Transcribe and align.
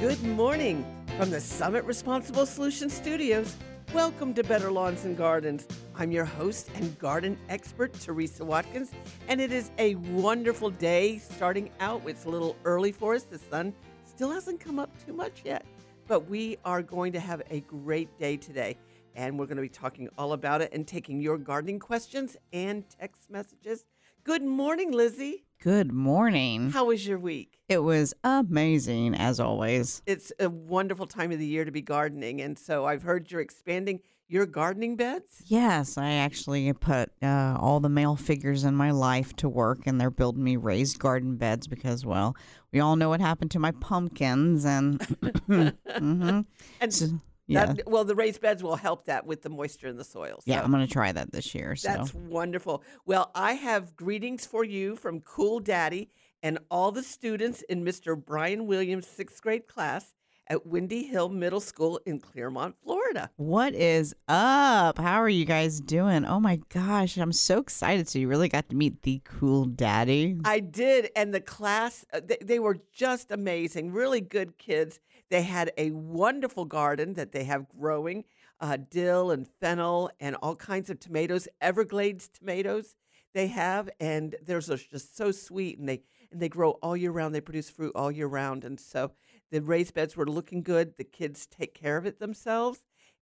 Good 0.00 0.22
morning 0.22 0.82
from 1.18 1.28
the 1.28 1.42
Summit 1.42 1.84
Responsible 1.84 2.46
Solutions 2.46 2.94
Studios. 2.94 3.54
Welcome 3.92 4.32
to 4.32 4.42
Better 4.42 4.70
Lawns 4.70 5.04
and 5.04 5.14
Gardens. 5.14 5.68
I'm 5.94 6.10
your 6.10 6.24
host 6.24 6.70
and 6.74 6.98
garden 6.98 7.36
expert, 7.50 7.92
Teresa 7.92 8.42
Watkins, 8.42 8.92
and 9.28 9.42
it 9.42 9.52
is 9.52 9.70
a 9.76 9.96
wonderful 9.96 10.70
day 10.70 11.18
starting 11.18 11.68
out. 11.80 12.00
It's 12.06 12.24
a 12.24 12.30
little 12.30 12.56
early 12.64 12.92
for 12.92 13.14
us. 13.14 13.24
The 13.24 13.36
sun 13.36 13.74
still 14.06 14.30
hasn't 14.30 14.58
come 14.58 14.78
up 14.78 14.88
too 15.04 15.12
much 15.12 15.42
yet, 15.44 15.66
but 16.08 16.30
we 16.30 16.56
are 16.64 16.80
going 16.80 17.12
to 17.12 17.20
have 17.20 17.42
a 17.50 17.60
great 17.60 18.18
day 18.18 18.38
today. 18.38 18.78
And 19.16 19.38
we're 19.38 19.44
going 19.44 19.56
to 19.56 19.62
be 19.62 19.68
talking 19.68 20.08
all 20.16 20.32
about 20.32 20.62
it 20.62 20.72
and 20.72 20.88
taking 20.88 21.20
your 21.20 21.36
gardening 21.36 21.78
questions 21.78 22.38
and 22.54 22.88
text 22.88 23.28
messages. 23.30 23.84
Good 24.24 24.42
morning, 24.42 24.92
Lizzie. 24.92 25.44
Good 25.62 25.92
morning. 25.92 26.70
How 26.70 26.86
was 26.86 27.06
your 27.06 27.18
week? 27.18 27.58
It 27.68 27.80
was 27.80 28.14
amazing, 28.24 29.14
as 29.14 29.38
always. 29.38 30.00
It's 30.06 30.32
a 30.40 30.48
wonderful 30.48 31.06
time 31.06 31.32
of 31.32 31.38
the 31.38 31.44
year 31.44 31.66
to 31.66 31.70
be 31.70 31.82
gardening. 31.82 32.40
And 32.40 32.58
so 32.58 32.86
I've 32.86 33.02
heard 33.02 33.30
you're 33.30 33.42
expanding 33.42 34.00
your 34.26 34.46
gardening 34.46 34.96
beds. 34.96 35.42
Yes, 35.44 35.98
I 35.98 36.12
actually 36.12 36.72
put 36.72 37.12
uh, 37.22 37.58
all 37.60 37.78
the 37.78 37.90
male 37.90 38.16
figures 38.16 38.64
in 38.64 38.74
my 38.74 38.90
life 38.90 39.36
to 39.36 39.50
work, 39.50 39.80
and 39.84 40.00
they're 40.00 40.10
building 40.10 40.42
me 40.42 40.56
raised 40.56 40.98
garden 40.98 41.36
beds 41.36 41.66
because, 41.66 42.06
well, 42.06 42.34
we 42.72 42.80
all 42.80 42.96
know 42.96 43.10
what 43.10 43.20
happened 43.20 43.50
to 43.50 43.58
my 43.58 43.72
pumpkins. 43.72 44.64
And, 44.64 44.98
mm-hmm. 45.20 46.40
And 46.80 46.94
So, 46.94 47.20
yeah. 47.50 47.66
that, 47.66 47.88
well, 47.88 48.04
the 48.04 48.14
raised 48.14 48.40
beds 48.40 48.62
will 48.62 48.76
help 48.76 49.06
that 49.06 49.26
with 49.26 49.42
the 49.42 49.48
moisture 49.48 49.88
in 49.88 49.96
the 49.96 50.04
soil. 50.04 50.36
So 50.38 50.44
yeah, 50.46 50.62
I'm 50.62 50.70
going 50.70 50.86
to 50.86 50.92
try 50.92 51.12
that 51.12 51.32
this 51.32 51.54
year. 51.54 51.76
So. 51.76 51.88
That's 51.88 52.14
wonderful. 52.14 52.82
Well, 53.06 53.30
I 53.34 53.54
have 53.54 53.96
greetings 53.96 54.46
for 54.46 54.64
you 54.64 54.96
from 54.96 55.20
Cool 55.20 55.60
Daddy 55.60 56.10
and 56.42 56.58
all 56.70 56.92
the 56.92 57.02
students 57.02 57.62
in 57.62 57.84
Mr. 57.84 58.16
Brian 58.22 58.66
Williams' 58.66 59.06
sixth 59.06 59.42
grade 59.42 59.66
class 59.66 60.14
at 60.50 60.66
Windy 60.66 61.04
Hill 61.04 61.28
Middle 61.28 61.60
School 61.60 62.00
in 62.04 62.18
Clermont, 62.18 62.74
Florida. 62.82 63.30
What 63.36 63.72
is 63.72 64.14
up? 64.26 64.98
How 64.98 65.22
are 65.22 65.28
you 65.28 65.44
guys 65.44 65.80
doing? 65.80 66.24
Oh 66.24 66.40
my 66.40 66.58
gosh, 66.68 67.16
I'm 67.16 67.32
so 67.32 67.58
excited. 67.58 68.08
So, 68.08 68.18
you 68.18 68.26
really 68.26 68.48
got 68.48 68.68
to 68.70 68.76
meet 68.76 69.02
the 69.02 69.22
cool 69.24 69.64
daddy? 69.64 70.36
I 70.44 70.58
did, 70.58 71.10
and 71.14 71.32
the 71.32 71.40
class, 71.40 72.04
uh, 72.12 72.20
they, 72.24 72.38
they 72.42 72.58
were 72.58 72.78
just 72.92 73.30
amazing, 73.30 73.92
really 73.92 74.20
good 74.20 74.58
kids. 74.58 74.98
They 75.30 75.42
had 75.42 75.72
a 75.78 75.92
wonderful 75.92 76.64
garden 76.64 77.14
that 77.14 77.32
they 77.32 77.44
have 77.44 77.68
growing 77.68 78.24
uh, 78.60 78.76
dill 78.90 79.30
and 79.30 79.48
fennel 79.60 80.10
and 80.20 80.36
all 80.36 80.56
kinds 80.56 80.90
of 80.90 81.00
tomatoes, 81.00 81.48
Everglades 81.60 82.28
tomatoes 82.28 82.94
they 83.32 83.46
have, 83.48 83.88
and 84.00 84.34
they're 84.44 84.60
just 84.60 85.16
so 85.16 85.30
sweet, 85.30 85.78
and 85.78 85.88
they 85.88 86.02
and 86.32 86.40
they 86.40 86.48
grow 86.48 86.72
all 86.82 86.96
year 86.96 87.12
round. 87.12 87.34
They 87.34 87.40
produce 87.40 87.70
fruit 87.70 87.92
all 87.94 88.10
year 88.10 88.26
round, 88.26 88.64
and 88.64 88.78
so 88.78 89.12
the 89.50 89.62
raised 89.62 89.94
beds 89.94 90.16
were 90.16 90.26
looking 90.26 90.62
good. 90.62 90.96
The 90.96 91.04
kids 91.04 91.46
take 91.46 91.74
care 91.74 91.96
of 91.96 92.06
it 92.06 92.18
themselves, 92.18 92.80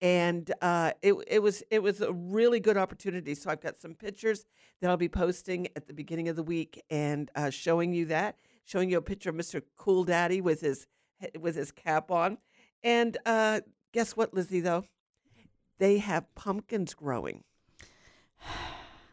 and 0.02 0.52
uh, 0.62 0.94
it 1.04 1.14
it 1.28 1.44
was 1.44 1.64
it 1.70 1.84
was 1.84 2.02
a 2.02 2.12
really 2.12 2.60
good 2.60 2.78
opportunity. 2.78 3.36
So 3.36 3.52
I've 3.52 3.62
got 3.62 3.78
some 3.80 3.94
pictures 3.94 4.46
that 4.82 4.90
I'll 4.90 4.98
be 4.98 5.10
posting 5.10 5.68
at 5.76 5.86
the 5.86 5.94
beginning 5.94 6.30
of 6.30 6.36
the 6.36 6.44
week 6.44 6.82
and 6.90 7.30
uh, 7.36 7.52
showing 7.52 7.94
you 7.94 8.06
that, 8.06 8.38
showing 8.66 8.90
you 8.90 8.98
a 8.98 9.04
picture 9.04 9.30
of 9.30 9.36
Mr. 9.36 9.62
Cool 9.78 10.04
Daddy 10.04 10.42
with 10.42 10.62
his 10.62 10.88
with 11.40 11.56
his 11.56 11.72
cap 11.72 12.12
on, 12.12 12.38
and 12.84 13.18
uh, 13.26 13.62
guess 13.92 14.16
what, 14.16 14.34
Lizzie? 14.34 14.62
Though 14.62 14.86
they 15.80 15.98
have 15.98 16.34
pumpkins 16.36 16.94
growing. 16.94 17.44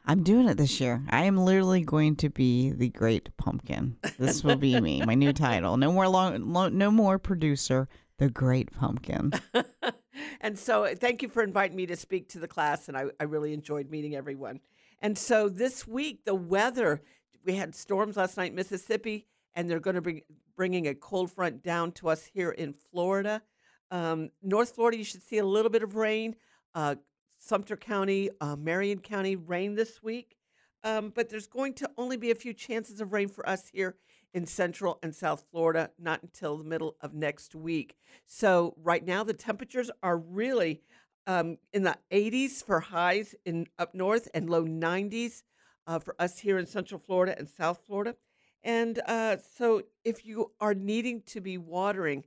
I'm 0.06 0.22
doing 0.22 0.48
it 0.48 0.56
this 0.56 0.80
year. 0.80 1.02
I 1.10 1.24
am 1.24 1.36
literally 1.36 1.82
going 1.82 2.16
to 2.16 2.30
be 2.30 2.70
the 2.70 2.88
great 2.88 3.28
pumpkin. 3.36 3.98
This 4.18 4.42
will 4.42 4.56
be 4.56 4.80
me, 4.80 5.02
my 5.04 5.14
new 5.14 5.32
title. 5.34 5.76
No 5.76 5.92
more 5.92 6.08
long, 6.08 6.50
lo, 6.50 6.70
no 6.70 6.90
more 6.90 7.18
producer, 7.18 7.88
the 8.16 8.30
great 8.30 8.72
pumpkin. 8.72 9.32
and 10.40 10.58
so 10.58 10.84
uh, 10.84 10.94
thank 10.94 11.22
you 11.22 11.28
for 11.28 11.42
inviting 11.42 11.76
me 11.76 11.86
to 11.86 11.96
speak 11.96 12.28
to 12.30 12.38
the 12.38 12.48
class 12.48 12.88
and 12.88 12.96
I, 12.96 13.04
I 13.20 13.24
really 13.24 13.52
enjoyed 13.52 13.90
meeting 13.90 14.14
everyone 14.14 14.60
and 15.00 15.16
so 15.16 15.48
this 15.48 15.86
week 15.86 16.24
the 16.24 16.34
weather 16.34 17.02
we 17.44 17.54
had 17.54 17.74
storms 17.74 18.16
last 18.16 18.36
night 18.36 18.50
in 18.50 18.56
mississippi 18.56 19.26
and 19.58 19.68
they're 19.68 19.80
going 19.80 19.96
to 19.96 20.00
be 20.00 20.22
bringing 20.56 20.86
a 20.86 20.94
cold 20.94 21.30
front 21.30 21.62
down 21.62 21.90
to 21.92 22.08
us 22.08 22.24
here 22.24 22.50
in 22.50 22.72
florida 22.72 23.42
um, 23.90 24.30
north 24.40 24.74
florida 24.74 24.96
you 24.96 25.04
should 25.04 25.22
see 25.22 25.38
a 25.38 25.44
little 25.44 25.70
bit 25.70 25.82
of 25.82 25.96
rain 25.96 26.36
uh, 26.74 26.94
sumter 27.36 27.76
county 27.76 28.30
uh, 28.40 28.56
marion 28.56 29.00
county 29.00 29.36
rain 29.36 29.74
this 29.74 30.02
week 30.02 30.36
um, 30.84 31.12
but 31.14 31.28
there's 31.28 31.48
going 31.48 31.74
to 31.74 31.90
only 31.98 32.16
be 32.16 32.30
a 32.30 32.36
few 32.36 32.52
chances 32.52 33.00
of 33.00 33.12
rain 33.12 33.28
for 33.28 33.46
us 33.48 33.68
here 33.72 33.96
in 34.34 34.46
Central 34.46 34.98
and 35.02 35.14
South 35.14 35.44
Florida, 35.50 35.90
not 35.98 36.22
until 36.22 36.56
the 36.56 36.64
middle 36.64 36.96
of 37.00 37.14
next 37.14 37.54
week. 37.54 37.96
So, 38.26 38.74
right 38.82 39.04
now, 39.04 39.24
the 39.24 39.32
temperatures 39.32 39.90
are 40.02 40.16
really 40.16 40.82
um, 41.26 41.58
in 41.72 41.82
the 41.82 41.96
80s 42.12 42.64
for 42.64 42.80
highs 42.80 43.34
in 43.44 43.66
up 43.78 43.94
north 43.94 44.28
and 44.34 44.48
low 44.48 44.64
90s 44.64 45.42
uh, 45.86 45.98
for 45.98 46.14
us 46.18 46.38
here 46.38 46.58
in 46.58 46.66
Central 46.66 47.00
Florida 47.04 47.34
and 47.38 47.48
South 47.48 47.80
Florida. 47.86 48.16
And 48.62 49.00
uh, 49.06 49.36
so, 49.56 49.82
if 50.04 50.24
you 50.24 50.52
are 50.60 50.74
needing 50.74 51.22
to 51.26 51.40
be 51.40 51.58
watering, 51.58 52.24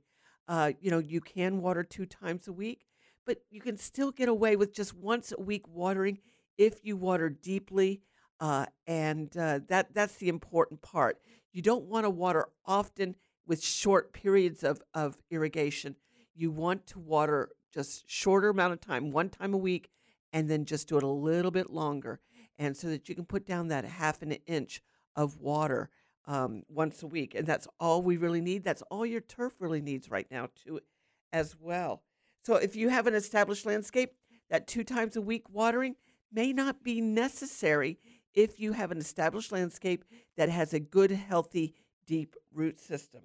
uh, 0.48 0.72
you 0.80 0.90
know, 0.90 0.98
you 0.98 1.20
can 1.20 1.60
water 1.60 1.82
two 1.82 2.06
times 2.06 2.48
a 2.48 2.52
week, 2.52 2.86
but 3.26 3.42
you 3.50 3.60
can 3.60 3.76
still 3.76 4.10
get 4.10 4.28
away 4.28 4.56
with 4.56 4.74
just 4.74 4.94
once 4.94 5.32
a 5.36 5.40
week 5.40 5.68
watering 5.68 6.18
if 6.58 6.84
you 6.84 6.96
water 6.96 7.28
deeply. 7.28 8.02
Uh, 8.40 8.66
and 8.86 9.36
uh, 9.36 9.60
that 9.68 9.94
that's 9.94 10.16
the 10.16 10.28
important 10.28 10.82
part. 10.82 11.18
You 11.52 11.62
don't 11.62 11.84
want 11.84 12.04
to 12.04 12.10
water 12.10 12.46
often 12.66 13.14
with 13.46 13.62
short 13.62 14.12
periods 14.12 14.64
of, 14.64 14.80
of 14.94 15.16
irrigation. 15.30 15.96
You 16.34 16.50
want 16.50 16.86
to 16.88 16.98
water 16.98 17.50
just 17.72 18.04
shorter 18.10 18.48
amount 18.48 18.72
of 18.72 18.80
time, 18.80 19.10
one 19.10 19.28
time 19.28 19.54
a 19.54 19.58
week, 19.58 19.90
and 20.32 20.48
then 20.48 20.64
just 20.64 20.88
do 20.88 20.96
it 20.96 21.02
a 21.02 21.06
little 21.08 21.50
bit 21.50 21.70
longer, 21.70 22.20
and 22.58 22.76
so 22.76 22.88
that 22.88 23.08
you 23.08 23.14
can 23.14 23.24
put 23.24 23.46
down 23.46 23.68
that 23.68 23.84
half 23.84 24.22
an 24.22 24.32
inch 24.46 24.82
of 25.14 25.36
water 25.38 25.90
um, 26.26 26.62
once 26.68 27.02
a 27.02 27.06
week, 27.06 27.34
and 27.34 27.46
that's 27.46 27.68
all 27.80 28.02
we 28.02 28.16
really 28.16 28.40
need. 28.40 28.64
That's 28.64 28.82
all 28.90 29.04
your 29.04 29.20
turf 29.20 29.54
really 29.60 29.80
needs 29.80 30.10
right 30.10 30.26
now, 30.30 30.48
too, 30.64 30.80
as 31.32 31.56
well. 31.58 32.02
So 32.44 32.56
if 32.56 32.76
you 32.76 32.88
have 32.88 33.06
an 33.06 33.14
established 33.14 33.66
landscape, 33.66 34.12
that 34.50 34.66
two 34.66 34.84
times 34.84 35.16
a 35.16 35.22
week 35.22 35.48
watering 35.48 35.96
may 36.30 36.52
not 36.52 36.84
be 36.84 37.00
necessary 37.00 37.98
if 38.34 38.60
you 38.60 38.72
have 38.72 38.90
an 38.90 38.98
established 38.98 39.52
landscape 39.52 40.04
that 40.36 40.48
has 40.48 40.72
a 40.72 40.80
good, 40.80 41.10
healthy, 41.10 41.74
deep 42.06 42.36
root 42.52 42.80
system. 42.80 43.22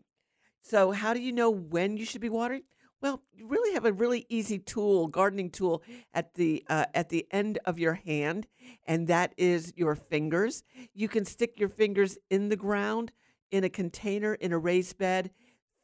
So, 0.61 0.91
how 0.91 1.13
do 1.13 1.21
you 1.21 1.31
know 1.31 1.49
when 1.49 1.97
you 1.97 2.05
should 2.05 2.21
be 2.21 2.29
watering? 2.29 2.63
Well, 3.01 3.21
you 3.31 3.47
really 3.47 3.73
have 3.75 3.85
a 3.85 3.93
really 3.93 4.25
easy 4.27 4.57
tool, 4.57 5.07
gardening 5.07 5.51
tool, 5.51 5.83
at 6.13 6.33
the 6.33 6.63
uh, 6.67 6.85
at 6.95 7.09
the 7.09 7.27
end 7.31 7.59
of 7.65 7.77
your 7.77 7.93
hand, 7.93 8.47
and 8.87 9.07
that 9.07 9.33
is 9.37 9.71
your 9.75 9.95
fingers. 9.95 10.63
You 10.95 11.07
can 11.07 11.23
stick 11.23 11.59
your 11.59 11.69
fingers 11.69 12.17
in 12.31 12.49
the 12.49 12.55
ground, 12.55 13.11
in 13.51 13.63
a 13.63 13.69
container, 13.69 14.33
in 14.33 14.51
a 14.51 14.57
raised 14.57 14.97
bed. 14.97 15.29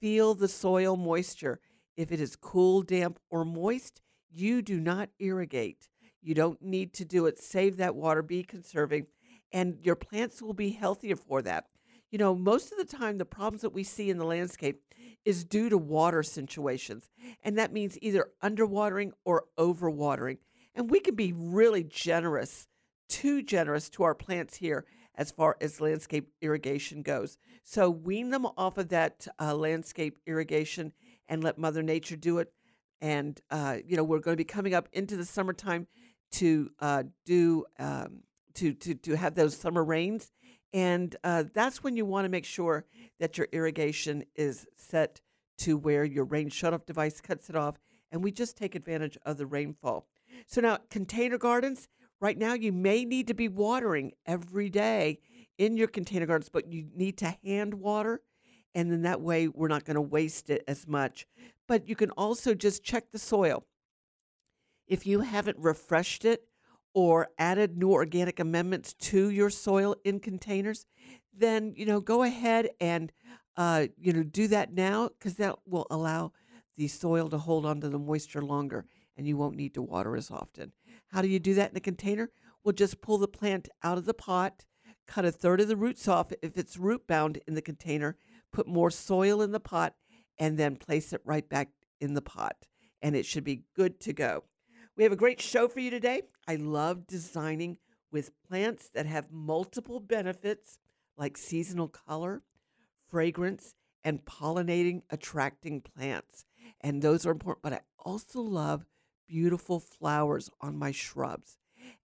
Feel 0.02 0.34
the 0.34 0.48
soil 0.48 0.98
moisture. 0.98 1.60
If 1.96 2.12
it 2.12 2.20
is 2.20 2.36
cool, 2.36 2.82
damp, 2.82 3.20
or 3.30 3.46
moist, 3.46 4.02
you 4.32 4.64
do 4.64 4.80
not 4.80 5.10
irrigate. 5.20 5.88
You 6.22 6.34
don't 6.34 6.62
need 6.64 6.94
to 6.96 7.06
do 7.06 7.28
it. 7.28 7.38
Save 7.38 7.78
that 7.78 7.96
water, 7.96 8.24
be 8.24 8.44
conserving, 8.44 9.06
and 9.52 9.78
your 9.84 9.96
plants 9.96 10.42
will 10.42 10.54
be 10.54 10.72
healthier 10.72 11.16
for 11.16 11.44
that. 11.44 11.66
You 12.14 12.20
know, 12.20 12.36
most 12.36 12.72
of 12.72 12.78
the 12.78 12.86
time, 12.86 13.18
the 13.18 13.26
problems 13.26 13.64
that 13.64 13.74
we 13.74 13.84
see 13.84 14.12
in 14.12 14.20
the 14.20 14.24
landscape 14.24 14.84
is 15.26 15.44
due 15.44 15.68
to 15.70 15.80
water 15.80 16.22
situations. 16.22 17.10
And 17.44 17.58
that 17.58 17.74
means 17.74 17.98
either 18.04 18.28
underwatering 18.44 19.14
or 19.26 19.46
overwatering. 19.58 20.38
And 20.76 20.92
we 20.92 21.00
can 21.00 21.16
be 21.16 21.34
really 21.36 21.84
generous, 21.84 22.68
too 23.10 23.42
generous 23.42 23.90
to 23.90 24.04
our 24.04 24.14
plants 24.14 24.58
here 24.58 24.86
as 25.16 25.32
far 25.32 25.58
as 25.60 25.82
landscape 25.82 26.30
irrigation 26.40 27.02
goes. 27.02 27.40
So 27.64 27.90
wean 27.90 28.30
them 28.30 28.46
off 28.58 28.78
of 28.78 28.90
that 28.90 29.26
uh, 29.42 29.56
landscape 29.56 30.20
irrigation 30.28 30.94
and 31.28 31.44
let 31.44 31.58
Mother 31.58 31.82
Nature 31.82 32.16
do 32.16 32.38
it. 32.38 32.54
And, 33.02 33.42
uh, 33.50 33.78
you 33.88 33.98
know, 33.98 34.04
we're 34.04 34.20
going 34.20 34.38
to 34.38 34.44
be 34.44 34.44
coming 34.44 34.76
up 34.76 34.88
into 34.94 35.18
the 35.18 35.26
summertime 35.26 35.88
to 36.34 36.70
uh, 36.80 37.04
do 37.26 37.66
um, 37.80 38.22
to, 38.56 38.74
to 38.74 38.94
to 38.96 39.16
have 39.16 39.36
those 39.36 39.56
summer 39.56 39.84
rains, 39.84 40.32
and 40.74 41.16
uh, 41.24 41.44
that's 41.54 41.84
when 41.84 41.96
you 41.96 42.06
want 42.06 42.26
to 42.26 42.30
make 42.30 42.46
sure 42.46 42.86
that 43.20 43.38
your 43.38 43.48
irrigation 43.52 44.24
is 44.36 44.66
set 44.76 45.22
to 45.60 45.78
where 45.78 46.04
your 46.04 46.26
rain 46.26 46.50
shutoff 46.50 46.86
device 46.86 47.22
cuts 47.22 47.50
it 47.50 47.56
off, 47.56 47.76
and 48.12 48.24
we 48.24 48.32
just 48.32 48.58
take 48.58 48.76
advantage 48.76 49.18
of 49.26 49.38
the 49.38 49.46
rainfall. 49.46 50.08
So 50.48 50.62
now 50.62 50.80
container 50.90 51.38
gardens, 51.38 51.88
right 52.20 52.38
now 52.38 52.54
you 52.54 52.72
may 52.72 53.06
need 53.06 53.28
to 53.28 53.34
be 53.34 53.48
watering 53.48 54.14
every 54.26 54.70
day 54.70 55.20
in 55.58 55.78
your 55.78 55.88
container 55.88 56.26
gardens, 56.26 56.50
but 56.50 56.72
you 56.72 56.88
need 56.96 57.18
to 57.20 57.38
hand 57.44 57.76
water, 57.76 58.22
and 58.74 58.92
then 58.92 59.04
that 59.04 59.22
way 59.22 59.48
we're 59.48 59.68
not 59.68 59.86
going 59.86 59.96
to 59.96 60.02
waste 60.02 60.50
it 60.50 60.64
as 60.68 60.88
much. 60.88 61.28
But 61.68 61.88
you 61.88 61.96
can 61.96 62.10
also 62.12 62.56
just 62.56 62.84
check 62.84 63.12
the 63.12 63.20
soil 63.20 63.64
if 64.88 65.06
you 65.06 65.22
haven't 65.22 65.58
refreshed 65.60 66.26
it 66.26 66.48
or 66.94 67.30
added 67.38 67.78
new 67.78 67.92
organic 67.92 68.40
amendments 68.40 68.94
to 68.94 69.30
your 69.30 69.50
soil 69.50 69.96
in 70.04 70.20
containers, 70.20 70.86
then 71.36 71.74
you 71.76 71.86
know 71.86 72.00
go 72.00 72.24
ahead 72.24 72.70
and 72.80 73.12
uh, 73.56 73.88
you 73.98 74.14
know, 74.14 74.24
do 74.24 74.48
that 74.48 74.74
now 74.74 75.10
because 75.10 75.36
that 75.36 75.56
will 75.66 75.88
allow 75.92 76.32
the 76.76 76.88
soil 76.88 77.30
to 77.30 77.38
hold 77.38 77.66
onto 77.66 77.90
the 77.90 78.00
moisture 78.00 78.42
longer 78.42 78.86
and 79.16 79.28
you 79.28 79.38
won't 79.38 79.56
need 79.56 79.74
to 79.76 79.82
water 79.82 80.16
as 80.16 80.32
often. 80.32 80.72
How 81.08 81.22
do 81.22 81.28
you 81.28 81.40
do 81.40 81.54
that 81.56 81.72
in 81.72 81.78
a 81.78 81.82
container? 81.82 82.32
Well, 82.64 82.74
just 82.74 83.02
pull 83.02 83.18
the 83.18 83.28
plant 83.28 83.70
out 83.84 83.98
of 83.98 84.06
the 84.06 84.14
pot, 84.14 84.66
cut 85.08 85.26
a 85.26 85.32
third 85.32 85.62
of 85.62 85.68
the 85.68 85.76
roots 85.76 86.08
off 86.08 86.32
if 86.42 86.58
it's 86.58 86.78
root 86.78 87.06
bound 87.06 87.40
in 87.48 87.54
the 87.54 87.62
container, 87.62 88.18
put 88.52 88.68
more 88.68 88.90
soil 88.90 89.42
in 89.42 89.52
the 89.52 89.60
pot, 89.60 89.94
and 90.40 90.58
then 90.58 90.78
place 90.78 91.14
it 91.14 91.22
right 91.24 91.48
back 91.48 91.70
in 92.02 92.16
the 92.16 92.22
pot. 92.22 92.56
And 93.02 93.16
it 93.16 93.26
should 93.26 93.44
be 93.44 93.66
good 93.76 94.00
to 94.02 94.14
go. 94.14 94.46
We 94.96 95.04
have 95.04 95.12
a 95.12 95.16
great 95.16 95.42
show 95.42 95.68
for 95.68 95.80
you 95.80 95.90
today. 95.90 96.22
I 96.48 96.56
love 96.56 97.08
designing 97.08 97.78
with 98.12 98.30
plants 98.48 98.92
that 98.94 99.08
have 99.08 99.32
multiple 99.32 100.00
benefits 100.00 100.78
like 101.18 101.36
seasonal 101.36 101.88
color, 101.88 102.44
fragrance, 103.10 103.74
and 104.04 104.24
pollinating, 104.24 105.02
attracting 105.10 105.82
plants. 105.82 106.46
And 106.80 107.02
those 107.02 107.26
are 107.26 107.32
important, 107.32 107.64
but 107.64 107.74
I 107.74 107.80
also 107.98 108.42
love 108.42 108.86
beautiful 109.28 109.80
flowers 109.80 110.52
on 110.62 110.78
my 110.78 110.92
shrubs. 110.92 111.58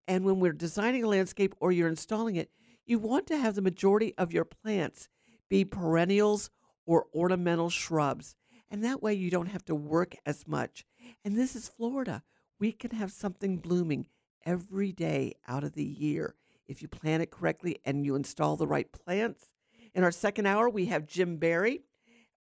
And 0.07 0.24
when 0.24 0.40
we're 0.40 0.54
designing 0.54 1.04
a 1.04 1.10
landscape 1.10 1.56
or 1.60 1.74
you're 1.74 1.90
installing 1.90 2.38
it, 2.38 2.51
you 2.86 3.00
want 3.00 3.28
to 3.28 3.38
have 3.38 3.56
the 3.56 3.62
majority 3.62 4.13
of 4.18 4.31
your 4.31 4.45
plants 4.45 5.10
be 5.50 5.66
perennials 5.66 6.50
or 6.86 7.07
ornamental 7.13 7.69
shrubs. 7.69 8.38
And 8.72 8.81
that 8.86 9.04
way 9.04 9.13
you 9.13 9.30
don't 9.30 9.48
have 9.48 9.66
to 9.66 9.75
work 9.75 10.16
as 10.25 10.48
much. 10.48 10.86
And 11.25 11.36
this 11.38 11.54
is 11.54 11.68
Florida. 11.68 12.24
We 12.59 12.71
can 12.71 12.92
have 12.92 13.12
something 13.12 13.57
blooming 13.57 14.07
every 14.45 14.92
day 14.92 15.36
out 15.48 15.63
of 15.63 15.74
the 15.74 15.83
year 15.83 16.36
if 16.68 16.81
you 16.81 16.88
plant 16.88 17.21
it 17.21 17.31
correctly 17.31 17.77
and 17.86 18.06
you 18.06 18.15
install 18.15 18.56
the 18.56 18.68
right 18.68 18.92
plants. 18.92 19.50
In 19.94 20.04
our 20.04 20.12
second 20.12 20.48
hour, 20.48 20.69
we 20.69 20.86
have 20.86 21.06
Jim 21.06 21.38
Barry, 21.38 21.81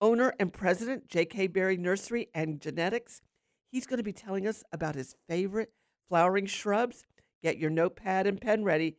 owner 0.01 0.35
and 0.39 0.53
president, 0.53 1.09
J.K. 1.09 1.47
Barry 1.49 1.77
Nursery 1.77 2.29
and 2.35 2.61
Genetics. 2.61 3.23
He's 3.71 3.87
going 3.87 3.99
to 3.99 4.05
be 4.05 4.13
telling 4.13 4.47
us 4.47 4.63
about 4.73 4.95
his 4.95 5.17
favorite 5.29 5.73
flowering 6.09 6.47
shrubs. 6.47 7.05
Get 7.43 7.59
your 7.59 7.71
notepad 7.71 8.27
and 8.27 8.41
pen 8.41 8.65
ready. 8.65 8.97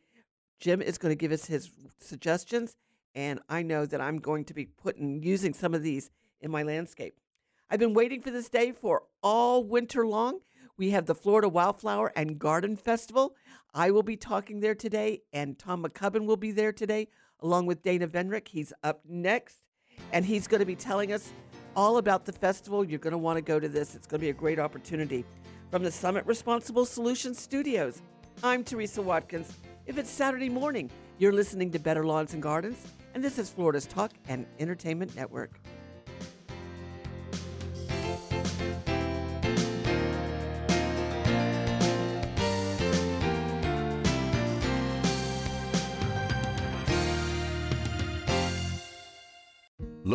Jim 0.58 0.82
is 0.82 0.98
going 0.98 1.10
to 1.10 1.16
give 1.16 1.32
us 1.32 1.46
his 1.46 1.70
suggestions, 2.00 2.76
and 3.14 3.40
I 3.48 3.62
know 3.62 3.86
that 3.86 4.00
I'm 4.00 4.18
going 4.18 4.44
to 4.46 4.54
be 4.54 4.66
putting 4.66 5.22
using 5.22 5.54
some 5.54 5.74
of 5.74 5.82
these 5.82 6.10
in 6.40 6.50
my 6.50 6.62
landscape. 6.62 7.20
I've 7.70 7.80
been 7.80 7.94
waiting 7.94 8.20
for 8.20 8.30
this 8.30 8.48
day 8.48 8.72
for 8.72 9.04
all 9.22 9.64
winter 9.64 10.06
long. 10.06 10.40
We 10.76 10.90
have 10.90 11.06
the 11.06 11.14
Florida 11.14 11.48
Wildflower 11.48 12.12
and 12.16 12.36
Garden 12.36 12.74
Festival. 12.74 13.36
I 13.72 13.92
will 13.92 14.02
be 14.02 14.16
talking 14.16 14.58
there 14.58 14.74
today, 14.74 15.22
and 15.32 15.56
Tom 15.56 15.84
MacCubbin 15.84 16.26
will 16.26 16.36
be 16.36 16.50
there 16.50 16.72
today, 16.72 17.06
along 17.38 17.66
with 17.66 17.82
Dana 17.82 18.08
Venrick. 18.08 18.48
He's 18.48 18.72
up 18.82 19.00
next, 19.08 19.60
and 20.12 20.26
he's 20.26 20.48
going 20.48 20.58
to 20.58 20.66
be 20.66 20.74
telling 20.74 21.12
us 21.12 21.32
all 21.76 21.98
about 21.98 22.24
the 22.24 22.32
festival. 22.32 22.84
You're 22.84 22.98
going 22.98 23.12
to 23.12 23.18
want 23.18 23.36
to 23.36 23.42
go 23.42 23.60
to 23.60 23.68
this, 23.68 23.94
it's 23.94 24.08
going 24.08 24.18
to 24.18 24.24
be 24.24 24.30
a 24.30 24.34
great 24.34 24.58
opportunity. 24.58 25.24
From 25.70 25.84
the 25.84 25.92
Summit 25.92 26.26
Responsible 26.26 26.84
Solutions 26.84 27.38
Studios, 27.38 28.02
I'm 28.42 28.64
Teresa 28.64 29.00
Watkins. 29.00 29.52
If 29.86 29.96
it's 29.96 30.10
Saturday 30.10 30.48
morning, 30.48 30.90
you're 31.18 31.32
listening 31.32 31.70
to 31.70 31.78
Better 31.78 32.04
Lawns 32.04 32.34
and 32.34 32.42
Gardens, 32.42 32.84
and 33.14 33.22
this 33.22 33.38
is 33.38 33.48
Florida's 33.48 33.86
Talk 33.86 34.10
and 34.26 34.44
Entertainment 34.58 35.14
Network. 35.14 35.60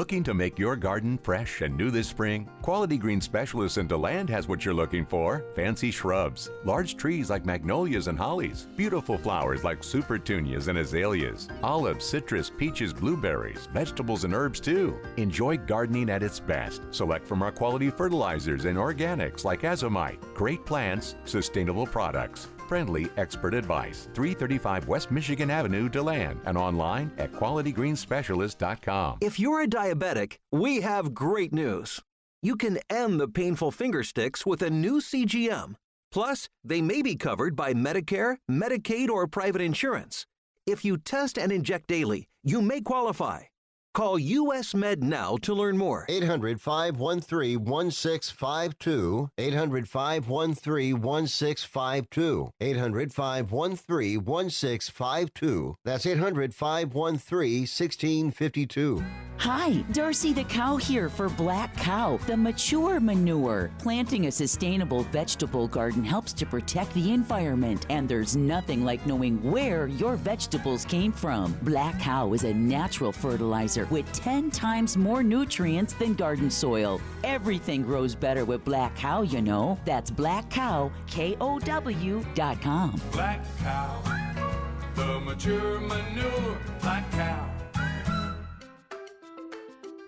Looking 0.09 0.23
to 0.23 0.33
make 0.33 0.57
your 0.57 0.75
garden 0.75 1.19
fresh 1.21 1.61
and 1.61 1.77
new 1.77 1.91
this 1.91 2.07
spring? 2.07 2.50
Quality 2.63 2.97
Green 2.97 3.21
Specialists 3.21 3.77
in 3.77 3.85
DeLand 3.85 4.27
has 4.31 4.47
what 4.47 4.65
you're 4.65 4.73
looking 4.73 5.06
for. 5.06 5.45
Fancy 5.56 5.91
shrubs, 5.91 6.50
large 6.65 6.97
trees 6.97 7.29
like 7.29 7.45
magnolias 7.45 8.07
and 8.07 8.17
hollies, 8.17 8.65
beautiful 8.75 9.19
flowers 9.19 9.63
like 9.63 9.83
super 9.83 10.17
supertunias 10.17 10.67
and 10.67 10.79
azaleas, 10.79 11.47
olives, 11.61 12.03
citrus, 12.03 12.50
peaches, 12.50 12.91
blueberries, 12.91 13.67
vegetables 13.71 14.23
and 14.23 14.33
herbs 14.33 14.59
too. 14.59 14.97
Enjoy 15.17 15.57
gardening 15.57 16.09
at 16.09 16.23
its 16.23 16.39
best. 16.39 16.81
Select 16.89 17.27
from 17.27 17.44
our 17.44 17.51
quality 17.51 17.91
fertilizers 17.91 18.65
and 18.65 18.79
organics 18.79 19.44
like 19.44 19.61
azomite. 19.61 20.17
Great 20.33 20.65
plants, 20.65 21.17
sustainable 21.25 21.85
products 21.85 22.47
friendly 22.69 23.07
expert 23.18 23.54
advice. 23.54 24.07
335 24.13 24.88
West 24.88 25.12
Michigan 25.12 25.50
Avenue, 25.50 25.89
DeLand, 25.89 26.39
and 26.45 26.57
online 26.57 27.12
at 27.18 27.31
qualitygreenspecialist.com. 27.33 29.18
If 29.19 29.39
you're 29.39 29.63
a 29.63 29.68
diabetic, 29.68 30.38
we 30.51 30.81
have 30.81 31.13
great 31.13 31.51
news. 31.51 32.00
You 32.42 32.56
can 32.56 32.80
end 32.89 33.19
the 33.19 33.27
painful 33.27 33.71
finger 33.71 34.04
sticks 34.04 34.45
with 34.45 34.62
a 34.62 34.69
new 34.69 35.01
CGM. 35.01 35.75
Plus, 36.12 36.48
they 36.63 36.81
may 36.81 37.01
be 37.01 37.16
covered 37.16 37.56
by 37.56 37.74
Medicare, 37.74 38.38
Medicaid, 38.50 39.10
or 39.10 39.27
private 39.27 39.62
insurance. 39.62 40.25
If 40.66 40.86
you 40.86 40.98
test 40.98 41.38
and 41.38 41.51
inject 41.51 41.88
daily, 41.88 42.27
you 42.44 42.62
may 42.62 42.81
qualify. 42.81 43.48
Call 43.94 44.19
US 44.19 44.75
Med 44.75 45.03
now 45.03 45.36
to 45.38 45.53
learn 45.53 45.75
more. 45.77 46.06
800 46.09 46.62
513 46.62 47.65
1652. 47.65 49.30
800 49.38 49.89
513 49.89 51.01
1652. 51.01 52.51
800 52.62 53.13
513 53.13 54.24
1652. 54.24 55.75
That's 55.83 56.06
800 56.06 56.53
513 56.53 57.62
1652. 57.62 59.03
Hi, 59.39 59.77
Darcy 59.94 60.33
the 60.33 60.44
cow 60.44 60.75
here 60.75 61.07
for 61.07 61.30
Black 61.30 61.74
Cow, 61.77 62.19
the 62.27 62.35
mature 62.35 63.00
manure. 63.00 63.71
Planting 63.80 64.27
a 64.27 64.31
sustainable 64.31 65.03
vegetable 65.03 65.65
garden 65.65 66.03
helps 66.03 66.33
to 66.33 66.45
protect 66.45 66.94
the 66.94 67.13
environment, 67.13 67.85
and 67.89 68.09
there's 68.09 68.35
nothing 68.35 68.83
like 68.83 69.06
knowing 69.07 69.42
where 69.50 69.88
your 69.88 70.18
vegetables 70.18 70.83
came 70.83 71.13
from. 71.13 71.57
Black 71.62 71.97
Cow 72.01 72.33
is 72.33 72.44
a 72.44 72.53
natural 72.53 73.13
fertilizer 73.13 73.78
with 73.85 74.11
10 74.11 74.51
times 74.51 74.97
more 74.97 75.23
nutrients 75.23 75.93
than 75.93 76.13
garden 76.13 76.49
soil. 76.49 77.01
Everything 77.23 77.83
grows 77.83 78.15
better 78.15 78.45
with 78.45 78.63
Black 78.63 78.95
Cow, 78.95 79.21
you 79.21 79.41
know. 79.41 79.79
That's 79.85 80.11
Black 80.11 80.49
Cow, 80.49 80.91
K 81.07 81.35
O 81.41 81.59
W 81.59 82.23
dot 82.35 82.61
com. 82.61 82.99
Black 83.11 83.45
Cow, 83.59 84.01
the 84.95 85.19
mature 85.19 85.80
manure, 85.80 86.57
Black 86.81 87.09
Cow. 87.11 87.58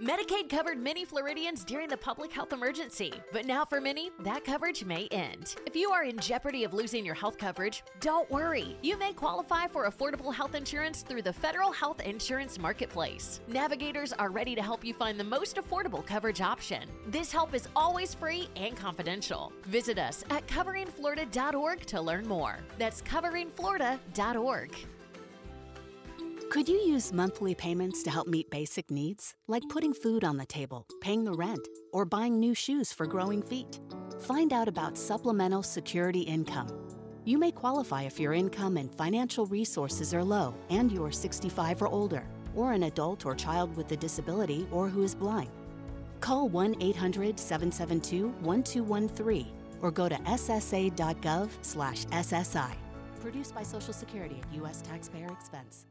Medicaid 0.01 0.49
covered 0.49 0.79
many 0.79 1.05
Floridians 1.05 1.63
during 1.63 1.87
the 1.87 1.95
public 1.95 2.31
health 2.31 2.53
emergency, 2.53 3.13
but 3.31 3.45
now 3.45 3.63
for 3.63 3.79
many, 3.79 4.09
that 4.23 4.43
coverage 4.43 4.83
may 4.83 5.07
end. 5.11 5.55
If 5.67 5.75
you 5.75 5.91
are 5.91 6.03
in 6.03 6.17
jeopardy 6.17 6.63
of 6.63 6.73
losing 6.73 7.05
your 7.05 7.13
health 7.13 7.37
coverage, 7.37 7.83
don't 7.99 8.27
worry. 8.31 8.75
You 8.81 8.97
may 8.97 9.13
qualify 9.13 9.67
for 9.67 9.87
affordable 9.87 10.33
health 10.33 10.55
insurance 10.55 11.03
through 11.03 11.21
the 11.21 11.31
Federal 11.31 11.71
Health 11.71 12.01
Insurance 12.01 12.57
Marketplace. 12.57 13.41
Navigators 13.47 14.11
are 14.11 14.31
ready 14.31 14.55
to 14.55 14.63
help 14.63 14.83
you 14.83 14.95
find 14.95 15.19
the 15.19 15.23
most 15.23 15.57
affordable 15.57 16.03
coverage 16.03 16.41
option. 16.41 16.89
This 17.05 17.31
help 17.31 17.53
is 17.53 17.67
always 17.75 18.15
free 18.15 18.49
and 18.55 18.75
confidential. 18.75 19.53
Visit 19.67 19.99
us 19.99 20.23
at 20.31 20.47
coveringflorida.org 20.47 21.85
to 21.85 22.01
learn 22.01 22.27
more. 22.27 22.57
That's 22.79 23.03
coveringflorida.org. 23.03 24.75
Could 26.51 26.67
you 26.67 26.75
use 26.75 27.13
monthly 27.13 27.55
payments 27.55 28.03
to 28.03 28.11
help 28.11 28.27
meet 28.27 28.49
basic 28.49 28.91
needs, 28.91 29.35
like 29.47 29.63
putting 29.69 29.93
food 29.93 30.25
on 30.25 30.35
the 30.35 30.45
table, 30.45 30.85
paying 30.99 31.23
the 31.23 31.31
rent, 31.31 31.65
or 31.93 32.03
buying 32.03 32.41
new 32.41 32.53
shoes 32.53 32.91
for 32.91 33.05
growing 33.05 33.41
feet? 33.41 33.79
Find 34.19 34.51
out 34.51 34.67
about 34.67 34.97
supplemental 34.97 35.63
security 35.63 36.19
income. 36.19 36.67
You 37.23 37.37
may 37.37 37.53
qualify 37.53 38.01
if 38.03 38.19
your 38.19 38.33
income 38.33 38.75
and 38.75 38.93
financial 38.93 39.45
resources 39.45 40.13
are 40.13 40.25
low 40.25 40.53
and 40.69 40.91
you 40.91 41.05
are 41.05 41.11
65 41.13 41.83
or 41.83 41.87
older, 41.87 42.27
or 42.53 42.73
an 42.73 42.83
adult 42.83 43.25
or 43.25 43.33
child 43.33 43.73
with 43.77 43.89
a 43.93 43.95
disability 43.95 44.67
or 44.71 44.89
who 44.89 45.03
is 45.03 45.15
blind. 45.15 45.51
Call 46.19 46.49
1 46.49 46.75
800 46.81 47.39
772 47.39 48.27
1213 48.41 49.47
or 49.81 49.89
go 49.89 50.09
to 50.09 50.15
ssa.gov/ssi. 50.15 50.91
Produced 53.21 53.55
by 53.55 53.63
Social 53.63 53.93
Security 53.93 54.41
at 54.41 54.53
U.S. 54.55 54.81
taxpayer 54.81 55.31
expense. 55.31 55.85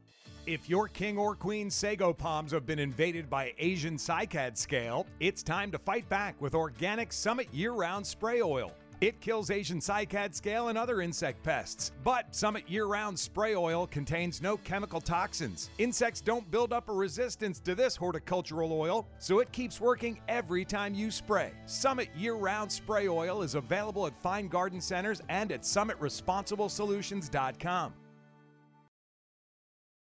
If 0.47 0.67
your 0.67 0.87
king 0.87 1.19
or 1.19 1.35
queen 1.35 1.69
sago 1.69 2.13
palms 2.13 2.51
have 2.51 2.65
been 2.65 2.79
invaded 2.79 3.29
by 3.29 3.53
Asian 3.59 3.95
cycad 3.95 4.57
scale, 4.57 5.05
it's 5.19 5.43
time 5.43 5.69
to 5.71 5.77
fight 5.77 6.09
back 6.09 6.41
with 6.41 6.55
organic 6.55 7.13
Summit 7.13 7.47
year 7.53 7.73
round 7.73 8.07
spray 8.07 8.41
oil. 8.41 8.71
It 9.01 9.21
kills 9.21 9.51
Asian 9.51 9.79
cycad 9.79 10.33
scale 10.33 10.69
and 10.69 10.79
other 10.79 11.01
insect 11.01 11.43
pests. 11.43 11.91
But 12.03 12.35
Summit 12.35 12.67
year 12.67 12.85
round 12.85 13.19
spray 13.19 13.55
oil 13.55 13.85
contains 13.85 14.41
no 14.41 14.57
chemical 14.57 14.99
toxins. 14.99 15.69
Insects 15.77 16.21
don't 16.21 16.49
build 16.49 16.73
up 16.73 16.89
a 16.89 16.93
resistance 16.93 17.59
to 17.59 17.75
this 17.75 17.95
horticultural 17.95 18.73
oil, 18.73 19.07
so 19.19 19.37
it 19.39 19.51
keeps 19.51 19.79
working 19.79 20.19
every 20.27 20.65
time 20.65 20.95
you 20.95 21.11
spray. 21.11 21.51
Summit 21.67 22.09
year 22.15 22.33
round 22.33 22.71
spray 22.71 23.07
oil 23.07 23.43
is 23.43 23.53
available 23.53 24.07
at 24.07 24.19
fine 24.19 24.47
garden 24.47 24.81
centers 24.81 25.21
and 25.29 25.51
at 25.51 25.61
summitresponsiblesolutions.com. 25.61 27.93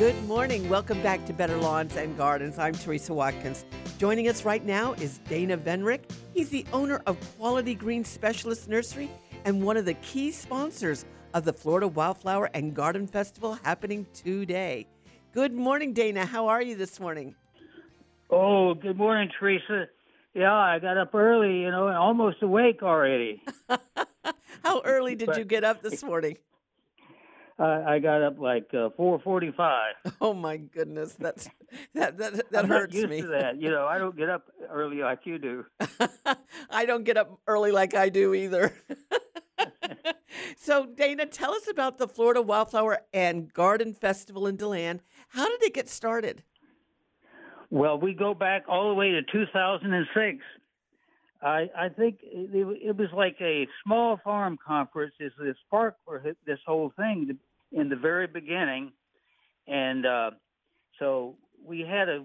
Good 0.00 0.26
morning. 0.26 0.66
Welcome 0.70 1.02
back 1.02 1.26
to 1.26 1.34
Better 1.34 1.58
Lawns 1.58 1.94
and 1.94 2.16
Gardens. 2.16 2.58
I'm 2.58 2.72
Teresa 2.72 3.12
Watkins. 3.12 3.66
Joining 3.98 4.28
us 4.28 4.46
right 4.46 4.64
now 4.64 4.94
is 4.94 5.18
Dana 5.28 5.58
Venrick. 5.58 6.10
He's 6.32 6.48
the 6.48 6.64
owner 6.72 7.02
of 7.06 7.18
Quality 7.36 7.74
Green 7.74 8.02
Specialist 8.02 8.66
Nursery 8.66 9.10
and 9.44 9.62
one 9.62 9.76
of 9.76 9.84
the 9.84 9.92
key 9.92 10.30
sponsors 10.30 11.04
of 11.34 11.44
the 11.44 11.52
Florida 11.52 11.86
Wildflower 11.86 12.48
and 12.54 12.74
Garden 12.74 13.06
Festival 13.06 13.58
happening 13.62 14.06
today. 14.14 14.86
Good 15.32 15.52
morning, 15.52 15.92
Dana. 15.92 16.24
How 16.24 16.46
are 16.46 16.62
you 16.62 16.76
this 16.76 16.98
morning? 16.98 17.34
Oh, 18.30 18.72
good 18.72 18.96
morning, 18.96 19.28
Teresa. 19.38 19.88
Yeah, 20.32 20.54
I 20.54 20.78
got 20.78 20.96
up 20.96 21.14
early, 21.14 21.60
you 21.60 21.70
know, 21.70 21.88
and 21.88 21.96
almost 21.98 22.42
awake 22.42 22.82
already. 22.82 23.42
How 24.64 24.80
early 24.80 25.14
did 25.14 25.36
you 25.36 25.44
get 25.44 25.62
up 25.62 25.82
this 25.82 26.02
morning? 26.02 26.38
I, 27.60 27.94
I 27.94 27.98
got 27.98 28.22
up 28.22 28.38
like 28.38 28.72
uh, 28.72 28.88
four 28.96 29.20
forty-five. 29.20 29.94
Oh 30.20 30.32
my 30.34 30.56
goodness, 30.56 31.14
that's 31.14 31.48
that 31.94 32.16
that 32.18 32.50
that 32.50 32.64
I'm 32.64 32.68
hurts 32.70 32.94
not 32.94 32.98
used 33.00 33.10
me. 33.10 33.20
to 33.22 33.26
that. 33.28 33.60
You 33.60 33.70
know, 33.70 33.86
I 33.86 33.98
don't 33.98 34.16
get 34.16 34.30
up 34.30 34.46
early 34.70 34.98
like 34.98 35.20
you 35.24 35.38
do. 35.38 35.66
I 36.70 36.86
don't 36.86 37.04
get 37.04 37.16
up 37.16 37.38
early 37.46 37.70
like 37.70 37.94
I 37.94 38.08
do 38.08 38.34
either. 38.34 38.72
so, 40.56 40.86
Dana, 40.86 41.26
tell 41.26 41.52
us 41.52 41.68
about 41.68 41.98
the 41.98 42.08
Florida 42.08 42.40
Wildflower 42.40 43.00
and 43.12 43.52
Garden 43.52 43.92
Festival 43.92 44.46
in 44.46 44.56
Deland. 44.56 45.02
How 45.28 45.46
did 45.46 45.62
it 45.62 45.74
get 45.74 45.88
started? 45.88 46.42
Well, 47.70 47.98
we 48.00 48.14
go 48.14 48.34
back 48.34 48.64
all 48.68 48.88
the 48.88 48.94
way 48.94 49.10
to 49.10 49.22
2006. 49.22 50.38
I 51.42 51.68
I 51.76 51.88
think 51.90 52.20
it, 52.22 52.78
it 52.82 52.96
was 52.96 53.08
like 53.14 53.36
a 53.40 53.66
small 53.84 54.18
farm 54.24 54.58
conference. 54.66 55.14
Is 55.20 55.32
the 55.38 55.54
spark 55.66 55.96
for 56.06 56.22
this 56.46 56.58
whole 56.66 56.92
thing 56.96 57.38
in 57.72 57.88
the 57.88 57.96
very 57.96 58.26
beginning, 58.26 58.92
and 59.66 60.06
uh, 60.06 60.30
so 60.98 61.36
we 61.64 61.80
had 61.80 62.08
a, 62.08 62.24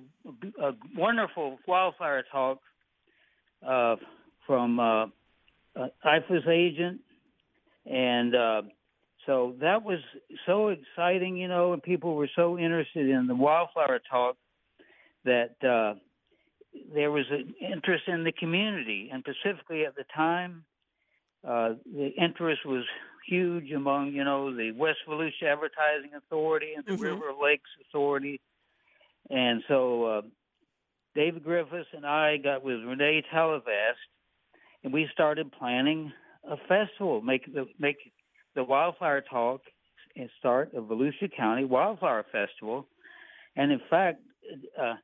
a 0.61 0.71
wonderful 0.95 1.57
wildfire 1.67 2.23
talk 2.31 2.59
uh, 3.65 3.95
from 4.47 4.79
uh, 4.79 5.05
uh, 5.75 5.87
IFAS 6.05 6.47
agent, 6.47 7.01
and 7.85 8.35
uh, 8.35 8.61
so 9.25 9.55
that 9.61 9.83
was 9.83 9.99
so 10.45 10.69
exciting, 10.69 11.37
you 11.37 11.47
know, 11.47 11.73
and 11.73 11.81
people 11.81 12.15
were 12.15 12.29
so 12.35 12.57
interested 12.57 13.09
in 13.09 13.27
the 13.27 13.35
wildflower 13.35 13.99
talk 14.09 14.37
that 15.25 15.55
uh, 15.63 15.97
there 16.93 17.11
was 17.11 17.25
an 17.31 17.53
interest 17.59 18.03
in 18.07 18.23
the 18.23 18.31
community, 18.31 19.09
and 19.11 19.23
specifically 19.23 19.85
at 19.85 19.95
the 19.95 20.05
time, 20.15 20.63
uh, 21.47 21.73
the 21.93 22.09
interest 22.17 22.65
was 22.65 22.83
huge 23.25 23.71
among, 23.71 24.13
you 24.13 24.23
know, 24.23 24.55
the 24.55 24.71
West 24.71 24.99
Volusia 25.07 25.43
Advertising 25.53 26.13
Authority 26.15 26.73
and 26.75 26.85
the 26.85 26.91
Mhm. 26.91 27.01
River 27.01 27.33
Lakes 27.33 27.69
Authority, 27.81 28.39
and 29.29 29.63
so 29.67 30.05
uh, 30.05 30.21
David 31.15 31.43
Griffiths 31.43 31.89
and 31.93 32.05
I 32.05 32.37
got 32.37 32.63
with 32.63 32.83
Renee 32.83 33.23
Talavast, 33.31 33.95
and 34.83 34.93
we 34.93 35.07
started 35.07 35.51
planning 35.51 36.11
a 36.43 36.57
festival, 36.57 37.21
make 37.21 37.51
the 37.53 37.67
make 37.79 38.11
the 38.53 38.63
Wildfire 38.63 39.21
Talk 39.21 39.61
and 40.15 40.29
start 40.39 40.73
a 40.73 40.81
Volusia 40.81 41.31
County 41.35 41.65
Wildflower 41.65 42.23
Festival, 42.31 42.87
and 43.55 43.71
in 43.71 43.79
fact. 43.89 44.21
Uh, 44.77 44.95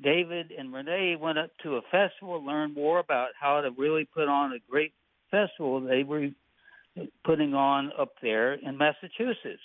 David 0.00 0.52
and 0.52 0.72
Renee 0.72 1.16
went 1.16 1.38
up 1.38 1.50
to 1.62 1.76
a 1.76 1.82
festival, 1.82 2.44
learned 2.44 2.74
more 2.74 2.98
about 3.00 3.30
how 3.38 3.60
to 3.60 3.70
really 3.72 4.04
put 4.04 4.28
on 4.28 4.52
a 4.52 4.58
great 4.70 4.92
festival 5.30 5.80
they 5.80 6.04
were 6.04 6.30
putting 7.24 7.54
on 7.54 7.92
up 7.98 8.12
there 8.22 8.54
in 8.54 8.76
Massachusetts. 8.76 9.62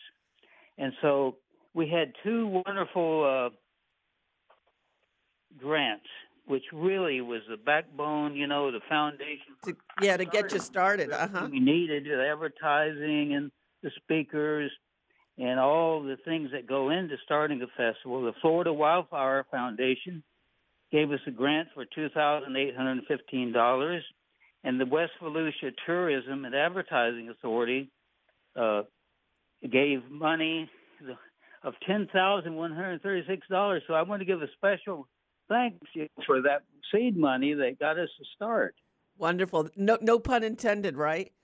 And 0.77 0.93
so 1.01 1.37
we 1.73 1.87
had 1.87 2.13
two 2.23 2.63
wonderful 2.65 3.51
uh, 3.51 3.55
grants, 5.57 6.05
which 6.45 6.63
really 6.73 7.21
was 7.21 7.41
the 7.49 7.57
backbone, 7.57 8.35
you 8.35 8.47
know, 8.47 8.71
the 8.71 8.79
foundation. 8.89 9.55
To, 9.65 9.75
yeah, 10.01 10.17
to 10.17 10.25
get 10.25 10.51
you 10.51 10.59
started. 10.59 11.11
Uh 11.11 11.27
huh. 11.27 11.47
We 11.51 11.59
needed 11.59 12.05
the 12.05 12.27
advertising 12.31 13.35
and 13.35 13.51
the 13.81 13.91
speakers 14.03 14.71
and 15.37 15.59
all 15.59 16.03
the 16.03 16.17
things 16.25 16.51
that 16.51 16.67
go 16.67 16.89
into 16.89 17.15
starting 17.23 17.61
a 17.61 17.67
festival. 17.77 18.23
The 18.23 18.33
Florida 18.41 18.71
Wildflower 18.71 19.45
Foundation 19.49 20.23
gave 20.91 21.11
us 21.11 21.19
a 21.25 21.31
grant 21.31 21.69
for 21.73 21.85
$2,815, 21.85 24.01
and 24.63 24.79
the 24.79 24.85
West 24.85 25.11
Volusia 25.21 25.73
Tourism 25.85 26.45
and 26.45 26.55
Advertising 26.55 27.29
Authority 27.29 27.89
uh, 28.55 28.83
gave 29.69 30.09
money 30.09 30.69
of 31.63 31.73
$10,136. 31.89 33.81
So 33.87 33.93
I 33.93 34.01
want 34.03 34.21
to 34.21 34.25
give 34.25 34.41
a 34.41 34.47
special 34.55 35.07
thanks 35.49 35.85
for 36.25 36.41
that 36.41 36.63
seed 36.91 37.17
money 37.17 37.53
that 37.53 37.79
got 37.79 37.97
us 37.99 38.09
to 38.17 38.25
start. 38.35 38.75
Wonderful. 39.17 39.69
No, 39.75 39.97
no 40.01 40.19
pun 40.19 40.43
intended, 40.43 40.97
right? 40.97 41.31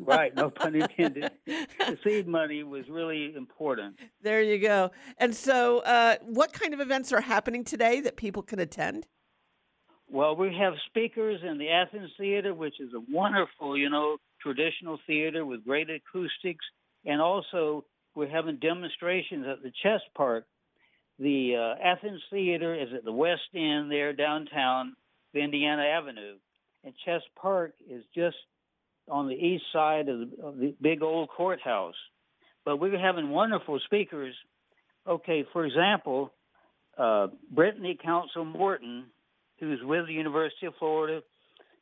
Right, 0.00 0.32
no 0.32 0.48
pun 0.48 0.76
intended. 0.76 1.32
the 1.44 1.98
seed 2.04 2.28
money 2.28 2.62
was 2.62 2.88
really 2.88 3.34
important. 3.34 3.98
There 4.22 4.40
you 4.40 4.60
go. 4.60 4.92
And 5.16 5.34
so, 5.34 5.80
uh, 5.80 6.18
what 6.22 6.52
kind 6.52 6.72
of 6.72 6.78
events 6.78 7.12
are 7.12 7.20
happening 7.20 7.64
today 7.64 8.00
that 8.02 8.16
people 8.16 8.44
can 8.44 8.60
attend? 8.60 9.08
Well, 10.10 10.36
we 10.36 10.56
have 10.58 10.72
speakers 10.86 11.40
in 11.42 11.58
the 11.58 11.68
Athens 11.68 12.10
Theater, 12.16 12.54
which 12.54 12.80
is 12.80 12.94
a 12.94 13.02
wonderful, 13.12 13.76
you 13.76 13.90
know, 13.90 14.16
traditional 14.40 14.98
theater 15.06 15.44
with 15.44 15.64
great 15.64 15.88
acoustics, 15.90 16.64
and 17.04 17.20
also 17.20 17.84
we're 18.14 18.28
having 18.28 18.56
demonstrations 18.56 19.46
at 19.46 19.62
the 19.62 19.70
Chess 19.82 20.00
Park. 20.16 20.44
The 21.18 21.56
uh, 21.56 21.82
Athens 21.84 22.22
Theater 22.30 22.74
is 22.74 22.88
at 22.96 23.04
the 23.04 23.12
West 23.12 23.42
End 23.54 23.90
there 23.90 24.14
downtown, 24.14 24.96
the 25.34 25.40
Indiana 25.40 25.82
Avenue, 25.82 26.36
and 26.84 26.94
Chess 27.04 27.22
Park 27.40 27.74
is 27.90 28.02
just 28.14 28.36
on 29.10 29.28
the 29.28 29.34
east 29.34 29.64
side 29.72 30.08
of 30.08 30.20
the, 30.20 30.42
of 30.42 30.56
the 30.58 30.74
big 30.80 31.02
old 31.02 31.28
courthouse. 31.28 31.94
But 32.64 32.78
we're 32.78 32.98
having 32.98 33.28
wonderful 33.30 33.78
speakers. 33.84 34.34
Okay, 35.06 35.44
for 35.52 35.66
example, 35.66 36.32
uh, 36.96 37.28
Brittany 37.50 37.98
Council 38.02 38.44
Morton, 38.44 39.06
who's 39.60 39.80
with 39.82 40.06
the 40.06 40.12
University 40.12 40.66
of 40.66 40.74
Florida, 40.78 41.22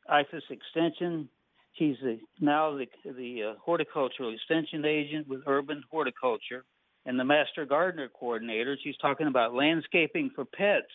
IFAS 0.09 0.41
Extension. 0.49 1.29
She's 1.73 1.95
the, 2.01 2.19
now 2.39 2.75
the, 2.75 2.87
the 3.05 3.43
uh, 3.43 3.53
horticultural 3.59 4.33
extension 4.33 4.83
agent 4.85 5.27
with 5.27 5.41
Urban 5.45 5.83
Horticulture 5.91 6.65
and 7.05 7.19
the 7.19 7.23
Master 7.23 7.65
Gardener 7.65 8.09
Coordinator. 8.09 8.77
She's 8.83 8.97
talking 8.97 9.27
about 9.27 9.53
landscaping 9.53 10.31
for 10.35 10.45
pets. 10.45 10.87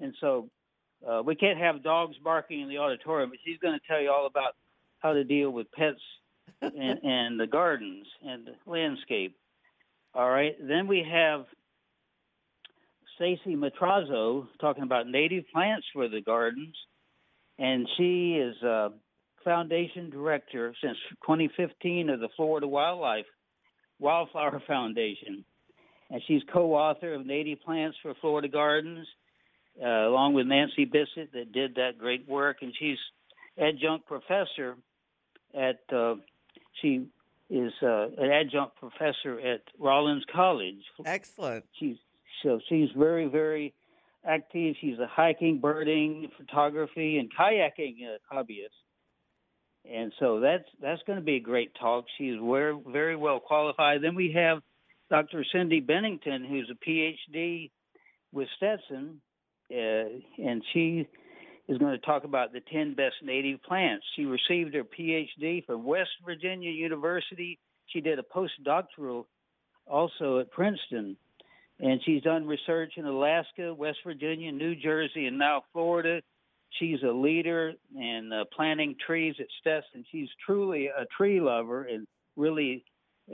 And 0.00 0.14
so 0.20 0.48
uh, 1.08 1.22
we 1.24 1.34
can't 1.34 1.58
have 1.58 1.82
dogs 1.82 2.16
barking 2.22 2.60
in 2.60 2.68
the 2.68 2.78
auditorium, 2.78 3.30
but 3.30 3.38
she's 3.44 3.58
going 3.58 3.78
to 3.78 3.86
tell 3.86 4.00
you 4.00 4.10
all 4.10 4.26
about 4.26 4.54
how 4.98 5.12
to 5.12 5.24
deal 5.24 5.50
with 5.50 5.70
pets 5.72 6.00
and, 6.62 6.98
and 7.02 7.40
the 7.40 7.46
gardens 7.46 8.06
and 8.26 8.46
the 8.46 8.70
landscape. 8.70 9.36
All 10.14 10.28
right. 10.28 10.56
Then 10.60 10.88
we 10.88 11.06
have 11.10 11.46
Stacey 13.20 13.54
Matrazzo 13.54 14.46
talking 14.62 14.82
about 14.82 15.06
native 15.06 15.44
plants 15.52 15.86
for 15.92 16.08
the 16.08 16.22
gardens, 16.22 16.74
and 17.58 17.86
she 17.98 18.40
is 18.40 18.62
uh, 18.62 18.88
foundation 19.44 20.08
director 20.08 20.74
since 20.82 20.96
2015 21.26 22.08
of 22.08 22.20
the 22.20 22.30
Florida 22.34 22.66
Wildlife 22.66 23.26
Wildflower 23.98 24.62
Foundation, 24.66 25.44
and 26.08 26.22
she's 26.26 26.40
co-author 26.50 27.12
of 27.12 27.26
Native 27.26 27.60
Plants 27.60 27.98
for 28.02 28.14
Florida 28.22 28.48
Gardens, 28.48 29.06
uh, 29.82 29.86
along 29.86 30.32
with 30.32 30.46
Nancy 30.46 30.86
Bissett 30.86 31.30
that 31.34 31.52
did 31.52 31.74
that 31.74 31.98
great 31.98 32.26
work, 32.26 32.62
and 32.62 32.72
she's 32.78 32.98
adjunct 33.58 34.06
professor 34.06 34.76
at 35.54 35.80
uh, 35.94 36.14
she 36.80 37.06
is 37.50 37.72
uh, 37.82 38.06
an 38.16 38.30
adjunct 38.30 38.76
professor 38.76 39.38
at 39.40 39.60
Rollins 39.78 40.24
College. 40.32 40.80
Excellent. 41.04 41.66
She's 41.78 41.96
so 42.42 42.60
she's 42.68 42.88
very 42.96 43.26
very 43.26 43.74
active. 44.24 44.76
She's 44.80 44.98
a 44.98 45.06
hiking, 45.06 45.60
birding, 45.60 46.28
photography, 46.36 47.18
and 47.18 47.30
kayaking 47.32 47.96
uh, 48.04 48.34
hobbyist. 48.34 48.68
And 49.90 50.12
so 50.18 50.40
that's 50.40 50.64
that's 50.80 51.02
going 51.06 51.18
to 51.18 51.24
be 51.24 51.36
a 51.36 51.40
great 51.40 51.72
talk. 51.80 52.04
She's 52.18 52.36
very 52.42 52.78
very 52.86 53.16
well 53.16 53.40
qualified. 53.40 54.02
Then 54.02 54.14
we 54.14 54.32
have 54.32 54.62
Dr. 55.08 55.44
Cindy 55.52 55.80
Bennington, 55.80 56.44
who's 56.44 56.70
a 56.70 56.88
PhD 56.88 57.70
with 58.32 58.48
Stetson, 58.56 59.20
uh, 59.72 60.04
and 60.38 60.62
she 60.72 61.08
is 61.68 61.78
going 61.78 61.92
to 61.92 62.06
talk 62.06 62.24
about 62.24 62.52
the 62.52 62.60
10 62.72 62.94
best 62.94 63.16
native 63.22 63.62
plants. 63.62 64.04
She 64.16 64.24
received 64.24 64.74
her 64.74 64.84
PhD 64.84 65.64
from 65.64 65.84
West 65.84 66.10
Virginia 66.24 66.70
University. 66.70 67.58
She 67.86 68.00
did 68.00 68.18
a 68.18 68.22
postdoctoral 68.22 69.24
also 69.86 70.38
at 70.38 70.50
Princeton. 70.50 71.16
And 71.82 72.00
she's 72.04 72.22
done 72.22 72.46
research 72.46 72.94
in 72.96 73.06
Alaska, 73.06 73.72
West 73.72 73.98
Virginia, 74.04 74.52
New 74.52 74.74
Jersey, 74.74 75.26
and 75.26 75.38
now 75.38 75.62
Florida. 75.72 76.20
She's 76.78 77.02
a 77.02 77.10
leader 77.10 77.72
in 77.96 78.30
uh, 78.32 78.44
planting 78.54 78.94
trees 79.04 79.34
at 79.40 79.46
Stetson. 79.60 80.04
She's 80.12 80.28
truly 80.44 80.86
a 80.86 81.06
tree 81.16 81.40
lover 81.40 81.84
and 81.84 82.06
really 82.36 82.84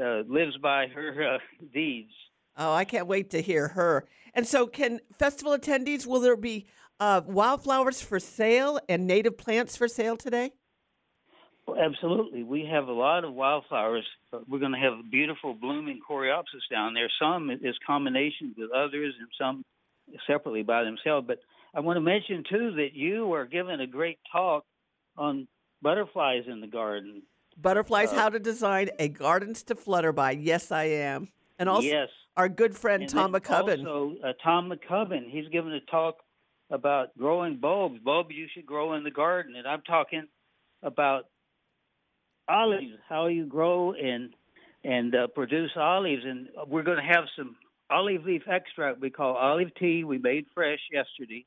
uh, 0.01 0.21
lives 0.29 0.57
by 0.63 0.87
her 0.87 1.35
uh, 1.35 1.39
deeds. 1.75 2.13
Oh, 2.57 2.73
I 2.73 2.85
can't 2.85 3.07
wait 3.07 3.31
to 3.31 3.43
hear 3.43 3.69
her. 3.69 4.07
And 4.33 4.47
so, 4.47 4.67
can 4.67 5.01
festival 5.19 5.57
attendees, 5.57 6.07
will 6.07 6.21
there 6.21 6.37
be 6.37 6.67
uh, 7.01 7.23
wildflowers 7.27 8.01
for 8.01 8.19
sale 8.19 8.79
and 8.89 9.07
native 9.07 9.37
plants 9.37 9.77
for 9.77 9.89
sale 9.89 10.17
today? 10.17 10.53
Well, 11.67 11.79
absolutely. 11.81 12.45
We 12.45 12.65
have 12.67 12.87
a 12.89 12.93
lot 12.93 13.25
of 13.25 13.35
wildflowers. 13.35 14.05
We're 14.49 14.61
going 14.61 14.73
to 14.73 14.79
have 14.79 15.11
beautiful 15.11 15.53
blooming 15.55 16.01
coreopsis 16.09 16.63
down 16.71 16.95
there. 16.95 17.11
Some 17.21 17.51
is 17.51 17.75
combinations 17.85 18.55
with 18.57 18.71
others, 18.71 19.15
and 19.19 19.29
some 19.39 19.65
separately 20.27 20.63
by 20.63 20.85
themselves. 20.85 21.27
But 21.27 21.41
I 21.75 21.81
want 21.81 21.97
to 21.97 22.01
mention 22.01 22.45
too 22.49 22.73
that 22.77 22.95
you 22.95 23.33
are 23.33 23.45
giving 23.45 23.81
a 23.81 23.87
great 23.87 24.19
talk 24.31 24.65
on 25.19 25.49
butterflies 25.83 26.45
in 26.47 26.61
the 26.61 26.67
garden. 26.69 27.23
Butterflies, 27.61 28.13
Uh, 28.13 28.17
how 28.17 28.29
to 28.29 28.39
design 28.39 28.91
a 28.99 29.09
gardens 29.09 29.63
to 29.65 29.75
flutter 29.75 30.13
by. 30.13 30.33
Yes, 30.33 30.71
I 30.71 30.85
am. 30.85 31.29
And 31.59 31.69
also, 31.69 31.89
yes, 31.89 32.09
our 32.37 32.49
good 32.49 32.77
friend 32.77 33.03
and 33.03 33.11
Tom 33.11 33.33
MacCubbin. 33.33 33.79
Also, 33.79 34.15
uh, 34.23 34.33
Tom 34.43 34.71
MacCubbin. 34.71 35.31
He's 35.31 35.49
giving 35.49 35.73
a 35.73 35.81
talk 35.81 36.19
about 36.71 37.17
growing 37.19 37.57
bulbs. 37.57 37.99
Bulbs 38.01 38.35
you 38.35 38.47
should 38.53 38.67
grow 38.67 38.93
in 38.95 39.03
the 39.05 39.11
garden, 39.11 39.57
and 39.57 39.67
I'm 39.67 39.83
talking 39.83 40.29
about 40.83 41.27
olives, 42.49 42.93
how 43.09 43.27
you 43.27 43.47
grow 43.47 43.93
and 43.93 44.31
and 44.85 45.15
uh, 45.15 45.27
produce 45.29 45.71
olives. 45.77 46.23
And 46.25 46.49
we're 46.69 46.83
going 46.83 46.99
to 46.99 47.15
have 47.15 47.25
some 47.37 47.57
olive 47.91 48.25
leaf 48.25 48.43
extract 48.49 49.01
we 49.01 49.11
call 49.11 49.35
olive 49.35 49.75
tea. 49.79 50.05
We 50.05 50.19
made 50.19 50.47
fresh 50.55 50.81
yesterday, 50.93 51.45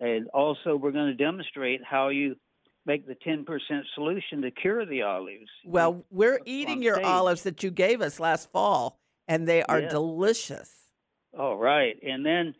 and 0.00 0.28
also 0.28 0.76
we're 0.76 0.92
going 0.92 1.16
to 1.16 1.24
demonstrate 1.24 1.80
how 1.84 2.08
you 2.08 2.36
make 2.86 3.06
the 3.06 3.14
10% 3.14 3.44
solution 3.94 4.40
to 4.40 4.50
cure 4.50 4.86
the 4.86 5.02
olives. 5.02 5.50
well, 5.66 6.06
we're 6.10 6.40
eating 6.46 6.82
your 6.82 7.04
olives 7.04 7.42
that 7.42 7.62
you 7.62 7.70
gave 7.70 8.00
us 8.00 8.18
last 8.18 8.50
fall, 8.50 8.98
and 9.26 9.46
they 9.46 9.62
are 9.64 9.80
Yeah. 9.80 9.88
delicious. 9.90 10.74
All 11.38 11.58
right, 11.58 11.98
and 12.02 12.24
then 12.24 12.54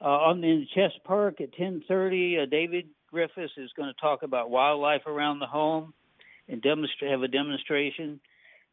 uh, 0.00 0.04
on 0.04 0.44
in 0.44 0.68
Chess 0.74 0.92
Park 1.04 1.40
at 1.40 1.52
ten 1.54 1.82
thirty, 1.88 2.38
uh, 2.38 2.46
David 2.46 2.88
Griffiths 3.10 3.52
is 3.56 3.70
going 3.76 3.92
to 3.92 4.00
talk 4.00 4.22
about 4.22 4.50
wildlife 4.50 5.06
around 5.06 5.40
the 5.40 5.46
home 5.46 5.92
and 6.48 6.60
demonstrate 6.62 7.10
have 7.10 7.22
a 7.22 7.28
demonstration. 7.28 8.20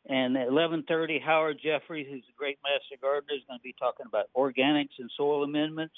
And 0.08 0.38
at 0.38 0.48
eleven 0.48 0.84
thirty, 0.88 1.20
Howard 1.20 1.60
Jeffries, 1.64 2.08
who's 2.10 2.24
a 2.30 2.38
great 2.38 2.58
master 2.64 2.96
gardener, 3.02 3.36
is 3.36 3.44
going 3.48 3.60
to 3.60 3.64
be 3.64 3.76
talking 3.78 4.06
about 4.08 4.26
organics 4.36 4.98
and 4.98 5.12
soil 5.16 5.44
amendments. 5.44 5.96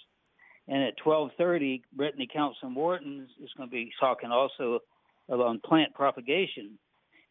And 0.68 0.84
at 0.84 0.98
twelve 0.98 1.32
thirty, 1.38 1.84
Brittany 1.94 2.28
Council 2.32 2.70
Wharton 2.74 3.28
is 3.42 3.50
going 3.56 3.70
to 3.70 3.74
be 3.74 3.92
talking 4.00 4.32
also 4.32 4.80
on 5.30 5.60
plant 5.64 5.94
propagation, 5.94 6.78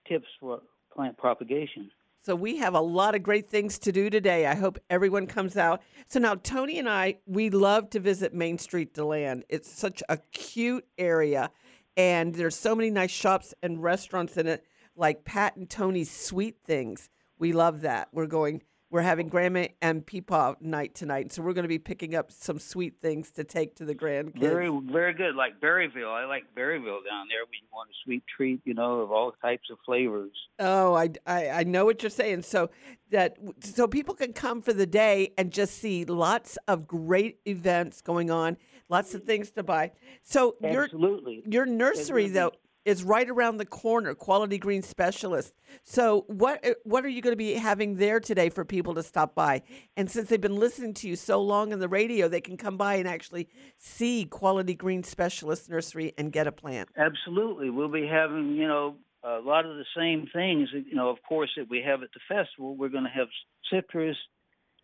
tips 0.08 0.28
for 0.38 0.60
plant 0.94 1.18
propagation. 1.18 1.90
So 2.22 2.34
we 2.34 2.56
have 2.58 2.74
a 2.74 2.80
lot 2.80 3.14
of 3.14 3.22
great 3.22 3.48
things 3.48 3.78
to 3.80 3.92
do 3.92 4.10
today. 4.10 4.46
I 4.46 4.54
hope 4.54 4.78
everyone 4.90 5.26
comes 5.26 5.56
out. 5.56 5.82
So 6.06 6.18
now 6.18 6.34
Tony 6.34 6.78
and 6.78 6.88
I, 6.88 7.16
we 7.26 7.50
love 7.50 7.88
to 7.90 8.00
visit 8.00 8.34
Main 8.34 8.58
Street 8.58 8.94
DeLand. 8.94 9.44
It's 9.48 9.70
such 9.70 10.02
a 10.08 10.18
cute 10.32 10.86
area 10.98 11.50
and 11.96 12.34
there's 12.34 12.56
so 12.56 12.74
many 12.74 12.90
nice 12.90 13.10
shops 13.10 13.54
and 13.62 13.82
restaurants 13.82 14.36
in 14.36 14.46
it 14.46 14.64
like 14.96 15.24
Pat 15.24 15.56
and 15.56 15.68
Tony's 15.68 16.10
Sweet 16.10 16.56
Things. 16.66 17.08
We 17.38 17.52
love 17.52 17.82
that. 17.82 18.08
We're 18.12 18.26
going 18.26 18.62
we're 18.90 19.02
having 19.02 19.28
grandma 19.28 19.66
and 19.80 20.04
peepaw 20.04 20.60
night 20.60 20.94
tonight. 20.94 21.32
So 21.32 21.42
we're 21.42 21.52
going 21.52 21.64
to 21.64 21.68
be 21.68 21.78
picking 21.78 22.14
up 22.16 22.32
some 22.32 22.58
sweet 22.58 22.94
things 23.00 23.30
to 23.32 23.44
take 23.44 23.76
to 23.76 23.84
the 23.84 23.94
grandkids. 23.94 24.40
Very, 24.40 24.68
very 24.90 25.14
good. 25.14 25.36
Like 25.36 25.60
Berryville, 25.60 26.12
I 26.12 26.24
like 26.24 26.42
Berryville 26.56 27.04
down 27.08 27.28
there. 27.28 27.44
We 27.48 27.62
want 27.72 27.88
a 27.88 27.94
sweet 28.04 28.24
treat, 28.36 28.60
you 28.64 28.74
know, 28.74 29.00
of 29.00 29.12
all 29.12 29.32
types 29.40 29.68
of 29.70 29.78
flavors. 29.86 30.32
Oh, 30.58 30.94
I, 30.94 31.10
I, 31.24 31.48
I 31.50 31.64
know 31.64 31.84
what 31.84 32.02
you're 32.02 32.10
saying. 32.10 32.42
So 32.42 32.70
that 33.10 33.36
so 33.60 33.86
people 33.86 34.14
can 34.14 34.32
come 34.32 34.60
for 34.60 34.72
the 34.72 34.86
day 34.86 35.32
and 35.38 35.52
just 35.52 35.74
see 35.74 36.04
lots 36.04 36.58
of 36.66 36.88
great 36.88 37.38
events 37.46 38.00
going 38.00 38.30
on, 38.30 38.56
lots 38.88 39.14
of 39.14 39.22
things 39.22 39.52
to 39.52 39.62
buy. 39.62 39.92
So 40.22 40.56
your 40.60 40.84
Absolutely. 40.84 41.44
your 41.46 41.66
nursery 41.66 42.28
There's 42.28 42.34
though 42.34 42.52
is 42.84 43.04
right 43.04 43.28
around 43.28 43.58
the 43.58 43.66
corner, 43.66 44.14
Quality 44.14 44.58
Green 44.58 44.82
Specialist. 44.82 45.54
So 45.84 46.24
what 46.28 46.64
uh, 46.66 46.74
what 46.84 47.04
are 47.04 47.08
you 47.08 47.20
going 47.20 47.32
to 47.32 47.36
be 47.36 47.54
having 47.54 47.96
there 47.96 48.20
today 48.20 48.48
for 48.48 48.64
people 48.64 48.94
to 48.94 49.02
stop 49.02 49.34
by? 49.34 49.62
And 49.96 50.10
since 50.10 50.28
they've 50.28 50.40
been 50.40 50.56
listening 50.58 50.94
to 50.94 51.08
you 51.08 51.16
so 51.16 51.40
long 51.40 51.72
on 51.72 51.78
the 51.78 51.88
radio, 51.88 52.28
they 52.28 52.40
can 52.40 52.56
come 52.56 52.76
by 52.76 52.94
and 52.94 53.06
actually 53.06 53.48
see 53.76 54.24
Quality 54.24 54.74
Green 54.74 55.02
Specialist 55.02 55.68
Nursery 55.68 56.14
and 56.16 56.32
get 56.32 56.46
a 56.46 56.52
plant. 56.52 56.88
Absolutely, 56.96 57.70
we'll 57.70 57.88
be 57.88 58.06
having 58.06 58.54
you 58.56 58.66
know 58.66 58.96
a 59.22 59.40
lot 59.40 59.66
of 59.66 59.76
the 59.76 59.84
same 59.96 60.28
things. 60.32 60.68
You 60.72 60.94
know, 60.94 61.10
of 61.10 61.18
course, 61.28 61.50
that 61.56 61.68
we 61.68 61.82
have 61.86 62.02
at 62.02 62.10
the 62.14 62.20
festival. 62.34 62.76
We're 62.76 62.88
going 62.88 63.04
to 63.04 63.10
have 63.10 63.28
citrus, 63.70 64.16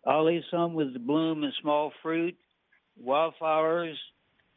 olive, 0.05 0.43
some 0.51 0.73
with 0.73 0.93
the 0.93 0.99
bloom 0.99 1.43
and 1.43 1.53
small 1.61 1.91
fruit, 2.03 2.35
wildflowers, 2.99 3.97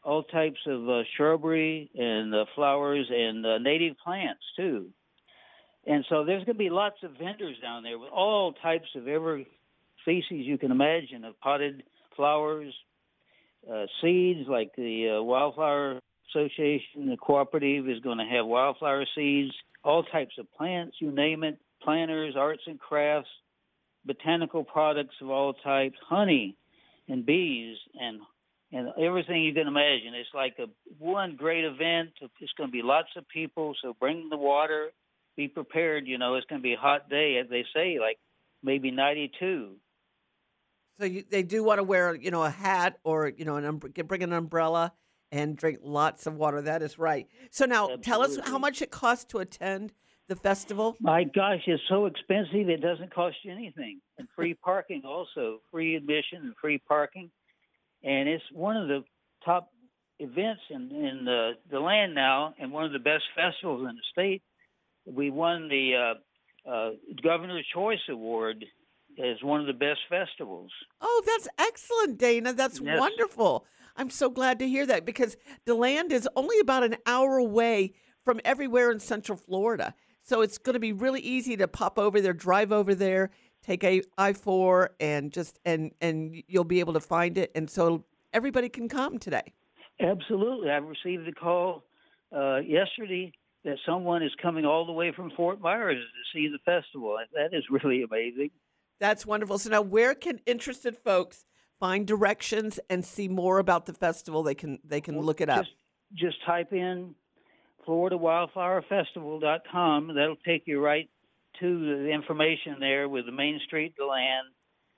all 0.03 0.23
types 0.23 0.59
of 0.67 0.89
uh, 0.89 1.03
shrubbery 1.17 1.91
and 1.95 2.35
uh, 2.35 2.45
flowers 2.55 3.07
and 3.11 3.45
uh, 3.45 3.59
native 3.59 3.97
plants 4.03 4.43
too. 4.57 4.89
And 5.87 6.05
so 6.09 6.25
there's 6.25 6.45
going 6.45 6.57
to 6.57 6.65
be 6.65 6.71
lots 6.71 6.97
of 7.03 7.13
vendors 7.13 7.57
down 7.63 7.83
there 7.83 7.99
with 7.99 8.11
all 8.11 8.53
types 8.53 8.89
of 8.97 9.09
every 9.09 9.47
species 10.03 10.47
you 10.47 10.59
can 10.59 10.71
imagine 10.71 11.25
of 11.25 11.39
potted 11.41 11.83
flowers, 12.17 12.73
uh, 13.71 13.87
seeds 14.01 14.49
like 14.49 14.75
the 14.77 15.19
uh, 15.19 15.23
Wildflower 15.23 16.01
Association, 16.31 17.09
the 17.09 17.17
cooperative 17.17 17.89
is 17.89 18.01
going 18.01 18.19
to 18.19 18.25
have 18.25 18.47
wildflower 18.47 19.05
seeds, 19.15 19.53
all 19.85 20.03
types 20.03 20.35
of 20.39 20.47
plants, 20.53 20.97
you 21.01 21.11
name 21.11 21.43
it, 21.45 21.59
planters, 21.83 22.35
arts 22.37 22.63
and 22.67 22.79
crafts, 22.79 23.29
botanical 24.05 24.65
products 24.65 25.15
of 25.21 25.31
all 25.31 25.55
types, 25.55 25.97
honey 26.09 26.57
and 27.09 27.27
bees 27.27 27.77
and 28.01 28.21
and 28.73 28.89
everything 29.01 29.43
you 29.43 29.53
can 29.53 29.67
imagine. 29.67 30.15
It's 30.15 30.29
like 30.35 30.57
a 30.59 30.67
one 30.99 31.37
great 31.37 31.65
event. 31.65 32.11
It's 32.41 32.53
going 32.57 32.69
to 32.69 32.73
be 32.73 32.83
lots 32.83 33.09
of 33.17 33.29
people, 33.29 33.75
so 33.83 33.95
bring 33.99 34.29
the 34.31 34.37
water. 34.37 34.91
Be 35.37 35.49
prepared. 35.49 36.07
You 36.07 36.19
know, 36.19 36.35
it's 36.35 36.47
going 36.47 36.61
to 36.61 36.63
be 36.63 36.75
a 36.75 36.79
hot 36.79 37.09
day, 37.09 37.41
as 37.43 37.49
they 37.49 37.65
say, 37.75 37.99
like 37.99 38.19
maybe 38.63 38.91
92. 38.91 39.77
So 40.99 41.07
you, 41.07 41.25
they 41.29 41.43
do 41.43 41.65
want 41.65 41.79
to 41.79 41.83
wear, 41.83 42.15
you 42.15 42.31
know, 42.31 42.45
a 42.45 42.51
hat 42.51 42.99
or 43.05 43.29
you 43.29 43.45
know, 43.45 43.57
an 43.57 43.65
um, 43.65 43.79
bring 43.79 44.23
an 44.23 44.33
umbrella 44.33 44.93
and 45.33 45.57
drink 45.57 45.79
lots 45.83 46.27
of 46.27 46.35
water. 46.35 46.63
That 46.63 46.83
is 46.83 46.99
right. 46.99 47.27
So 47.51 47.65
now, 47.65 47.97
tell 48.03 48.23
us 48.23 48.39
how 48.45 48.59
much 48.59 48.83
it 48.83 48.91
costs 48.91 49.25
to 49.27 49.39
attend 49.39 49.93
the 50.29 50.37
festival. 50.37 50.97
My 51.01 51.25
gosh, 51.25 51.63
it's 51.67 51.83
so 51.89 52.07
expensive. 52.07 52.69
It 52.69 52.81
doesn't 52.83 53.13
cost 53.13 53.37
you 53.43 53.53
anything, 53.53 54.01
and 54.19 54.29
free 54.37 54.55
parking 54.55 55.03
also, 55.05 55.61
free 55.71 55.97
admission 55.97 56.39
and 56.43 56.55
free 56.61 56.79
parking, 56.79 57.31
and 58.03 58.29
it's 58.29 58.45
one 58.53 58.77
of 58.77 58.89
the 58.89 59.05
top 59.45 59.71
events 60.19 60.63
in 60.71 60.91
in 60.91 61.25
the 61.25 61.53
the 61.71 61.81
land 61.81 62.15
now, 62.15 62.55
and 62.59 62.73
one 62.73 62.85
of 62.85 62.93
the 62.93 62.99
best 62.99 63.25
festivals 63.35 63.81
in 63.89 63.97
the 63.97 64.03
state. 64.13 64.43
We 65.07 65.31
won 65.31 65.69
the 65.69 66.15
uh, 66.67 66.71
uh, 66.71 66.91
Governor's 67.23 67.67
Choice 67.73 68.01
Award 68.09 68.65
as 69.19 69.43
one 69.43 69.61
of 69.61 69.67
the 69.67 69.73
best 69.73 70.01
festivals. 70.09 70.71
Oh, 71.01 71.23
that's 71.27 71.49
excellent, 71.59 72.19
Dana. 72.19 72.53
That's 72.53 72.81
Yes. 72.81 72.99
wonderful. 72.99 73.67
I'm 73.97 74.11
so 74.11 74.31
glad 74.31 74.59
to 74.61 74.69
hear 74.69 74.87
that 74.87 75.05
because 75.05 75.37
DeLand 75.67 76.13
is 76.13 76.29
only 76.37 76.59
about 76.61 76.85
an 76.85 76.97
hour 77.07 77.39
away 77.39 77.93
from 78.25 78.41
everywhere 78.45 78.91
in 78.91 79.01
Central 79.01 79.37
Florida. 79.37 79.95
So 80.23 80.43
it's 80.43 80.59
going 80.59 80.75
to 80.75 80.81
be 80.81 80.93
really 80.93 81.21
easy 81.21 81.57
to 81.57 81.67
pop 81.67 81.99
over 81.99 82.21
there, 82.21 82.33
drive 82.35 82.73
over 82.73 82.95
there, 82.95 83.31
take 83.71 83.85
a 83.85 84.03
I 84.19 84.33
four, 84.33 84.91
and 85.01 85.33
just 85.33 85.61
and 85.65 85.93
and 86.01 86.43
you'll 86.49 86.65
be 86.65 86.81
able 86.81 86.95
to 86.95 87.01
find 87.01 87.39
it. 87.39 87.53
And 87.55 87.71
so 87.71 88.05
everybody 88.33 88.69
can 88.69 88.89
come 88.89 89.19
today. 89.19 89.53
Absolutely. 90.01 90.71
I 90.71 90.77
received 90.77 91.29
a 91.29 91.33
call 91.33 91.85
uh, 92.35 92.57
yesterday 92.59 93.33
that 93.65 93.77
someone 93.85 94.23
is 94.23 94.31
coming 94.41 94.65
all 94.65 94.87
the 94.87 94.93
way 94.93 95.13
from 95.15 95.31
Fort 95.37 95.61
Myers 95.61 95.99
to 95.99 96.05
see 96.33 96.49
the 96.49 96.59
festival. 96.65 97.19
That 97.35 97.53
is 97.57 97.65
really 97.71 98.03
amazing. 98.03 98.51
That's 98.99 99.27
wonderful. 99.27 99.59
So 99.59 99.69
now, 99.71 99.83
where 99.83 100.15
can 100.15 100.41
interested 100.47 100.97
folks 100.97 101.45
find 101.79 102.07
directions 102.07 102.81
and 102.89 103.05
see 103.05 103.29
more 103.29 103.59
about 103.59 103.85
the 103.87 103.95
festival? 103.95 104.43
They 104.43 104.55
can 104.55 104.79
they 104.85 105.01
can 105.01 105.21
look 105.21 105.41
it 105.41 105.49
up. 105.49 105.65
Just, 105.65 105.77
just 106.15 106.37
type 106.45 106.73
in 106.73 107.15
FloridaWildflowerFestival.com. 107.87 110.15
That'll 110.15 110.37
take 110.37 110.65
you 110.67 110.81
right 110.81 111.09
to 111.61 112.05
the 112.05 112.11
information 112.11 112.77
there 112.81 113.09
with 113.09 113.27
the 113.27 113.33
Main 113.33 113.61
Street 113.67 113.95
DeLand, 113.97 114.49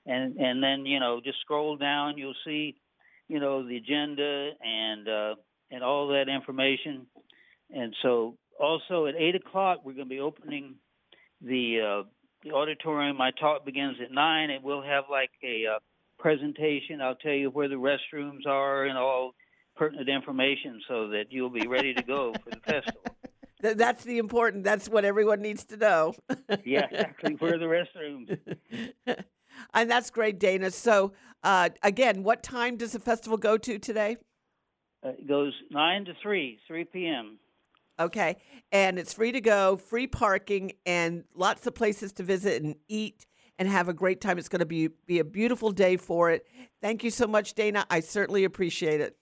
and 0.07 0.37
and 0.37 0.63
then 0.63 0.87
you 0.87 1.01
know 1.01 1.21
just 1.23 1.41
scroll 1.41 1.77
down. 1.77 2.19
You'll 2.19 2.35
see, 2.45 2.77
you 3.29 3.41
know, 3.41 3.67
the 3.67 3.77
agenda 3.77 4.51
and 4.65 5.09
uh, 5.09 5.35
and 5.71 5.83
all 5.83 6.09
that 6.09 6.29
information. 6.29 7.07
And 7.75 7.95
so 8.03 8.37
also 8.61 9.07
at 9.07 9.15
eight 9.17 9.35
o'clock 9.35 9.79
we're 9.85 9.95
going 9.95 10.09
to 10.09 10.15
be 10.15 10.21
opening 10.21 10.77
the 11.41 11.81
uh, 11.81 12.09
the 12.45 12.53
auditorium. 12.53 13.17
My 13.17 13.31
talk 13.33 13.65
begins 13.65 13.97
at 14.03 14.13
nine. 14.13 14.51
It 14.51 14.63
will 14.63 14.83
have 14.83 15.05
like 15.11 15.31
a 15.43 15.67
uh, 15.77 15.79
presentation. 16.19 17.01
I'll 17.01 17.17
tell 17.17 17.33
you 17.33 17.51
where 17.51 17.69
the 17.69 17.75
restrooms 17.77 18.47
are 18.47 18.85
and 18.85 18.99
all 18.99 19.35
pertinent 19.77 20.09
information 20.09 20.81
so 20.87 21.09
that 21.09 21.25
you'll 21.31 21.51
be 21.51 21.67
ready 21.67 21.95
to 21.95 22.03
go 22.03 22.35
for 22.45 22.51
the 22.51 22.61
festival. 22.61 23.03
Th- 23.63 23.77
That's 23.77 24.05
the 24.05 24.19
important. 24.19 24.65
That's 24.65 24.89
what 24.89 25.05
everyone 25.05 25.41
needs 25.41 25.65
to 25.67 25.77
know. 25.77 26.15
yeah, 26.65 26.87
exactly. 26.91 27.35
Where 27.35 27.55
are 27.55 27.59
the 27.59 27.65
restrooms? 27.67 28.39
and 29.75 29.91
that's 29.91 30.11
great, 30.11 30.39
Dana. 30.39 30.71
So 30.71 31.13
uh, 31.43 31.71
again, 31.83 32.23
what 32.23 32.43
time 32.43 32.77
does 32.77 32.93
the 32.93 33.01
festival 33.01 33.39
go 33.39 33.57
to 33.59 33.79
today? 33.79 34.17
Uh, 35.05 35.11
it 35.11 35.27
goes 35.27 35.53
nine 35.71 36.05
to 36.05 36.13
three, 36.23 36.59
three 36.67 36.85
p.m. 36.85 37.39
Okay, 37.99 38.37
and 38.73 38.99
it's 38.99 39.13
free 39.13 39.33
to 39.33 39.41
go, 39.41 39.77
free 39.77 40.07
parking, 40.07 40.73
and 40.87 41.25
lots 41.35 41.67
of 41.67 41.75
places 41.75 42.13
to 42.15 42.23
visit 42.23 42.63
and 42.63 42.75
eat 42.89 43.27
and 43.59 43.69
have 43.69 43.89
a 43.89 43.93
great 43.93 44.21
time. 44.21 44.39
It's 44.39 44.49
going 44.49 44.61
to 44.61 44.67
be 44.67 44.89
be 45.07 45.19
a 45.19 45.25
beautiful 45.25 45.71
day 45.73 45.97
for 45.97 46.31
it. 46.31 46.47
Thank 46.81 47.05
you 47.05 47.11
so 47.11 47.27
much, 47.27 47.55
Dana. 47.55 47.85
I 47.91 48.01
certainly 48.01 48.45
appreciate 48.45 49.01
it. 49.01 49.17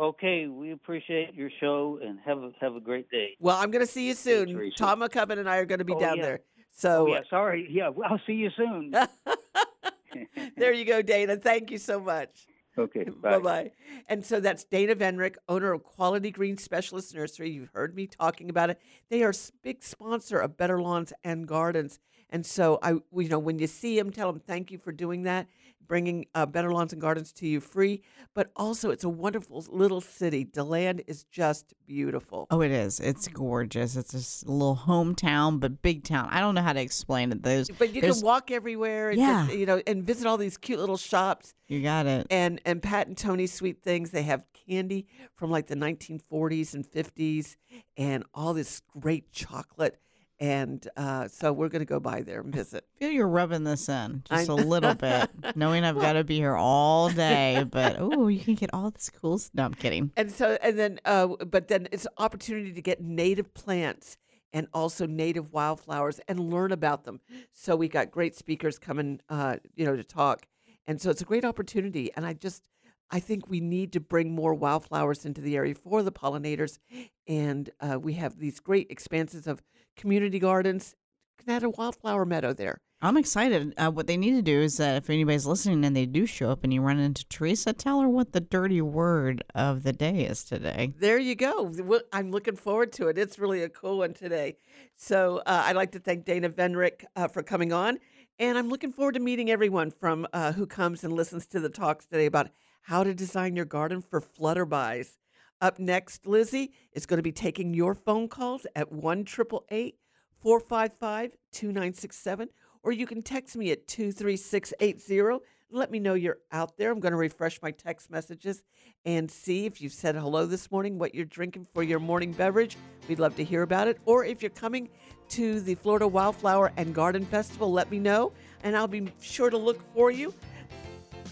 Okay, 0.00 0.46
we 0.46 0.72
appreciate 0.72 1.34
your 1.34 1.50
show 1.60 1.98
and 2.02 2.18
have 2.24 2.38
a 2.38 2.52
have 2.58 2.74
a 2.74 2.80
great 2.80 3.10
day. 3.10 3.36
Well, 3.38 3.58
I'm 3.58 3.70
going 3.70 3.84
to 3.84 3.92
see 3.92 4.08
you 4.08 4.14
soon. 4.14 4.48
Teresa. 4.48 4.76
Tom 4.78 5.00
MacCubbin 5.00 5.38
and 5.38 5.48
I 5.48 5.58
are 5.58 5.66
going 5.66 5.80
to 5.80 5.84
be 5.84 5.92
Oh, 5.92 6.00
down 6.00 6.16
yeah. 6.16 6.22
there. 6.22 6.40
So 6.70 7.06
oh, 7.06 7.12
yeah, 7.12 7.20
sorry. 7.28 7.66
Yeah, 7.70 7.90
well, 7.90 8.08
I'll 8.10 8.20
see 8.26 8.32
you 8.32 8.48
soon. 8.56 8.92
there 10.56 10.72
you 10.72 10.86
go, 10.86 11.02
Dana. 11.02 11.36
Thank 11.36 11.70
you 11.70 11.76
so 11.76 12.00
much. 12.00 12.46
okay, 12.78 13.04
Bye 13.22 13.40
bye. 13.40 13.70
And 14.08 14.24
so 14.24 14.40
that's 14.40 14.64
Dana 14.64 14.94
Venrick, 14.96 15.34
owner 15.50 15.72
of 15.72 15.82
Quality 15.82 16.30
Green 16.30 16.56
Specialist 16.56 17.14
Nursery. 17.14 17.50
You've 17.50 17.70
heard 17.74 17.94
me 17.94 18.06
talking 18.06 18.48
about 18.48 18.70
it. 18.70 18.80
They 19.10 19.22
are 19.22 19.30
a 19.30 19.52
big 19.62 19.82
sponsor 19.82 20.38
of 20.38 20.56
Better 20.56 20.80
Lawns 20.80 21.12
and 21.24 21.46
Gardens. 21.46 21.98
And 22.30 22.46
so 22.46 22.78
I, 22.82 22.92
you 22.92 23.28
know, 23.28 23.38
when 23.38 23.58
you 23.58 23.66
see 23.66 23.98
them, 23.98 24.10
tell 24.10 24.32
them 24.32 24.40
thank 24.40 24.70
you 24.70 24.78
for 24.78 24.92
doing 24.92 25.24
that, 25.24 25.48
bringing 25.86 26.26
uh, 26.34 26.46
Better 26.46 26.72
Lawns 26.72 26.92
and 26.92 27.02
Gardens 27.02 27.32
to 27.34 27.46
you 27.48 27.58
free. 27.60 28.02
But 28.34 28.52
also, 28.54 28.90
it's 28.90 29.02
a 29.02 29.08
wonderful 29.08 29.64
little 29.68 30.00
city. 30.00 30.44
Deland 30.44 31.02
is 31.08 31.24
just 31.24 31.74
beautiful. 31.86 32.46
Oh, 32.52 32.60
it 32.60 32.70
is. 32.70 33.00
It's 33.00 33.26
gorgeous. 33.26 33.96
It's 33.96 34.12
just 34.12 34.46
a 34.46 34.52
little 34.52 34.76
hometown, 34.76 35.58
but 35.58 35.82
big 35.82 36.04
town. 36.04 36.28
I 36.30 36.38
don't 36.40 36.54
know 36.54 36.62
how 36.62 36.72
to 36.72 36.80
explain 36.80 37.32
it. 37.32 37.42
Those, 37.42 37.68
But 37.70 37.92
you 37.92 38.00
there's- 38.00 38.18
can 38.18 38.24
walk 38.26 38.52
everywhere, 38.52 39.10
and 39.10 39.18
Yeah. 39.18 39.46
just, 39.48 39.58
you 39.58 39.66
know, 39.66 39.82
and 39.86 40.04
visit 40.04 40.26
all 40.28 40.36
these 40.38 40.56
cute 40.56 40.78
little 40.78 40.96
shops. 40.96 41.54
You 41.66 41.82
got 41.82 42.06
it. 42.06 42.28
And 42.30 42.60
and 42.64 42.80
Pat 42.82 43.08
and 43.08 43.16
Tony 43.16 43.48
Sweet 43.48 43.82
Things. 43.82 44.10
They 44.12 44.22
have 44.22 44.44
candy 44.68 45.08
from 45.34 45.50
like 45.50 45.66
the 45.66 45.74
1940s 45.76 46.74
and 46.74 46.86
50s, 46.86 47.56
and 47.96 48.22
all 48.34 48.54
this 48.54 48.80
great 48.96 49.32
chocolate. 49.32 49.98
And 50.40 50.88
uh, 50.96 51.28
so 51.28 51.52
we're 51.52 51.68
going 51.68 51.80
to 51.80 51.86
go 51.86 52.00
by 52.00 52.22
there 52.22 52.40
and 52.40 52.52
visit. 52.54 52.84
feel 52.98 53.10
you're 53.10 53.28
rubbing 53.28 53.64
this 53.64 53.88
in 53.90 54.22
just 54.28 54.48
a 54.48 54.54
little 54.54 54.94
bit, 54.94 55.28
knowing 55.54 55.84
I've 55.84 56.00
got 56.00 56.14
to 56.14 56.24
be 56.24 56.36
here 56.36 56.56
all 56.56 57.10
day. 57.10 57.64
But 57.70 57.96
oh, 57.98 58.28
you 58.28 58.40
can 58.40 58.54
get 58.54 58.70
all 58.72 58.90
this 58.90 59.10
cool. 59.10 59.34
s- 59.34 59.50
No, 59.52 59.64
I'm 59.64 59.74
kidding. 59.74 60.10
And 60.16 60.32
so 60.32 60.56
and 60.62 60.78
then, 60.78 60.98
uh, 61.04 61.26
but 61.28 61.68
then 61.68 61.88
it's 61.92 62.06
an 62.06 62.12
opportunity 62.16 62.72
to 62.72 62.80
get 62.80 63.02
native 63.02 63.52
plants 63.52 64.16
and 64.52 64.66
also 64.72 65.06
native 65.06 65.52
wildflowers 65.52 66.20
and 66.26 66.40
learn 66.40 66.72
about 66.72 67.04
them. 67.04 67.20
So 67.52 67.76
we 67.76 67.88
got 67.88 68.10
great 68.10 68.34
speakers 68.34 68.78
coming, 68.78 69.20
uh, 69.28 69.56
you 69.76 69.84
know, 69.84 69.94
to 69.94 70.02
talk. 70.04 70.46
And 70.86 71.00
so 71.00 71.10
it's 71.10 71.20
a 71.20 71.24
great 71.26 71.44
opportunity. 71.44 72.10
And 72.16 72.24
I 72.26 72.32
just, 72.32 72.64
I 73.10 73.20
think 73.20 73.48
we 73.48 73.60
need 73.60 73.92
to 73.92 74.00
bring 74.00 74.34
more 74.34 74.54
wildflowers 74.54 75.24
into 75.24 75.40
the 75.40 75.56
area 75.56 75.74
for 75.74 76.02
the 76.02 76.12
pollinators. 76.12 76.78
And 77.26 77.70
uh, 77.80 77.98
we 78.00 78.14
have 78.14 78.38
these 78.38 78.60
great 78.60 78.86
expanses 78.90 79.46
of 79.46 79.62
community 79.96 80.38
gardens. 80.38 80.94
Can 81.38 81.54
add 81.54 81.62
a 81.62 81.70
wildflower 81.70 82.26
meadow 82.26 82.52
there. 82.52 82.80
I'm 83.02 83.16
excited. 83.16 83.72
Uh, 83.78 83.90
what 83.90 84.06
they 84.06 84.18
need 84.18 84.32
to 84.32 84.42
do 84.42 84.60
is 84.60 84.76
that 84.76 84.96
if 84.96 85.08
anybody's 85.08 85.46
listening 85.46 85.86
and 85.86 85.96
they 85.96 86.04
do 86.04 86.26
show 86.26 86.50
up 86.50 86.64
and 86.64 86.72
you 86.72 86.82
run 86.82 86.98
into 86.98 87.26
Teresa, 87.28 87.72
tell 87.72 88.02
her 88.02 88.08
what 88.08 88.32
the 88.32 88.40
dirty 88.40 88.82
word 88.82 89.42
of 89.54 89.84
the 89.84 89.94
day 89.94 90.26
is 90.26 90.44
today. 90.44 90.92
There 90.98 91.18
you 91.18 91.34
go. 91.34 91.72
I'm 92.12 92.30
looking 92.30 92.56
forward 92.56 92.92
to 92.92 93.08
it. 93.08 93.16
It's 93.16 93.38
really 93.38 93.62
a 93.62 93.70
cool 93.70 93.98
one 93.98 94.12
today. 94.12 94.56
So 94.96 95.38
uh, 95.46 95.62
I'd 95.64 95.76
like 95.76 95.92
to 95.92 95.98
thank 95.98 96.26
Dana 96.26 96.50
Venrick 96.50 97.06
uh, 97.16 97.26
for 97.28 97.42
coming 97.42 97.72
on, 97.72 97.98
and 98.38 98.58
I'm 98.58 98.68
looking 98.68 98.92
forward 98.92 99.12
to 99.12 99.20
meeting 99.20 99.50
everyone 99.50 99.90
from 99.90 100.26
uh, 100.34 100.52
who 100.52 100.66
comes 100.66 101.02
and 101.02 101.14
listens 101.14 101.46
to 101.46 101.60
the 101.60 101.70
talks 101.70 102.04
today 102.04 102.26
about 102.26 102.50
how 102.82 103.04
to 103.04 103.14
design 103.14 103.56
your 103.56 103.64
garden 103.64 104.00
for 104.00 104.20
flutterbys. 104.20 105.16
Up 105.60 105.78
next, 105.78 106.26
Lizzie 106.26 106.72
is 106.92 107.06
going 107.06 107.18
to 107.18 107.22
be 107.22 107.32
taking 107.32 107.74
your 107.74 107.94
phone 107.94 108.28
calls 108.28 108.66
at 108.74 108.90
one 108.90 109.24
triple 109.24 109.64
eight 109.70 109.96
455 110.42 111.36
2967, 111.52 112.48
or 112.82 112.92
you 112.92 113.06
can 113.06 113.22
text 113.22 113.56
me 113.56 113.70
at 113.70 113.86
23680. 113.86 115.44
Let 115.72 115.90
me 115.90 116.00
know 116.00 116.14
you're 116.14 116.38
out 116.50 116.76
there. 116.78 116.90
I'm 116.90 116.98
going 116.98 117.12
to 117.12 117.18
refresh 117.18 117.62
my 117.62 117.70
text 117.70 118.10
messages 118.10 118.64
and 119.04 119.30
see 119.30 119.66
if 119.66 119.80
you've 119.80 119.92
said 119.92 120.16
hello 120.16 120.46
this 120.46 120.70
morning, 120.70 120.98
what 120.98 121.14
you're 121.14 121.24
drinking 121.24 121.66
for 121.72 121.82
your 121.82 122.00
morning 122.00 122.32
beverage. 122.32 122.76
We'd 123.08 123.20
love 123.20 123.36
to 123.36 123.44
hear 123.44 123.62
about 123.62 123.86
it. 123.86 123.98
Or 124.04 124.24
if 124.24 124.42
you're 124.42 124.50
coming 124.50 124.88
to 125.28 125.60
the 125.60 125.76
Florida 125.76 126.08
Wildflower 126.08 126.72
and 126.76 126.92
Garden 126.92 127.24
Festival, 127.24 127.70
let 127.70 127.88
me 127.90 128.00
know, 128.00 128.32
and 128.64 128.76
I'll 128.76 128.88
be 128.88 129.12
sure 129.20 129.50
to 129.50 129.56
look 129.56 129.80
for 129.94 130.10
you. 130.10 130.34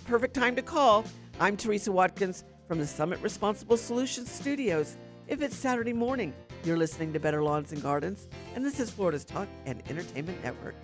Perfect 0.06 0.34
time 0.34 0.54
to 0.54 0.62
call. 0.62 1.04
I'm 1.40 1.56
Teresa 1.56 1.92
Watkins 1.92 2.42
from 2.66 2.80
the 2.80 2.86
Summit 2.86 3.20
Responsible 3.22 3.76
Solutions 3.76 4.28
Studios. 4.28 4.96
If 5.28 5.40
it's 5.40 5.54
Saturday 5.54 5.92
morning, 5.92 6.34
you're 6.64 6.76
listening 6.76 7.12
to 7.12 7.20
Better 7.20 7.44
Lawns 7.44 7.70
and 7.70 7.80
Gardens, 7.80 8.26
and 8.56 8.64
this 8.64 8.80
is 8.80 8.90
Florida's 8.90 9.24
Talk 9.24 9.46
and 9.64 9.80
Entertainment 9.88 10.42
Network. 10.42 10.74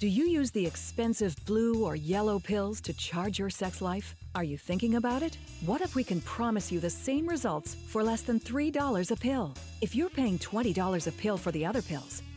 Do 0.00 0.08
you 0.08 0.24
use 0.24 0.50
the 0.50 0.66
expensive 0.66 1.36
blue 1.46 1.84
or 1.84 1.94
yellow 1.94 2.40
pills 2.40 2.80
to 2.80 2.92
charge 2.92 3.38
your 3.38 3.50
sex 3.50 3.80
life? 3.80 4.16
Are 4.32 4.44
you 4.44 4.58
thinking 4.58 4.94
about 4.94 5.22
it? 5.22 5.36
What 5.66 5.80
if 5.80 5.96
we 5.96 6.04
can 6.04 6.20
promise 6.20 6.70
you 6.70 6.78
the 6.78 6.88
same 6.88 7.28
results 7.28 7.76
for 7.88 8.04
less 8.04 8.22
than 8.22 8.38
$3 8.38 9.10
a 9.10 9.16
pill? 9.16 9.54
If 9.80 9.94
you're 9.96 10.10
paying 10.10 10.38
$20 10.38 11.06
a 11.06 11.12
pill 11.12 11.36
for 11.36 11.50
the 11.50 11.66
other 11.66 11.82
pills, 11.82 12.22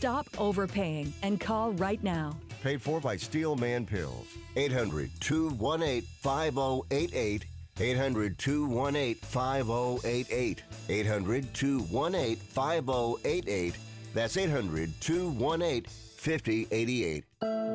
Stop 0.00 0.26
overpaying 0.38 1.12
and 1.22 1.38
call 1.38 1.72
right 1.72 2.02
now. 2.02 2.34
Paid 2.62 2.80
for 2.80 3.00
by 3.00 3.18
Steelman 3.18 3.84
Pills. 3.84 4.28
800 4.56 5.10
218 5.20 6.00
5088. 6.22 7.44
800 7.78 8.38
218 8.38 9.14
5088. 9.16 10.62
800 10.88 11.52
218 11.52 12.36
5088. 12.36 13.74
That's 14.14 14.36
800 14.38 14.90
218 15.02 15.84
5088. 15.84 17.24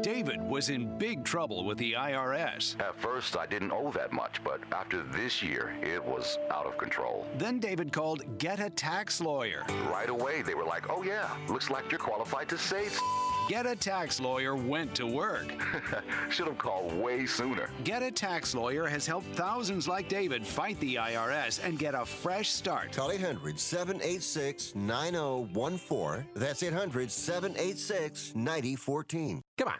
David 0.05 0.39
was 0.39 0.69
in 0.69 0.99
big 0.99 1.23
trouble 1.23 1.65
with 1.65 1.79
the 1.79 1.93
IRS. 1.93 2.79
At 2.79 2.95
first, 2.95 3.35
I 3.35 3.47
didn't 3.47 3.71
owe 3.71 3.89
that 3.93 4.13
much, 4.13 4.39
but 4.43 4.61
after 4.71 5.01
this 5.01 5.41
year, 5.41 5.73
it 5.81 6.05
was 6.05 6.37
out 6.51 6.67
of 6.67 6.77
control. 6.77 7.25
Then 7.39 7.57
David 7.57 7.91
called 7.91 8.37
Get 8.37 8.59
a 8.59 8.69
Tax 8.69 9.19
Lawyer. 9.19 9.63
Right 9.89 10.09
away, 10.09 10.43
they 10.43 10.53
were 10.53 10.63
like, 10.63 10.91
oh, 10.91 11.01
yeah, 11.01 11.35
looks 11.49 11.71
like 11.71 11.89
you're 11.89 11.97
qualified 11.97 12.47
to 12.49 12.57
save. 12.59 12.95
Get 13.49 13.65
a 13.65 13.75
Tax 13.75 14.19
Lawyer 14.19 14.55
went 14.55 14.93
to 14.93 15.07
work. 15.07 15.51
Should 16.29 16.45
have 16.45 16.59
called 16.59 16.93
way 16.93 17.25
sooner. 17.25 17.67
Get 17.83 18.03
a 18.03 18.11
Tax 18.11 18.53
Lawyer 18.53 18.85
has 18.85 19.07
helped 19.07 19.27
thousands 19.33 19.87
like 19.87 20.07
David 20.07 20.45
fight 20.45 20.79
the 20.81 20.95
IRS 20.95 21.65
and 21.65 21.79
get 21.79 21.95
a 21.95 22.05
fresh 22.05 22.49
start. 22.49 22.91
Call 22.91 23.09
800 23.09 23.59
786 23.59 24.75
9014. 24.75 26.27
That's 26.35 26.61
800 26.61 27.09
786 27.09 28.35
9014. 28.35 29.41
Come 29.57 29.69
on. 29.69 29.79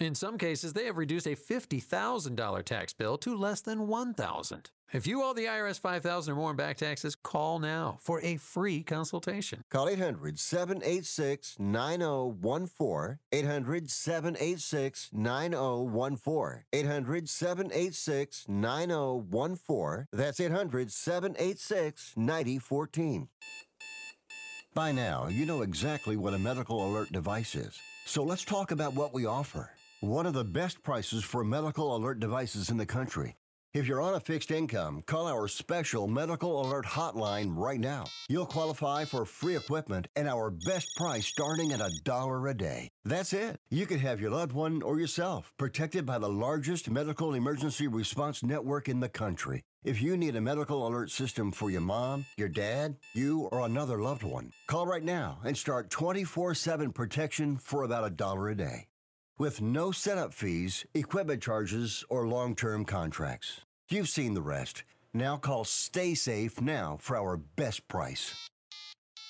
In 0.00 0.16
some 0.16 0.38
cases, 0.38 0.72
they 0.72 0.86
have 0.86 0.98
reduced 0.98 1.26
a 1.26 1.36
$50,000 1.36 2.64
tax 2.64 2.92
bill 2.92 3.16
to 3.18 3.36
less 3.36 3.60
than 3.60 3.86
1000 3.86 4.70
If 4.92 5.06
you 5.06 5.22
owe 5.22 5.32
the 5.32 5.44
IRS 5.44 5.78
5000 5.78 6.32
or 6.32 6.36
more 6.36 6.50
in 6.50 6.56
back 6.56 6.78
taxes, 6.78 7.14
call 7.14 7.60
now 7.60 7.98
for 8.00 8.20
a 8.22 8.36
free 8.36 8.82
consultation. 8.82 9.62
Call 9.70 9.88
800 9.88 10.40
786 10.40 11.60
9014. 11.60 13.18
800 13.32 13.88
786 13.88 15.10
9014. 15.12 16.64
800 16.72 17.28
786 17.28 18.44
9014. 18.48 20.06
That's 20.12 20.40
800 20.40 20.90
786 20.90 22.14
9014. 22.16 23.28
By 24.74 24.90
now, 24.90 25.28
you 25.28 25.46
know 25.46 25.62
exactly 25.62 26.16
what 26.16 26.34
a 26.34 26.38
medical 26.38 26.84
alert 26.84 27.12
device 27.12 27.54
is. 27.54 27.78
So 28.06 28.24
let's 28.24 28.44
talk 28.44 28.72
about 28.72 28.94
what 28.94 29.14
we 29.14 29.24
offer. 29.24 29.70
One 30.04 30.26
of 30.26 30.34
the 30.34 30.44
best 30.44 30.82
prices 30.82 31.24
for 31.24 31.42
medical 31.44 31.96
alert 31.96 32.20
devices 32.20 32.68
in 32.68 32.76
the 32.76 32.84
country. 32.84 33.36
If 33.72 33.86
you're 33.86 34.02
on 34.02 34.12
a 34.12 34.20
fixed 34.20 34.50
income, 34.50 35.02
call 35.06 35.26
our 35.26 35.48
special 35.48 36.06
medical 36.06 36.60
alert 36.60 36.84
hotline 36.84 37.56
right 37.56 37.80
now. 37.80 38.04
You'll 38.28 38.44
qualify 38.44 39.06
for 39.06 39.24
free 39.24 39.56
equipment 39.56 40.08
and 40.14 40.28
our 40.28 40.50
best 40.50 40.94
price 40.94 41.24
starting 41.24 41.72
at 41.72 41.80
a 41.80 41.90
dollar 42.04 42.46
a 42.48 42.54
day. 42.54 42.90
That's 43.06 43.32
it. 43.32 43.56
You 43.70 43.86
could 43.86 44.00
have 44.00 44.20
your 44.20 44.30
loved 44.30 44.52
one 44.52 44.82
or 44.82 45.00
yourself 45.00 45.50
protected 45.56 46.04
by 46.04 46.18
the 46.18 46.28
largest 46.28 46.90
medical 46.90 47.32
emergency 47.32 47.88
response 47.88 48.42
network 48.42 48.90
in 48.90 49.00
the 49.00 49.08
country. 49.08 49.62
If 49.84 50.02
you 50.02 50.18
need 50.18 50.36
a 50.36 50.42
medical 50.42 50.86
alert 50.86 51.10
system 51.10 51.50
for 51.50 51.70
your 51.70 51.80
mom, 51.80 52.26
your 52.36 52.50
dad, 52.50 52.98
you, 53.14 53.48
or 53.52 53.60
another 53.60 54.02
loved 54.02 54.22
one, 54.22 54.52
call 54.66 54.86
right 54.86 55.02
now 55.02 55.38
and 55.42 55.56
start 55.56 55.88
24 55.88 56.54
7 56.54 56.92
protection 56.92 57.56
for 57.56 57.84
about 57.84 58.06
a 58.06 58.10
dollar 58.10 58.50
a 58.50 58.54
day 58.54 58.86
with 59.38 59.60
no 59.60 59.90
setup 59.92 60.32
fees, 60.32 60.86
equipment 60.94 61.42
charges, 61.42 62.04
or 62.08 62.26
long 62.26 62.54
term 62.54 62.84
contracts. 62.84 63.62
You've 63.88 64.08
seen 64.08 64.34
the 64.34 64.42
rest. 64.42 64.84
Now 65.12 65.36
call 65.36 65.64
Stay 65.64 66.14
Safe 66.14 66.60
now 66.60 66.98
for 67.00 67.16
our 67.16 67.36
best 67.36 67.86
price. 67.88 68.34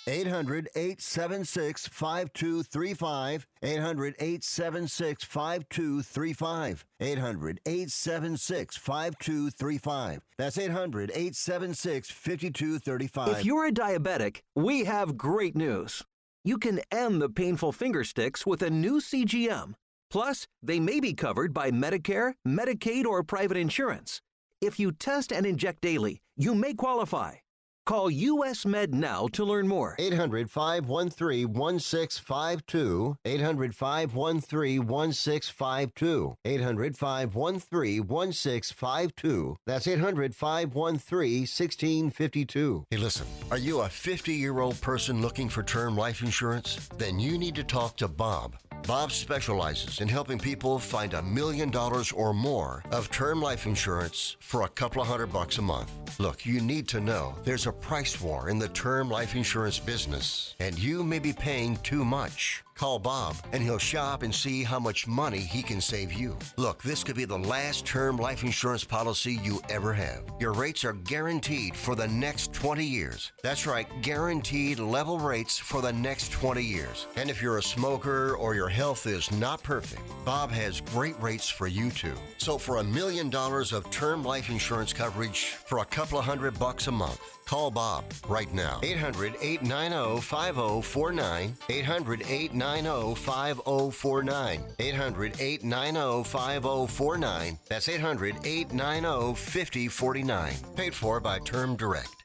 800 0.06 0.68
876 0.76 1.88
5235. 1.88 3.46
800 3.62 4.14
876 4.18 5.24
5235. 5.24 6.84
800 7.00 7.60
876 7.64 8.76
5235. 8.76 10.20
That's 10.36 10.58
800 10.58 11.10
876 11.10 12.10
5235. 12.10 13.28
If 13.28 13.44
you're 13.44 13.66
a 13.66 13.72
diabetic, 13.72 14.42
we 14.54 14.84
have 14.84 15.16
great 15.16 15.56
news. 15.56 16.02
You 16.44 16.58
can 16.58 16.80
end 16.90 17.22
the 17.22 17.30
painful 17.30 17.72
finger 17.72 18.04
sticks 18.04 18.44
with 18.44 18.62
a 18.62 18.68
new 18.68 19.00
CGM. 19.00 19.74
Plus, 20.10 20.46
they 20.62 20.80
may 20.80 21.00
be 21.00 21.14
covered 21.14 21.52
by 21.52 21.70
Medicare, 21.70 22.34
Medicaid, 22.46 23.04
or 23.04 23.22
private 23.22 23.56
insurance. 23.56 24.20
If 24.60 24.78
you 24.78 24.92
test 24.92 25.32
and 25.32 25.46
inject 25.46 25.80
daily, 25.80 26.20
you 26.36 26.54
may 26.54 26.74
qualify. 26.74 27.43
Call 27.86 28.10
US 28.10 28.64
Med 28.64 28.94
now 28.94 29.28
to 29.32 29.44
learn 29.44 29.68
more. 29.68 29.94
800 29.98 30.50
513 30.50 31.52
1652. 31.52 33.18
800 33.26 33.74
513 33.74 34.86
1652. 34.86 36.36
800 36.46 36.96
513 36.96 38.06
1652. 38.06 39.56
That's 39.66 39.86
800 39.86 40.34
513 40.34 41.40
1652. 41.40 42.86
Hey, 42.88 42.96
listen, 42.96 43.26
are 43.50 43.58
you 43.58 43.82
a 43.82 43.88
50 43.90 44.32
year 44.32 44.60
old 44.60 44.80
person 44.80 45.20
looking 45.20 45.50
for 45.50 45.62
term 45.62 45.94
life 45.94 46.22
insurance? 46.22 46.88
Then 46.96 47.20
you 47.20 47.36
need 47.36 47.54
to 47.56 47.64
talk 47.64 47.98
to 47.98 48.08
Bob. 48.08 48.56
Bob 48.86 49.12
specializes 49.12 50.02
in 50.02 50.08
helping 50.08 50.38
people 50.38 50.78
find 50.78 51.14
a 51.14 51.22
million 51.22 51.70
dollars 51.70 52.12
or 52.12 52.34
more 52.34 52.82
of 52.92 53.10
term 53.10 53.40
life 53.40 53.64
insurance 53.64 54.36
for 54.40 54.62
a 54.62 54.68
couple 54.68 55.00
of 55.00 55.08
hundred 55.08 55.28
bucks 55.32 55.56
a 55.56 55.62
month. 55.62 55.90
Look, 56.20 56.44
you 56.44 56.60
need 56.60 56.86
to 56.88 57.00
know 57.00 57.34
there's 57.44 57.66
a 57.66 57.72
price 57.80 58.20
war 58.20 58.48
in 58.48 58.58
the 58.58 58.68
term 58.68 59.10
life 59.10 59.34
insurance 59.34 59.78
business, 59.78 60.54
and 60.60 60.78
you 60.78 61.02
may 61.02 61.18
be 61.18 61.32
paying 61.32 61.76
too 61.78 62.04
much. 62.04 62.64
Call 62.74 62.98
Bob 62.98 63.36
and 63.52 63.62
he'll 63.62 63.78
shop 63.78 64.22
and 64.22 64.34
see 64.34 64.64
how 64.64 64.80
much 64.80 65.06
money 65.06 65.38
he 65.38 65.62
can 65.62 65.80
save 65.80 66.12
you. 66.12 66.36
Look, 66.56 66.82
this 66.82 67.04
could 67.04 67.14
be 67.16 67.24
the 67.24 67.38
last 67.38 67.86
term 67.86 68.16
life 68.16 68.42
insurance 68.42 68.84
policy 68.84 69.38
you 69.42 69.60
ever 69.68 69.92
have. 69.92 70.24
Your 70.40 70.52
rates 70.52 70.84
are 70.84 70.92
guaranteed 70.92 71.76
for 71.76 71.94
the 71.94 72.08
next 72.08 72.52
20 72.52 72.84
years. 72.84 73.32
That's 73.42 73.66
right, 73.66 73.86
guaranteed 74.02 74.80
level 74.80 75.18
rates 75.18 75.56
for 75.56 75.80
the 75.80 75.92
next 75.92 76.32
20 76.32 76.62
years. 76.62 77.06
And 77.16 77.30
if 77.30 77.40
you're 77.40 77.58
a 77.58 77.62
smoker 77.62 78.34
or 78.34 78.54
your 78.54 78.68
health 78.68 79.06
is 79.06 79.30
not 79.32 79.62
perfect, 79.62 80.02
Bob 80.24 80.50
has 80.50 80.80
great 80.80 81.20
rates 81.22 81.48
for 81.48 81.68
you 81.68 81.90
too. 81.90 82.14
So 82.38 82.58
for 82.58 82.78
a 82.78 82.84
million 82.84 83.30
dollars 83.30 83.72
of 83.72 83.88
term 83.90 84.24
life 84.24 84.50
insurance 84.50 84.92
coverage 84.92 85.44
for 85.44 85.78
a 85.78 85.84
couple 85.84 86.18
of 86.18 86.24
hundred 86.24 86.58
bucks 86.58 86.88
a 86.88 86.92
month, 86.92 87.20
Call 87.46 87.70
Bob 87.70 88.04
right 88.28 88.52
now. 88.52 88.80
800 88.82 89.34
890 89.40 90.20
5049. 90.22 91.56
800 91.68 92.22
890 92.22 93.14
5049. 93.20 94.64
800 94.78 95.40
890 95.40 96.24
5049. 96.24 97.58
That's 97.68 97.88
800 97.88 98.36
890 98.44 99.34
5049. 99.34 100.52
Paid 100.76 100.94
for 100.94 101.20
by 101.20 101.38
Term 101.40 101.76
Direct. 101.76 102.24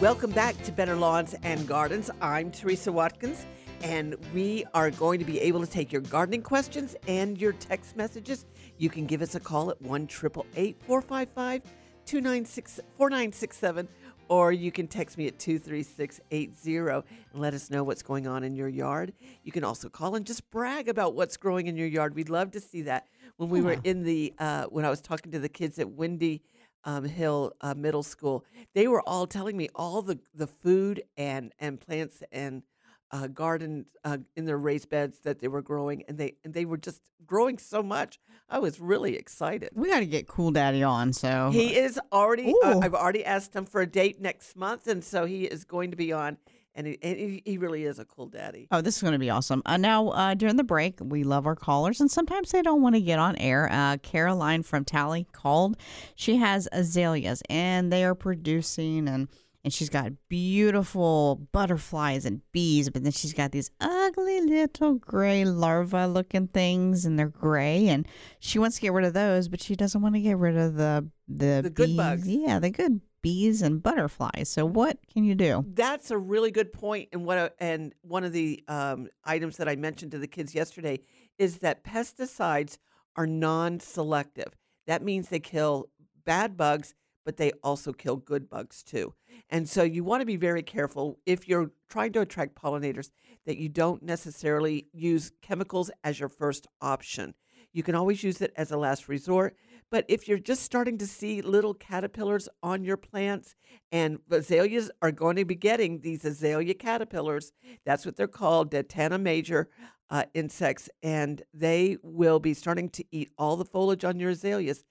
Welcome 0.00 0.30
back 0.30 0.60
to 0.62 0.70
Better 0.70 0.94
Lawns 0.94 1.34
and 1.42 1.66
Gardens. 1.66 2.08
I'm 2.20 2.52
Teresa 2.52 2.92
Watkins, 2.92 3.44
and 3.82 4.16
we 4.34 4.64
are 4.74 4.90
going 4.90 5.18
to 5.18 5.24
be 5.24 5.40
able 5.40 5.60
to 5.60 5.66
take 5.66 5.92
your 5.92 6.02
gardening 6.02 6.42
questions 6.42 6.96
and 7.06 7.40
your 7.40 7.52
text 7.52 7.96
messages. 7.96 8.46
You 8.76 8.90
can 8.90 9.06
give 9.06 9.22
us 9.22 9.34
a 9.34 9.40
call 9.40 9.70
at 9.70 9.80
1 9.80 10.08
455 10.08 11.62
4967, 12.04 13.88
or 14.28 14.52
you 14.52 14.72
can 14.72 14.86
text 14.88 15.18
me 15.18 15.26
at 15.26 15.38
23680 15.38 17.06
and 17.32 17.40
let 17.40 17.54
us 17.54 17.70
know 17.70 17.84
what's 17.84 18.02
going 18.02 18.26
on 18.26 18.44
in 18.44 18.54
your 18.54 18.68
yard. 18.68 19.12
You 19.42 19.52
can 19.52 19.64
also 19.64 19.88
call 19.88 20.14
and 20.14 20.26
just 20.26 20.50
brag 20.50 20.88
about 20.88 21.14
what's 21.14 21.36
growing 21.36 21.66
in 21.66 21.76
your 21.76 21.86
yard. 21.86 22.14
We'd 22.14 22.30
love 22.30 22.50
to 22.52 22.60
see 22.60 22.82
that. 22.82 23.06
When 23.36 23.50
we 23.50 23.60
were 23.60 23.76
in 23.84 24.02
the, 24.02 24.34
uh, 24.38 24.64
when 24.64 24.84
I 24.84 24.90
was 24.90 25.00
talking 25.00 25.30
to 25.32 25.38
the 25.38 25.48
kids 25.48 25.78
at 25.78 25.90
Windy 25.90 26.42
um, 26.84 27.04
Hill 27.04 27.52
uh, 27.60 27.74
Middle 27.74 28.02
School, 28.02 28.44
they 28.74 28.88
were 28.88 29.02
all 29.02 29.26
telling 29.26 29.56
me 29.56 29.68
all 29.74 30.02
the, 30.02 30.18
the 30.34 30.46
food 30.46 31.02
and, 31.16 31.52
and 31.60 31.78
plants 31.80 32.22
and 32.32 32.62
uh, 33.10 33.26
garden 33.26 33.86
uh, 34.04 34.18
in 34.36 34.44
their 34.44 34.58
raised 34.58 34.90
beds 34.90 35.20
that 35.20 35.38
they 35.40 35.48
were 35.48 35.62
growing, 35.62 36.02
and 36.08 36.18
they 36.18 36.34
and 36.44 36.52
they 36.54 36.64
were 36.64 36.76
just 36.76 37.02
growing 37.26 37.58
so 37.58 37.82
much. 37.82 38.18
I 38.50 38.58
was 38.58 38.80
really 38.80 39.16
excited. 39.16 39.70
We 39.74 39.88
got 39.90 40.00
to 40.00 40.06
get 40.06 40.26
Cool 40.28 40.50
Daddy 40.52 40.82
on. 40.82 41.12
So 41.12 41.50
He 41.52 41.76
is 41.76 41.98
already. 42.12 42.54
Uh, 42.64 42.80
I've 42.80 42.94
already 42.94 43.24
asked 43.24 43.54
him 43.54 43.66
for 43.66 43.80
a 43.80 43.86
date 43.86 44.20
next 44.20 44.56
month, 44.56 44.86
and 44.86 45.02
so 45.04 45.24
he 45.26 45.44
is 45.44 45.64
going 45.64 45.90
to 45.90 45.96
be 45.96 46.12
on. 46.12 46.38
and 46.74 46.86
he, 46.86 46.98
and 47.02 47.18
he, 47.18 47.42
he 47.44 47.58
really 47.58 47.84
is 47.84 47.98
a 47.98 48.04
cool 48.04 48.26
daddy. 48.26 48.68
Oh, 48.70 48.80
this 48.80 48.96
is 48.96 49.02
going 49.02 49.12
to 49.14 49.18
be 49.18 49.30
awesome. 49.30 49.62
Uh, 49.66 49.76
now, 49.76 50.08
uh, 50.10 50.34
during 50.34 50.56
the 50.56 50.64
break, 50.64 50.98
we 51.02 51.24
love 51.24 51.46
our 51.46 51.56
callers, 51.56 52.00
and 52.00 52.10
sometimes 52.10 52.52
they 52.52 52.62
don't 52.62 52.82
want 52.82 52.94
to 52.94 53.00
get 53.00 53.18
on 53.18 53.36
air. 53.36 53.68
Uh, 53.72 53.96
Caroline 53.98 54.62
from 54.62 54.84
Tally 54.84 55.26
called. 55.32 55.76
She 56.14 56.36
has 56.36 56.68
azaleas, 56.72 57.42
and 57.50 57.90
they 57.92 58.04
are 58.04 58.14
producing, 58.14 59.08
and 59.08 59.28
and 59.64 59.72
she's 59.72 59.88
got 59.90 60.12
beautiful 60.28 61.48
butterflies 61.52 62.24
and 62.24 62.40
bees, 62.52 62.90
but 62.90 63.02
then 63.02 63.12
she's 63.12 63.32
got 63.32 63.52
these 63.52 63.70
ugly 63.80 64.40
little 64.40 64.94
gray 64.94 65.44
larva 65.44 66.06
looking 66.06 66.48
things, 66.48 67.04
and 67.04 67.18
they're 67.18 67.28
gray, 67.28 67.88
and 67.88 68.06
she 68.40 68.58
wants 68.58 68.76
to 68.76 68.82
get 68.82 68.92
rid 68.92 69.04
of 69.04 69.12
those, 69.14 69.48
but 69.48 69.60
she 69.62 69.74
doesn't 69.76 70.00
want 70.00 70.14
to 70.14 70.20
get 70.20 70.38
rid 70.38 70.56
of 70.56 70.74
the 70.76 71.08
the, 71.28 71.60
The 71.64 71.70
good 71.70 71.86
bees. 71.88 71.96
bugs. 71.96 72.28
Yeah, 72.28 72.58
the 72.58 72.70
good 72.70 73.00
bees 73.20 73.60
and 73.62 73.82
butterflies. 73.82 74.48
So, 74.48 74.64
what 74.64 74.96
can 75.12 75.24
you 75.24 75.34
do? 75.34 75.64
That's 75.74 76.10
a 76.10 76.16
really 76.18 76.50
good 76.50 76.72
point, 76.72 77.08
and 77.12 77.24
what 77.24 77.36
a, 77.38 77.52
and 77.58 77.92
one 78.02 78.24
of 78.24 78.32
the 78.32 78.62
um, 78.68 79.08
items 79.24 79.56
that 79.58 79.68
I 79.68 79.76
mentioned 79.76 80.12
to 80.12 80.18
the 80.18 80.28
kids 80.28 80.54
yesterday 80.54 81.00
is 81.38 81.58
that 81.58 81.84
pesticides 81.84 82.78
are 83.16 83.26
non-selective. 83.26 84.56
That 84.86 85.02
means 85.02 85.28
they 85.28 85.40
kill 85.40 85.90
bad 86.24 86.56
bugs, 86.56 86.94
but 87.28 87.36
they 87.36 87.52
also 87.62 87.92
kill 87.92 88.16
good 88.16 88.48
bugs 88.48 88.82
too. 88.82 89.12
And 89.50 89.68
so 89.68 89.82
you 89.82 90.02
want 90.02 90.22
to 90.22 90.24
be 90.24 90.36
very 90.36 90.62
careful 90.62 91.18
if 91.26 91.46
you're 91.46 91.72
trying 91.90 92.10
to 92.12 92.22
attract 92.22 92.54
pollinators 92.54 93.10
that 93.44 93.58
you 93.58 93.68
don't 93.68 94.02
necessarily 94.02 94.86
use 94.94 95.30
chemicals 95.42 95.90
as 96.02 96.18
your 96.18 96.30
first 96.30 96.66
option. 96.80 97.34
You 97.74 97.82
can 97.82 97.94
always 97.94 98.24
use 98.24 98.40
it 98.40 98.54
as 98.56 98.70
a 98.70 98.78
last 98.78 99.10
resort. 99.10 99.56
But 99.90 100.06
if 100.08 100.26
you're 100.26 100.38
just 100.38 100.62
starting 100.62 100.96
to 100.96 101.06
see 101.06 101.42
little 101.42 101.74
caterpillars 101.74 102.48
on 102.62 102.82
your 102.82 102.96
plants, 102.96 103.54
and 103.92 104.20
azaleas 104.30 104.90
are 105.02 105.12
going 105.12 105.36
to 105.36 105.44
be 105.44 105.54
getting 105.54 106.00
these 106.00 106.24
azalea 106.24 106.72
caterpillars, 106.72 107.52
that's 107.84 108.06
what 108.06 108.16
they're 108.16 108.26
called, 108.26 108.70
Datana 108.70 109.20
major 109.20 109.68
uh, 110.08 110.24
insects, 110.32 110.88
and 111.02 111.42
they 111.52 111.98
will 112.02 112.40
be 112.40 112.54
starting 112.54 112.88
to 112.88 113.04
eat 113.10 113.30
all 113.36 113.56
the 113.56 113.66
foliage 113.66 114.02
on 114.02 114.18
your 114.18 114.30
azaleas. 114.30 114.82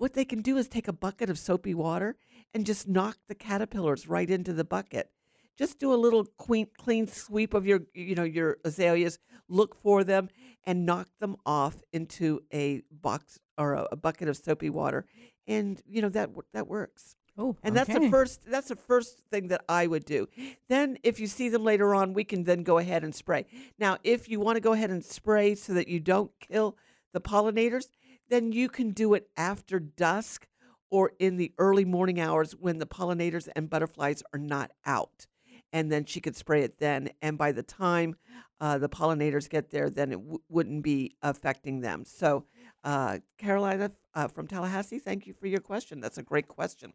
What 0.00 0.14
they 0.14 0.24
can 0.24 0.40
do 0.40 0.56
is 0.56 0.66
take 0.66 0.88
a 0.88 0.94
bucket 0.94 1.28
of 1.28 1.38
soapy 1.38 1.74
water 1.74 2.16
and 2.54 2.64
just 2.64 2.88
knock 2.88 3.18
the 3.28 3.34
caterpillars 3.34 4.08
right 4.08 4.30
into 4.30 4.54
the 4.54 4.64
bucket. 4.64 5.10
Just 5.58 5.78
do 5.78 5.92
a 5.92 5.94
little 5.94 6.24
clean, 6.24 6.68
clean 6.78 7.06
sweep 7.06 7.52
of 7.52 7.66
your, 7.66 7.82
you 7.92 8.14
know, 8.14 8.22
your 8.22 8.56
azaleas. 8.64 9.18
Look 9.46 9.74
for 9.74 10.02
them 10.02 10.30
and 10.64 10.86
knock 10.86 11.08
them 11.20 11.36
off 11.44 11.82
into 11.92 12.40
a 12.50 12.80
box 12.90 13.38
or 13.58 13.74
a, 13.74 13.88
a 13.92 13.96
bucket 13.96 14.30
of 14.30 14.38
soapy 14.38 14.70
water, 14.70 15.04
and 15.46 15.82
you 15.86 16.00
know 16.00 16.08
that 16.08 16.30
that 16.54 16.66
works. 16.66 17.14
Oh, 17.36 17.56
and 17.62 17.76
that's 17.76 17.92
the 17.92 18.08
first. 18.08 18.40
That's 18.50 18.68
the 18.68 18.76
first 18.76 19.18
thing 19.30 19.48
that 19.48 19.64
I 19.68 19.86
would 19.86 20.06
do. 20.06 20.28
Then, 20.70 20.96
if 21.02 21.20
you 21.20 21.26
see 21.26 21.50
them 21.50 21.62
later 21.62 21.94
on, 21.94 22.14
we 22.14 22.24
can 22.24 22.44
then 22.44 22.62
go 22.62 22.78
ahead 22.78 23.04
and 23.04 23.14
spray. 23.14 23.44
Now, 23.78 23.98
if 24.02 24.30
you 24.30 24.40
want 24.40 24.56
to 24.56 24.60
go 24.60 24.72
ahead 24.72 24.90
and 24.90 25.04
spray 25.04 25.56
so 25.56 25.74
that 25.74 25.88
you 25.88 26.00
don't 26.00 26.30
kill 26.40 26.78
the 27.12 27.20
pollinators, 27.20 27.88
then 28.30 28.52
you 28.52 28.68
can 28.68 28.90
do 28.90 29.14
it 29.14 29.28
after 29.36 29.78
dusk 29.78 30.46
or 30.90 31.12
in 31.18 31.36
the 31.36 31.52
early 31.58 31.84
morning 31.84 32.20
hours 32.20 32.52
when 32.52 32.78
the 32.78 32.86
pollinators 32.86 33.48
and 33.54 33.70
butterflies 33.70 34.22
are 34.32 34.38
not 34.38 34.70
out. 34.86 35.26
And 35.72 35.92
then 35.92 36.04
she 36.04 36.20
could 36.20 36.34
spray 36.34 36.62
it 36.62 36.78
then. 36.78 37.10
And 37.22 37.38
by 37.38 37.52
the 37.52 37.62
time 37.62 38.16
uh, 38.60 38.78
the 38.78 38.88
pollinators 38.88 39.48
get 39.48 39.70
there, 39.70 39.88
then 39.88 40.12
it 40.12 40.16
w- 40.16 40.40
wouldn't 40.48 40.82
be 40.82 41.14
affecting 41.22 41.80
them. 41.80 42.04
So, 42.04 42.44
uh, 42.82 43.18
Carolina 43.38 43.92
uh, 44.14 44.26
from 44.26 44.48
Tallahassee, 44.48 44.98
thank 44.98 45.26
you 45.26 45.34
for 45.34 45.46
your 45.46 45.60
question. 45.60 46.00
That's 46.00 46.18
a 46.18 46.22
great 46.24 46.48
question. 46.48 46.92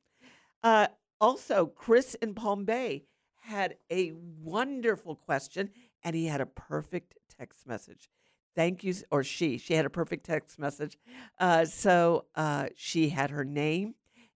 Uh, 0.62 0.88
also, 1.22 1.68
Chris 1.68 2.16
in 2.16 2.34
Palm 2.34 2.66
Bay 2.66 3.06
had 3.44 3.76
a 3.92 4.12
wonderful 4.42 5.16
question, 5.16 5.70
and 6.04 6.16
he 6.16 6.26
had 6.26 6.42
a 6.42 6.46
perfect 6.46 7.16
text 7.38 7.66
message. 7.66 8.10
Thank 8.56 8.84
you, 8.84 8.94
or 9.12 9.24
she. 9.24 9.58
She 9.58 9.74
had 9.74 9.86
a 9.86 9.90
perfect 9.90 10.26
text 10.26 10.58
message. 10.58 10.98
Uh, 11.40 11.66
so 11.66 12.26
uh, 12.36 12.68
she 12.76 13.10
had 13.10 13.30
her 13.32 13.44
name 13.44 13.96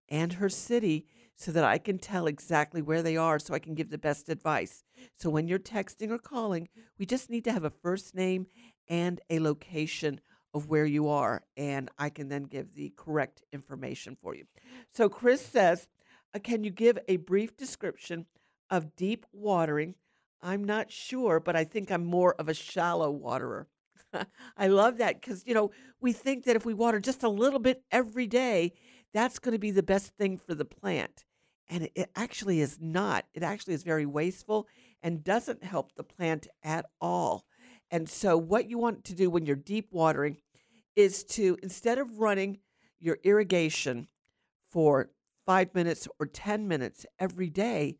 and 0.09 0.33
her 0.33 0.49
city 0.49 1.05
so 1.35 1.53
that 1.53 1.63
I 1.63 1.77
can 1.77 1.97
tell 1.97 2.27
exactly 2.27 2.81
where 2.81 3.01
they 3.01 3.15
are 3.15 3.39
so 3.39 3.53
I 3.53 3.59
can 3.59 3.73
give 3.73 3.89
the 3.89 3.97
best 3.97 4.27
advice. 4.27 4.83
So 5.15 5.29
when 5.29 5.47
you're 5.47 5.57
texting 5.57 6.11
or 6.11 6.17
calling, 6.17 6.67
we 6.97 7.05
just 7.05 7.29
need 7.29 7.45
to 7.45 7.53
have 7.53 7.63
a 7.63 7.69
first 7.69 8.13
name 8.13 8.47
and 8.89 9.21
a 9.29 9.39
location 9.39 10.19
of 10.53 10.67
where 10.67 10.85
you 10.85 11.07
are, 11.07 11.43
and 11.55 11.89
I 11.97 12.09
can 12.09 12.27
then 12.27 12.43
give 12.43 12.73
the 12.73 12.91
correct 12.97 13.43
information 13.53 14.17
for 14.21 14.35
you. 14.35 14.45
So 14.91 15.07
Chris 15.07 15.45
says, 15.45 15.87
uh, 16.33 16.39
Can 16.39 16.63
you 16.63 16.71
give 16.71 16.97
a 17.07 17.17
brief 17.17 17.55
description 17.55 18.25
of 18.69 18.95
deep 18.95 19.25
watering? 19.31 19.95
I'm 20.41 20.63
not 20.63 20.91
sure, 20.91 21.39
but 21.39 21.55
I 21.55 21.63
think 21.63 21.91
I'm 21.91 22.05
more 22.05 22.33
of 22.35 22.49
a 22.49 22.53
shallow 22.53 23.11
waterer. 23.11 23.67
I 24.57 24.67
love 24.67 24.97
that 24.97 25.21
because, 25.21 25.43
you 25.45 25.53
know, 25.53 25.71
we 26.01 26.13
think 26.13 26.45
that 26.45 26.55
if 26.55 26.65
we 26.65 26.73
water 26.73 26.99
just 26.99 27.23
a 27.23 27.29
little 27.29 27.59
bit 27.59 27.83
every 27.91 28.27
day, 28.27 28.73
that's 29.13 29.39
going 29.39 29.53
to 29.53 29.59
be 29.59 29.71
the 29.71 29.83
best 29.83 30.15
thing 30.17 30.37
for 30.37 30.55
the 30.55 30.65
plant. 30.65 31.25
And 31.69 31.89
it, 31.95 32.09
actually 32.15 32.61
is 32.61 32.79
not. 32.81 33.25
It 33.33 33.43
actually 33.43 33.75
is 33.75 33.83
very 33.83 34.05
wasteful 34.05 34.67
and 35.03 35.23
doesn't 35.23 35.63
help 35.63 35.93
the 35.95 36.03
plant 36.03 36.47
at 36.63 36.85
all. 36.99 37.45
And 37.91 38.09
so, 38.09 38.37
what 38.37 38.69
you 38.69 38.77
want 38.77 39.03
to 39.05 39.15
do 39.15 39.29
when 39.29 39.45
you're 39.45 39.55
deep 39.55 39.89
watering 39.91 40.37
is 40.95 41.23
to, 41.23 41.57
instead 41.61 41.97
of 41.97 42.19
running 42.19 42.59
your 42.99 43.19
irrigation 43.23 44.07
for 44.67 45.09
five 45.45 45.73
minutes 45.73 46.07
or 46.19 46.25
10 46.25 46.67
minutes 46.67 47.05
every 47.19 47.49
day, 47.49 47.97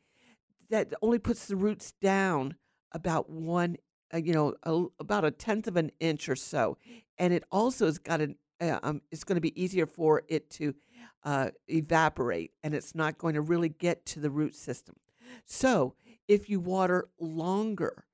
that 0.70 0.94
only 1.02 1.20
puts 1.20 1.46
the 1.46 1.56
roots 1.56 1.94
down 2.02 2.56
about 2.92 3.30
one, 3.30 3.78
uh, 4.14 4.18
you 4.18 4.34
know, 4.34 4.54
a, 4.64 4.86
about 5.00 5.26
a 5.26 5.32
tenth 5.32 5.68
of 5.68 5.78
an 5.78 5.92
inch 6.00 6.30
or 6.30 6.36
so. 6.36 6.78
And 7.18 7.34
it 7.34 7.44
also 7.52 7.86
has 7.86 7.98
got 7.98 8.22
an, 8.22 8.36
uh, 8.62 8.80
um, 8.84 9.02
it's 9.12 9.24
going 9.24 9.36
to 9.36 9.42
be 9.42 9.60
easier 9.62 9.86
for 9.86 10.24
it 10.28 10.50
to 10.52 10.74
uh, 11.24 11.50
evaporate 11.68 12.52
and 12.64 12.74
it's 12.74 12.96
not 12.96 13.18
going 13.18 13.36
to 13.36 13.42
really 13.42 13.70
get 13.70 14.06
to 14.06 14.20
the 14.20 14.30
root 14.30 14.56
system. 14.56 14.96
So 15.46 15.96
if 16.28 16.50
you 16.50 16.60
water 16.60 17.10
longer 17.20 18.06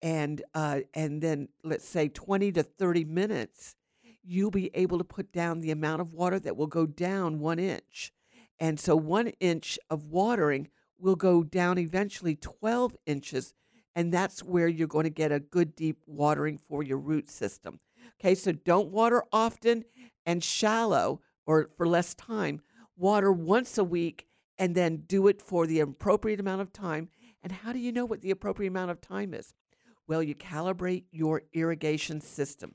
and, 0.00 0.42
uh, 0.54 0.80
and 0.94 1.20
then 1.20 1.48
let's 1.64 1.86
say 1.86 2.08
20 2.08 2.52
to 2.52 2.62
30 2.62 3.04
minutes, 3.04 3.76
you'll 4.22 4.50
be 4.50 4.70
able 4.74 4.98
to 4.98 5.04
put 5.04 5.32
down 5.32 5.60
the 5.60 5.70
amount 5.70 6.00
of 6.00 6.12
water 6.12 6.38
that 6.38 6.56
will 6.56 6.66
go 6.66 6.86
down 6.86 7.40
one 7.40 7.58
inch. 7.58 8.12
And 8.60 8.78
so 8.78 8.94
one 8.94 9.28
inch 9.40 9.78
of 9.90 10.06
watering 10.06 10.68
will 10.98 11.16
go 11.16 11.42
down 11.42 11.78
eventually 11.78 12.36
12 12.36 12.96
inches. 13.06 13.54
And 13.94 14.12
that's 14.12 14.42
where 14.42 14.68
you're 14.68 14.88
going 14.88 15.04
to 15.04 15.10
get 15.10 15.32
a 15.32 15.40
good 15.40 15.76
deep 15.76 15.98
watering 16.06 16.58
for 16.58 16.82
your 16.82 16.98
root 16.98 17.30
system. 17.30 17.80
Okay, 18.20 18.34
so 18.34 18.52
don't 18.52 18.90
water 18.90 19.24
often 19.32 19.84
and 20.24 20.42
shallow 20.42 21.20
or 21.46 21.68
for 21.76 21.86
less 21.86 22.14
time. 22.14 22.62
Water 22.96 23.32
once 23.32 23.78
a 23.78 23.84
week 23.84 24.26
and 24.58 24.74
then 24.74 25.04
do 25.06 25.26
it 25.28 25.42
for 25.42 25.66
the 25.66 25.80
appropriate 25.80 26.40
amount 26.40 26.60
of 26.60 26.72
time. 26.72 27.08
And 27.42 27.52
how 27.52 27.72
do 27.72 27.78
you 27.78 27.92
know 27.92 28.04
what 28.04 28.20
the 28.22 28.30
appropriate 28.30 28.68
amount 28.68 28.90
of 28.90 29.00
time 29.00 29.34
is? 29.34 29.52
Well, 30.06 30.22
you 30.22 30.34
calibrate 30.34 31.04
your 31.10 31.42
irrigation 31.52 32.20
system. 32.20 32.74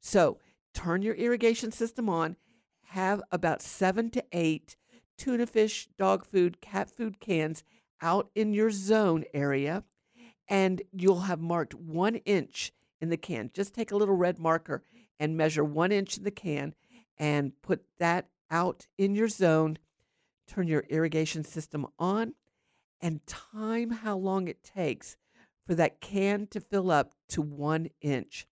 So 0.00 0.38
turn 0.72 1.02
your 1.02 1.14
irrigation 1.14 1.72
system 1.72 2.08
on, 2.08 2.36
have 2.84 3.22
about 3.32 3.62
seven 3.62 4.10
to 4.10 4.24
eight 4.32 4.76
tuna 5.16 5.46
fish, 5.46 5.88
dog 5.98 6.24
food, 6.24 6.60
cat 6.60 6.90
food 6.90 7.18
cans 7.20 7.64
out 8.00 8.30
in 8.34 8.52
your 8.52 8.70
zone 8.70 9.24
area, 9.32 9.84
and 10.48 10.82
you'll 10.92 11.20
have 11.20 11.40
marked 11.40 11.74
one 11.74 12.16
inch 12.16 12.72
in 13.00 13.08
the 13.08 13.16
can. 13.16 13.50
Just 13.52 13.74
take 13.74 13.90
a 13.90 13.96
little 13.96 14.14
red 14.14 14.38
marker 14.38 14.82
and 15.18 15.36
measure 15.36 15.64
one 15.64 15.92
inch 15.92 16.16
in 16.16 16.24
the 16.24 16.30
can 16.30 16.74
and 17.18 17.52
put 17.62 17.84
that 17.98 18.28
out 18.50 18.86
in 18.98 19.14
your 19.14 19.28
zone. 19.28 19.78
Turn 20.46 20.68
your 20.68 20.84
irrigation 20.88 21.44
system 21.44 21.86
on 21.98 22.34
and 23.00 23.26
time 23.26 23.90
how 23.90 24.16
long 24.16 24.48
it 24.48 24.62
takes 24.62 25.16
for 25.66 25.74
that 25.74 26.00
can 26.00 26.46
to 26.48 26.60
fill 26.60 26.90
up 26.90 27.14
to 27.28 27.42
one 27.42 27.88
inch. 28.00 28.46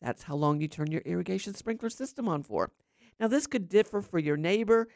That's 0.00 0.24
how 0.24 0.36
long 0.36 0.60
you 0.60 0.68
turn 0.68 0.92
your 0.92 1.02
irrigation 1.04 1.54
sprinkler 1.54 1.90
system 1.90 2.28
on 2.28 2.42
for. 2.42 2.70
Now, 3.18 3.28
this 3.28 3.46
could 3.46 3.68
differ 3.68 4.02
for 4.02 4.18
your 4.18 4.36
neighbor, 4.36 4.88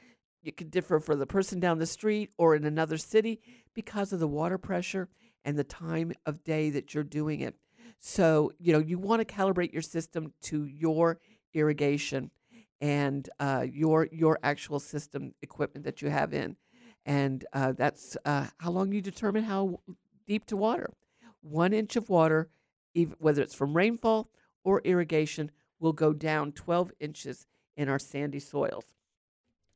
it 0.45 0.57
could 0.57 0.70
differ 0.70 1.01
for 1.01 1.16
the 1.16 1.26
person 1.26 1.59
down 1.61 1.78
the 1.78 1.86
street 1.86 2.30
or 2.39 2.55
in 2.55 2.64
another 2.64 2.97
city 2.97 3.41
because 3.74 4.12
of 4.12 4.20
the 4.20 4.28
water 4.28 4.59
pressure 4.59 5.09
and 5.45 5.59
the 5.59 5.64
time 5.64 6.12
of 6.26 6.45
day 6.45 6.70
that 6.70 6.95
you're 6.95 7.05
doing 7.05 7.41
it. 7.41 7.55
So, 8.01 8.53
you 8.59 8.72
know, 8.72 8.78
you 8.78 8.99
want 8.99 9.26
to 9.26 9.34
calibrate 9.34 9.72
your 9.72 9.82
system 9.82 10.32
to 10.43 10.64
your 10.64 11.18
irrigation 11.55 12.30
and 12.80 13.28
uh, 13.41 13.66
your 13.70 14.09
your 14.12 14.39
actual 14.43 14.78
system 14.78 15.34
equipment 15.43 15.84
that 15.84 16.01
you 16.01 16.11
have 16.11 16.32
in, 16.32 16.57
and 17.05 17.45
uh, 17.53 17.72
that's 17.72 18.16
uh, 18.24 18.47
how 18.59 18.70
long 18.70 18.93
you 18.93 19.01
determine 19.01 19.45
how 19.45 19.80
deep 20.26 20.47
to 20.47 20.57
water. 20.57 20.91
One 21.41 21.72
inch 21.72 21.97
of 21.97 22.09
water, 22.09 22.51
whether 23.18 23.43
it's 23.43 23.55
from 23.55 23.76
rainfall 23.76 24.30
or 24.62 24.80
irrigation, 24.84 25.51
will 25.80 25.93
go 25.93 26.12
down 26.12 26.53
12 26.53 26.93
inches 27.01 27.47
in 27.76 27.89
our 27.89 27.99
sandy 27.99 28.41
soils. 28.41 28.84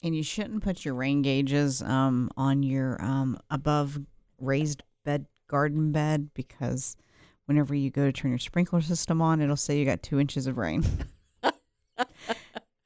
And 0.03 0.17
you 0.17 0.23
shouldn't 0.23 0.63
put 0.63 0.85
your 0.85 0.95
rain 0.95 1.23
gauges 1.23 1.81
um, 1.81 2.31
on 2.37 2.63
your 2.63 3.01
um, 3.03 3.39
above 3.51 4.01
raised 4.39 4.83
bed 5.05 5.27
garden 5.53 5.93
bed 5.93 6.31
because 6.33 6.97
whenever 7.45 7.75
you 7.75 7.91
go 7.91 8.07
to 8.07 8.13
turn 8.13 8.31
your 8.31 8.39
sprinkler 8.39 8.81
system 8.81 9.21
on, 9.21 9.43
it'll 9.43 9.55
say 9.57 9.79
you 9.79 9.85
got 9.85 10.03
two 10.03 10.19
inches 10.19 10.47
of 10.47 10.57
rain. 10.57 10.83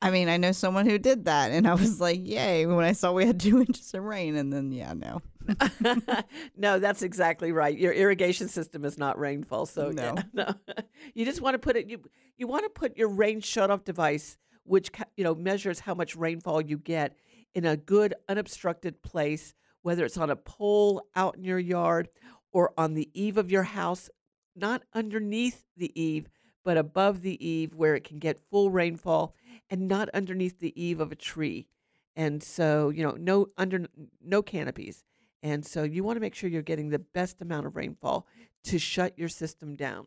I 0.02 0.10
mean, 0.10 0.28
I 0.28 0.36
know 0.36 0.52
someone 0.52 0.86
who 0.88 0.98
did 0.98 1.24
that, 1.24 1.50
and 1.52 1.66
I 1.66 1.74
was 1.74 2.00
like, 2.00 2.20
"Yay!" 2.22 2.66
When 2.66 2.84
I 2.84 2.92
saw 2.92 3.12
we 3.12 3.24
had 3.24 3.40
two 3.40 3.60
inches 3.66 3.94
of 3.94 4.02
rain, 4.02 4.36
and 4.36 4.52
then 4.52 4.70
yeah, 4.72 4.92
no, 4.92 5.22
no, 6.56 6.78
that's 6.78 7.02
exactly 7.02 7.50
right. 7.50 7.76
Your 7.76 7.92
irrigation 7.92 8.48
system 8.48 8.84
is 8.84 8.98
not 8.98 9.18
rainfall, 9.18 9.66
so 9.66 9.90
No. 9.90 10.14
yeah, 10.16 10.22
no. 10.34 10.54
you 11.14 11.24
just 11.24 11.40
want 11.40 11.54
to 11.54 11.58
put 11.58 11.76
it. 11.76 11.88
You 11.88 12.00
you 12.36 12.46
want 12.46 12.64
to 12.64 12.70
put 12.70 12.96
your 12.96 13.08
rain 13.08 13.40
shut-off 13.40 13.84
device, 13.84 14.36
which 14.64 14.90
you 15.16 15.24
know 15.24 15.34
measures 15.34 15.80
how 15.80 15.94
much 15.94 16.14
rainfall 16.14 16.60
you 16.60 16.78
get, 16.78 17.16
in 17.54 17.64
a 17.64 17.76
good 17.76 18.12
unobstructed 18.28 19.02
place, 19.02 19.54
whether 19.82 20.04
it's 20.04 20.18
on 20.18 20.30
a 20.30 20.36
pole 20.36 21.06
out 21.16 21.36
in 21.36 21.44
your 21.44 21.58
yard 21.58 22.08
or 22.56 22.72
on 22.78 22.94
the 22.94 23.10
eave 23.12 23.36
of 23.36 23.50
your 23.50 23.64
house, 23.64 24.08
not 24.54 24.82
underneath 24.94 25.66
the 25.76 25.92
eave, 25.94 26.26
but 26.64 26.78
above 26.78 27.20
the 27.20 27.46
eave 27.46 27.74
where 27.74 27.94
it 27.94 28.02
can 28.02 28.18
get 28.18 28.40
full 28.50 28.70
rainfall, 28.70 29.34
and 29.68 29.86
not 29.86 30.08
underneath 30.14 30.58
the 30.58 30.72
eave 30.82 30.98
of 30.98 31.12
a 31.12 31.16
tree. 31.16 31.66
And 32.16 32.42
so, 32.42 32.88
you 32.88 33.02
know, 33.02 33.10
no 33.10 33.48
under 33.58 33.86
no 34.24 34.40
canopies. 34.40 35.04
And 35.42 35.66
so 35.66 35.82
you 35.82 36.02
want 36.02 36.16
to 36.16 36.20
make 36.22 36.34
sure 36.34 36.48
you're 36.48 36.62
getting 36.62 36.88
the 36.88 36.98
best 36.98 37.42
amount 37.42 37.66
of 37.66 37.76
rainfall 37.76 38.26
to 38.64 38.78
shut 38.78 39.18
your 39.18 39.28
system 39.28 39.76
down. 39.76 40.06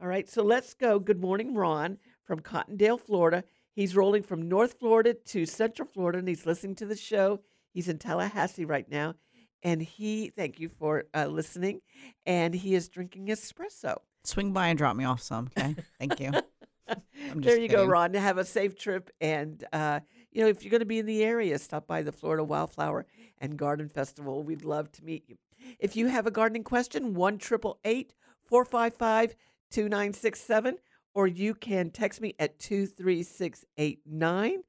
All 0.00 0.06
right, 0.06 0.28
so 0.28 0.44
let's 0.44 0.74
go. 0.74 1.00
Good 1.00 1.20
morning, 1.20 1.52
Ron 1.52 1.98
from 2.22 2.38
Cottondale, 2.38 3.00
Florida. 3.00 3.42
He's 3.72 3.96
rolling 3.96 4.22
from 4.22 4.48
North 4.48 4.74
Florida 4.78 5.14
to 5.14 5.46
Central 5.46 5.88
Florida, 5.88 6.20
and 6.20 6.28
he's 6.28 6.46
listening 6.46 6.76
to 6.76 6.86
the 6.86 6.94
show. 6.94 7.40
He's 7.74 7.88
in 7.88 7.98
Tallahassee 7.98 8.64
right 8.64 8.88
now, 8.88 9.16
and 9.62 9.82
he, 9.82 10.30
thank 10.30 10.60
you 10.60 10.68
for 10.68 11.04
uh, 11.14 11.26
listening, 11.26 11.80
and 12.26 12.54
he 12.54 12.74
is 12.74 12.88
drinking 12.88 13.26
espresso. 13.28 13.98
swing 14.24 14.52
by 14.52 14.68
and 14.68 14.78
drop 14.78 14.96
me 14.96 15.04
off 15.04 15.20
some. 15.20 15.50
Okay, 15.58 15.76
thank 15.98 16.20
you. 16.20 16.32
I'm 16.88 17.40
there 17.40 17.58
you 17.58 17.68
go. 17.68 17.84
Ron. 17.84 18.14
Have 18.14 18.38
a 18.38 18.44
safe 18.44 18.76
trip, 18.76 19.10
and 19.20 19.62
uh, 19.72 20.00
you 20.32 20.42
know 20.42 20.48
if 20.48 20.62
you're 20.62 20.70
going 20.70 20.80
to 20.80 20.86
be 20.86 20.98
in 20.98 21.06
the 21.06 21.22
area, 21.22 21.58
stop 21.58 21.86
by 21.86 22.02
the 22.02 22.12
Florida 22.12 22.42
Wildflower 22.42 23.06
and 23.38 23.58
Garden 23.58 23.88
Festival. 23.88 24.42
We'd 24.42 24.64
love 24.64 24.90
to 24.92 25.04
meet 25.04 25.24
you. 25.28 25.36
If 25.78 25.96
you 25.96 26.06
have 26.06 26.26
a 26.26 26.30
gardening 26.30 26.64
question, 26.64 27.14
one 27.14 27.36
triple 27.38 27.78
eight 27.84 28.14
four 28.44 28.64
five 28.64 28.94
five 28.94 29.36
two 29.70 29.88
nine 29.88 30.14
six 30.14 30.40
seven, 30.40 30.78
or 31.14 31.26
you 31.26 31.54
can 31.54 31.90
text 31.90 32.20
me 32.20 32.34
at 32.38 32.58
two 32.58 32.86
three 32.86 33.22
six 33.22 33.64
eight 33.76 34.00
nine. 34.06 34.62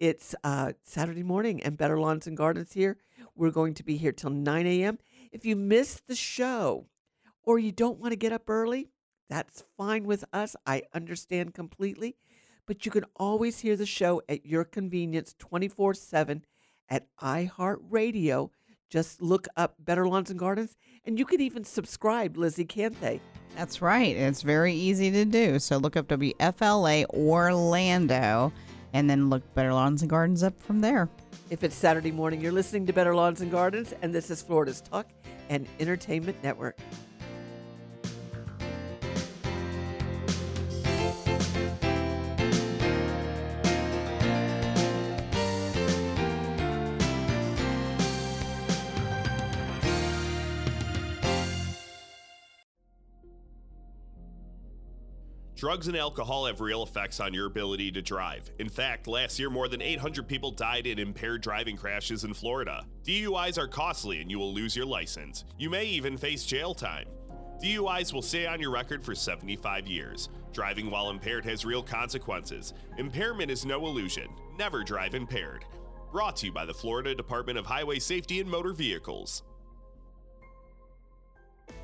It's 0.00 0.34
uh, 0.42 0.72
Saturday 0.82 1.22
morning, 1.22 1.62
and 1.62 1.76
Better 1.76 2.00
Lawns 2.00 2.26
and 2.26 2.36
Gardens 2.36 2.72
here. 2.72 2.96
We're 3.40 3.50
going 3.50 3.72
to 3.72 3.82
be 3.82 3.96
here 3.96 4.12
till 4.12 4.28
9 4.28 4.66
a.m. 4.66 4.98
If 5.32 5.46
you 5.46 5.56
miss 5.56 6.02
the 6.06 6.14
show 6.14 6.84
or 7.42 7.58
you 7.58 7.72
don't 7.72 7.98
want 7.98 8.12
to 8.12 8.16
get 8.16 8.34
up 8.34 8.50
early, 8.50 8.90
that's 9.30 9.64
fine 9.78 10.04
with 10.04 10.26
us. 10.30 10.56
I 10.66 10.82
understand 10.92 11.54
completely. 11.54 12.16
But 12.66 12.84
you 12.84 12.92
can 12.92 13.06
always 13.16 13.60
hear 13.60 13.76
the 13.76 13.86
show 13.86 14.20
at 14.28 14.44
your 14.44 14.64
convenience 14.64 15.34
24 15.38 15.94
7 15.94 16.44
at 16.90 17.06
iHeartRadio. 17.22 18.50
Just 18.90 19.22
look 19.22 19.48
up 19.56 19.74
Better 19.78 20.06
Lawns 20.06 20.28
and 20.28 20.38
Gardens, 20.38 20.76
and 21.06 21.18
you 21.18 21.24
can 21.24 21.40
even 21.40 21.64
subscribe, 21.64 22.36
Lizzie, 22.36 22.66
can't 22.66 23.00
they? 23.00 23.22
That's 23.56 23.80
right. 23.80 24.14
It's 24.14 24.42
very 24.42 24.74
easy 24.74 25.10
to 25.12 25.24
do. 25.24 25.58
So 25.60 25.78
look 25.78 25.96
up 25.96 26.08
WFLA 26.08 27.06
Orlando, 27.06 28.52
and 28.92 29.08
then 29.08 29.30
look 29.30 29.54
Better 29.54 29.72
Lawns 29.72 30.02
and 30.02 30.10
Gardens 30.10 30.42
up 30.42 30.60
from 30.60 30.80
there. 30.80 31.08
If 31.50 31.64
it's 31.64 31.74
Saturday 31.74 32.12
morning, 32.12 32.40
you're 32.40 32.52
listening 32.52 32.86
to 32.86 32.92
Better 32.92 33.12
Lawns 33.12 33.40
and 33.40 33.50
Gardens, 33.50 33.92
and 34.02 34.14
this 34.14 34.30
is 34.30 34.40
Florida's 34.40 34.80
Talk 34.80 35.08
and 35.48 35.66
Entertainment 35.80 36.40
Network. 36.44 36.78
Drugs 55.60 55.88
and 55.88 55.96
alcohol 55.98 56.46
have 56.46 56.62
real 56.62 56.82
effects 56.82 57.20
on 57.20 57.34
your 57.34 57.44
ability 57.44 57.92
to 57.92 58.00
drive. 58.00 58.50
In 58.60 58.70
fact, 58.70 59.06
last 59.06 59.38
year 59.38 59.50
more 59.50 59.68
than 59.68 59.82
800 59.82 60.26
people 60.26 60.50
died 60.50 60.86
in 60.86 60.98
impaired 60.98 61.42
driving 61.42 61.76
crashes 61.76 62.24
in 62.24 62.32
Florida. 62.32 62.86
DUIs 63.04 63.58
are 63.58 63.68
costly 63.68 64.22
and 64.22 64.30
you 64.30 64.38
will 64.38 64.54
lose 64.54 64.74
your 64.74 64.86
license. 64.86 65.44
You 65.58 65.68
may 65.68 65.84
even 65.84 66.16
face 66.16 66.46
jail 66.46 66.72
time. 66.72 67.08
DUIs 67.62 68.10
will 68.10 68.22
stay 68.22 68.46
on 68.46 68.58
your 68.58 68.70
record 68.70 69.04
for 69.04 69.14
75 69.14 69.86
years. 69.86 70.30
Driving 70.54 70.90
while 70.90 71.10
impaired 71.10 71.44
has 71.44 71.66
real 71.66 71.82
consequences. 71.82 72.72
Impairment 72.96 73.50
is 73.50 73.66
no 73.66 73.84
illusion. 73.84 74.28
Never 74.58 74.82
drive 74.82 75.14
impaired. 75.14 75.66
Brought 76.10 76.36
to 76.36 76.46
you 76.46 76.52
by 76.52 76.64
the 76.64 76.72
Florida 76.72 77.14
Department 77.14 77.58
of 77.58 77.66
Highway 77.66 77.98
Safety 77.98 78.40
and 78.40 78.50
Motor 78.50 78.72
Vehicles. 78.72 79.42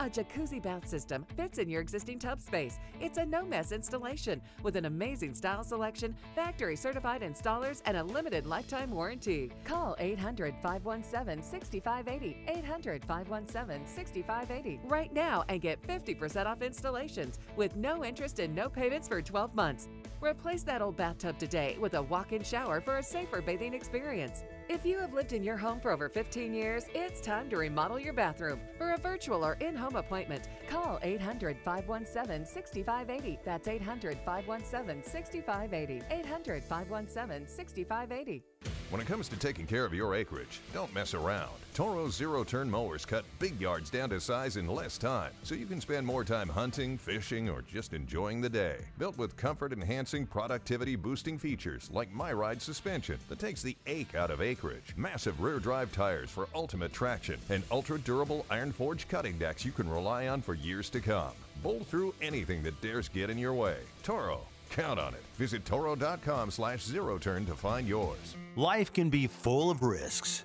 A 0.00 0.08
jacuzzi 0.08 0.62
bath 0.62 0.86
system 0.86 1.26
fits 1.36 1.58
in 1.58 1.68
your 1.68 1.80
existing 1.80 2.20
tub 2.20 2.40
space. 2.40 2.78
It's 3.00 3.18
a 3.18 3.26
no 3.26 3.44
mess 3.44 3.72
installation 3.72 4.40
with 4.62 4.76
an 4.76 4.84
amazing 4.84 5.34
style 5.34 5.64
selection, 5.64 6.14
factory 6.36 6.76
certified 6.76 7.22
installers, 7.22 7.82
and 7.84 7.96
a 7.96 8.04
limited 8.04 8.46
lifetime 8.46 8.92
warranty. 8.92 9.50
Call 9.64 9.96
800 9.98 10.54
517 10.62 11.42
6580. 11.42 12.36
800 12.46 13.04
517 13.04 13.86
6580 13.86 14.80
right 14.84 15.12
now 15.12 15.44
and 15.48 15.60
get 15.60 15.82
50% 15.82 16.46
off 16.46 16.62
installations 16.62 17.40
with 17.56 17.74
no 17.74 18.04
interest 18.04 18.38
and 18.38 18.54
no 18.54 18.68
payments 18.68 19.08
for 19.08 19.20
12 19.20 19.52
months. 19.56 19.88
Replace 20.20 20.62
that 20.62 20.80
old 20.80 20.96
bathtub 20.96 21.38
today 21.38 21.76
with 21.80 21.94
a 21.94 22.02
walk 22.02 22.32
in 22.32 22.44
shower 22.44 22.80
for 22.80 22.98
a 22.98 23.02
safer 23.02 23.42
bathing 23.42 23.74
experience. 23.74 24.44
If 24.68 24.84
you 24.84 24.98
have 24.98 25.14
lived 25.14 25.32
in 25.32 25.42
your 25.42 25.56
home 25.56 25.80
for 25.80 25.92
over 25.92 26.10
15 26.10 26.52
years, 26.52 26.84
it's 26.94 27.22
time 27.22 27.48
to 27.48 27.56
remodel 27.56 27.98
your 27.98 28.12
bathroom. 28.12 28.60
For 28.76 28.90
a 28.90 28.98
virtual 28.98 29.42
or 29.42 29.54
in 29.54 29.74
home 29.74 29.96
appointment, 29.96 30.50
call 30.68 30.98
800 31.02 31.56
517 31.64 32.44
6580. 32.44 33.38
That's 33.46 33.66
800 33.66 34.18
517 34.26 35.02
6580. 35.02 36.02
800 36.10 36.62
517 36.62 37.48
6580. 37.48 38.42
When 38.90 39.00
it 39.00 39.06
comes 39.06 39.28
to 39.30 39.38
taking 39.38 39.66
care 39.66 39.86
of 39.86 39.94
your 39.94 40.14
acreage, 40.14 40.60
don't 40.74 40.92
mess 40.92 41.14
around. 41.14 41.56
Toro 41.78 42.08
zero 42.08 42.42
turn 42.42 42.68
mowers 42.68 43.06
cut 43.06 43.24
big 43.38 43.60
yards 43.60 43.88
down 43.88 44.10
to 44.10 44.20
size 44.20 44.56
in 44.56 44.66
less 44.66 44.98
time, 44.98 45.30
so 45.44 45.54
you 45.54 45.64
can 45.64 45.80
spend 45.80 46.04
more 46.04 46.24
time 46.24 46.48
hunting, 46.48 46.98
fishing, 46.98 47.48
or 47.48 47.62
just 47.62 47.92
enjoying 47.92 48.40
the 48.40 48.48
day. 48.48 48.78
Built 48.98 49.16
with 49.16 49.36
comfort 49.36 49.72
enhancing, 49.72 50.26
productivity 50.26 50.96
boosting 50.96 51.38
features 51.38 51.88
like 51.92 52.12
My 52.12 52.32
Ride 52.32 52.60
suspension 52.60 53.16
that 53.28 53.38
takes 53.38 53.62
the 53.62 53.76
ache 53.86 54.16
out 54.16 54.32
of 54.32 54.42
acreage, 54.42 54.92
massive 54.96 55.40
rear 55.40 55.60
drive 55.60 55.92
tires 55.92 56.30
for 56.30 56.48
ultimate 56.52 56.92
traction, 56.92 57.38
and 57.48 57.62
ultra 57.70 57.96
durable 58.00 58.44
iron 58.50 58.72
forged 58.72 59.08
cutting 59.08 59.38
decks 59.38 59.64
you 59.64 59.70
can 59.70 59.88
rely 59.88 60.26
on 60.26 60.42
for 60.42 60.54
years 60.54 60.90
to 60.90 61.00
come. 61.00 61.30
Bowl 61.62 61.86
through 61.88 62.12
anything 62.20 62.60
that 62.64 62.80
dares 62.80 63.08
get 63.08 63.30
in 63.30 63.38
your 63.38 63.54
way. 63.54 63.76
Toro. 64.02 64.40
Count 64.70 64.98
on 64.98 65.14
it. 65.14 65.22
Visit 65.36 65.64
Toro.com 65.64 66.50
slash 66.50 66.82
zero 66.82 67.18
turn 67.18 67.46
to 67.46 67.54
find 67.54 67.86
yours. 67.86 68.34
Life 68.56 68.92
can 68.92 69.10
be 69.10 69.28
full 69.28 69.70
of 69.70 69.84
risks. 69.84 70.44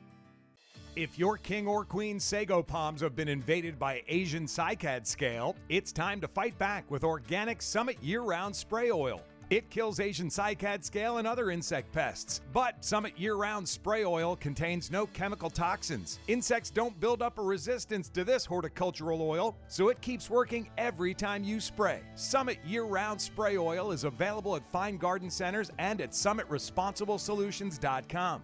If 0.97 1.17
your 1.17 1.37
king 1.37 1.67
or 1.67 1.85
queen 1.85 2.19
sago 2.19 2.61
palms 2.61 2.99
have 2.99 3.15
been 3.15 3.29
invaded 3.29 3.79
by 3.79 4.03
Asian 4.09 4.45
cycad 4.45 5.07
scale, 5.07 5.55
it's 5.69 5.93
time 5.93 6.19
to 6.19 6.27
fight 6.27 6.57
back 6.57 6.91
with 6.91 7.05
Organic 7.05 7.61
Summit 7.61 7.95
year 8.01 8.23
round 8.23 8.53
spray 8.53 8.91
oil. 8.91 9.21
It 9.49 9.69
kills 9.69 10.01
Asian 10.01 10.27
cycad 10.27 10.83
scale 10.83 11.19
and 11.19 11.27
other 11.27 11.49
insect 11.49 11.93
pests. 11.93 12.41
But 12.51 12.83
Summit 12.83 13.17
year 13.17 13.35
round 13.35 13.69
spray 13.69 14.03
oil 14.03 14.35
contains 14.35 14.91
no 14.91 15.07
chemical 15.07 15.49
toxins. 15.49 16.19
Insects 16.27 16.69
don't 16.69 16.99
build 16.99 17.21
up 17.21 17.39
a 17.39 17.41
resistance 17.41 18.09
to 18.09 18.25
this 18.25 18.45
horticultural 18.45 19.21
oil, 19.21 19.55
so 19.69 19.87
it 19.87 20.01
keeps 20.01 20.29
working 20.29 20.69
every 20.77 21.13
time 21.13 21.45
you 21.45 21.61
spray. 21.61 22.01
Summit 22.15 22.57
year 22.65 22.83
round 22.83 23.21
spray 23.21 23.57
oil 23.57 23.93
is 23.93 24.03
available 24.03 24.57
at 24.57 24.69
fine 24.69 24.97
garden 24.97 25.29
centers 25.29 25.71
and 25.79 26.01
at 26.01 26.11
summitresponsiblesolutions.com. 26.11 28.43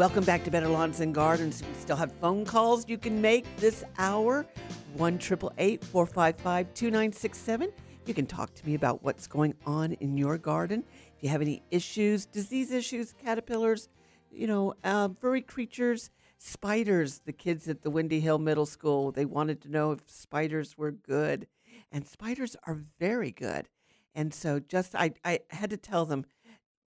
Welcome 0.00 0.24
back 0.24 0.44
to 0.44 0.50
Better 0.50 0.66
Lawns 0.66 1.00
and 1.00 1.14
Gardens. 1.14 1.62
We 1.62 1.74
still 1.78 1.94
have 1.94 2.10
phone 2.10 2.46
calls 2.46 2.88
you 2.88 2.96
can 2.96 3.20
make 3.20 3.44
this 3.56 3.84
hour. 3.98 4.46
1 4.94 5.18
455 5.18 6.72
2967. 6.72 7.70
You 8.06 8.14
can 8.14 8.24
talk 8.24 8.54
to 8.54 8.66
me 8.66 8.74
about 8.74 9.04
what's 9.04 9.26
going 9.26 9.52
on 9.66 9.92
in 9.92 10.16
your 10.16 10.38
garden. 10.38 10.84
If 11.18 11.22
you 11.22 11.28
have 11.28 11.42
any 11.42 11.62
issues, 11.70 12.24
disease 12.24 12.72
issues, 12.72 13.12
caterpillars, 13.22 13.90
you 14.30 14.46
know, 14.46 14.72
uh, 14.84 15.10
furry 15.20 15.42
creatures, 15.42 16.08
spiders. 16.38 17.20
The 17.26 17.34
kids 17.34 17.68
at 17.68 17.82
the 17.82 17.90
Windy 17.90 18.20
Hill 18.20 18.38
Middle 18.38 18.64
School, 18.64 19.12
they 19.12 19.26
wanted 19.26 19.60
to 19.60 19.68
know 19.68 19.92
if 19.92 20.00
spiders 20.06 20.78
were 20.78 20.92
good. 20.92 21.46
And 21.92 22.08
spiders 22.08 22.56
are 22.66 22.80
very 22.98 23.32
good. 23.32 23.68
And 24.14 24.32
so 24.32 24.60
just, 24.60 24.94
I, 24.94 25.12
I 25.26 25.40
had 25.50 25.68
to 25.68 25.76
tell 25.76 26.06
them, 26.06 26.24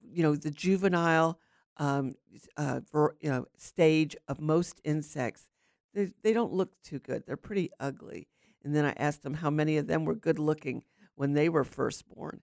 you 0.02 0.24
know, 0.24 0.36
the 0.36 0.50
juvenile 0.50 1.38
um, 1.78 2.14
uh, 2.58 2.82
ver, 2.92 3.16
you 3.20 3.30
know, 3.30 3.46
stage 3.58 4.16
of 4.28 4.40
most 4.40 4.82
insects, 4.84 5.50
they, 5.94 6.12
they 6.24 6.34
don't 6.34 6.54
look 6.54 6.82
too 6.84 7.00
good. 7.00 7.24
They're 7.26 7.38
pretty 7.38 7.72
ugly. 7.80 8.28
And 8.64 8.76
then 8.76 8.86
I 8.86 8.94
asked 8.98 9.24
them 9.24 9.36
how 9.36 9.50
many 9.50 9.78
of 9.78 9.88
them 9.88 10.06
were 10.06 10.16
good 10.16 10.40
looking 10.40 10.84
when 11.16 11.34
they 11.34 11.50
were 11.50 11.64
first 11.64 12.08
born. 12.08 12.42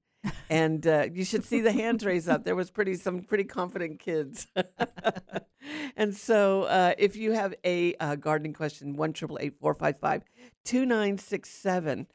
and 0.51 0.87
uh, 0.87 1.07
you 1.12 1.24
should 1.24 1.45
see 1.45 1.61
the 1.61 1.72
hands 1.72 2.05
raised 2.05 2.28
up. 2.28 2.45
There 2.45 2.57
was 2.57 2.70
pretty 2.70 2.95
some 2.95 3.22
pretty 3.22 3.45
confident 3.45 4.01
kids. 4.01 4.47
and 5.97 6.14
so, 6.14 6.64
uh, 6.64 6.93
if 6.99 7.16
you 7.16 7.33
have 7.33 7.55
a 7.64 7.95
uh, 7.95 8.16
gardening 8.16 8.53
question, 8.53 8.97
one 8.97 9.14
triple 9.14 9.39
eight 9.41 9.55
four 9.59 9.72
five 9.74 9.99
five 9.99 10.22
two 10.64 10.85
nine 10.85 11.16
six 11.16 11.49
seven. 11.49 12.07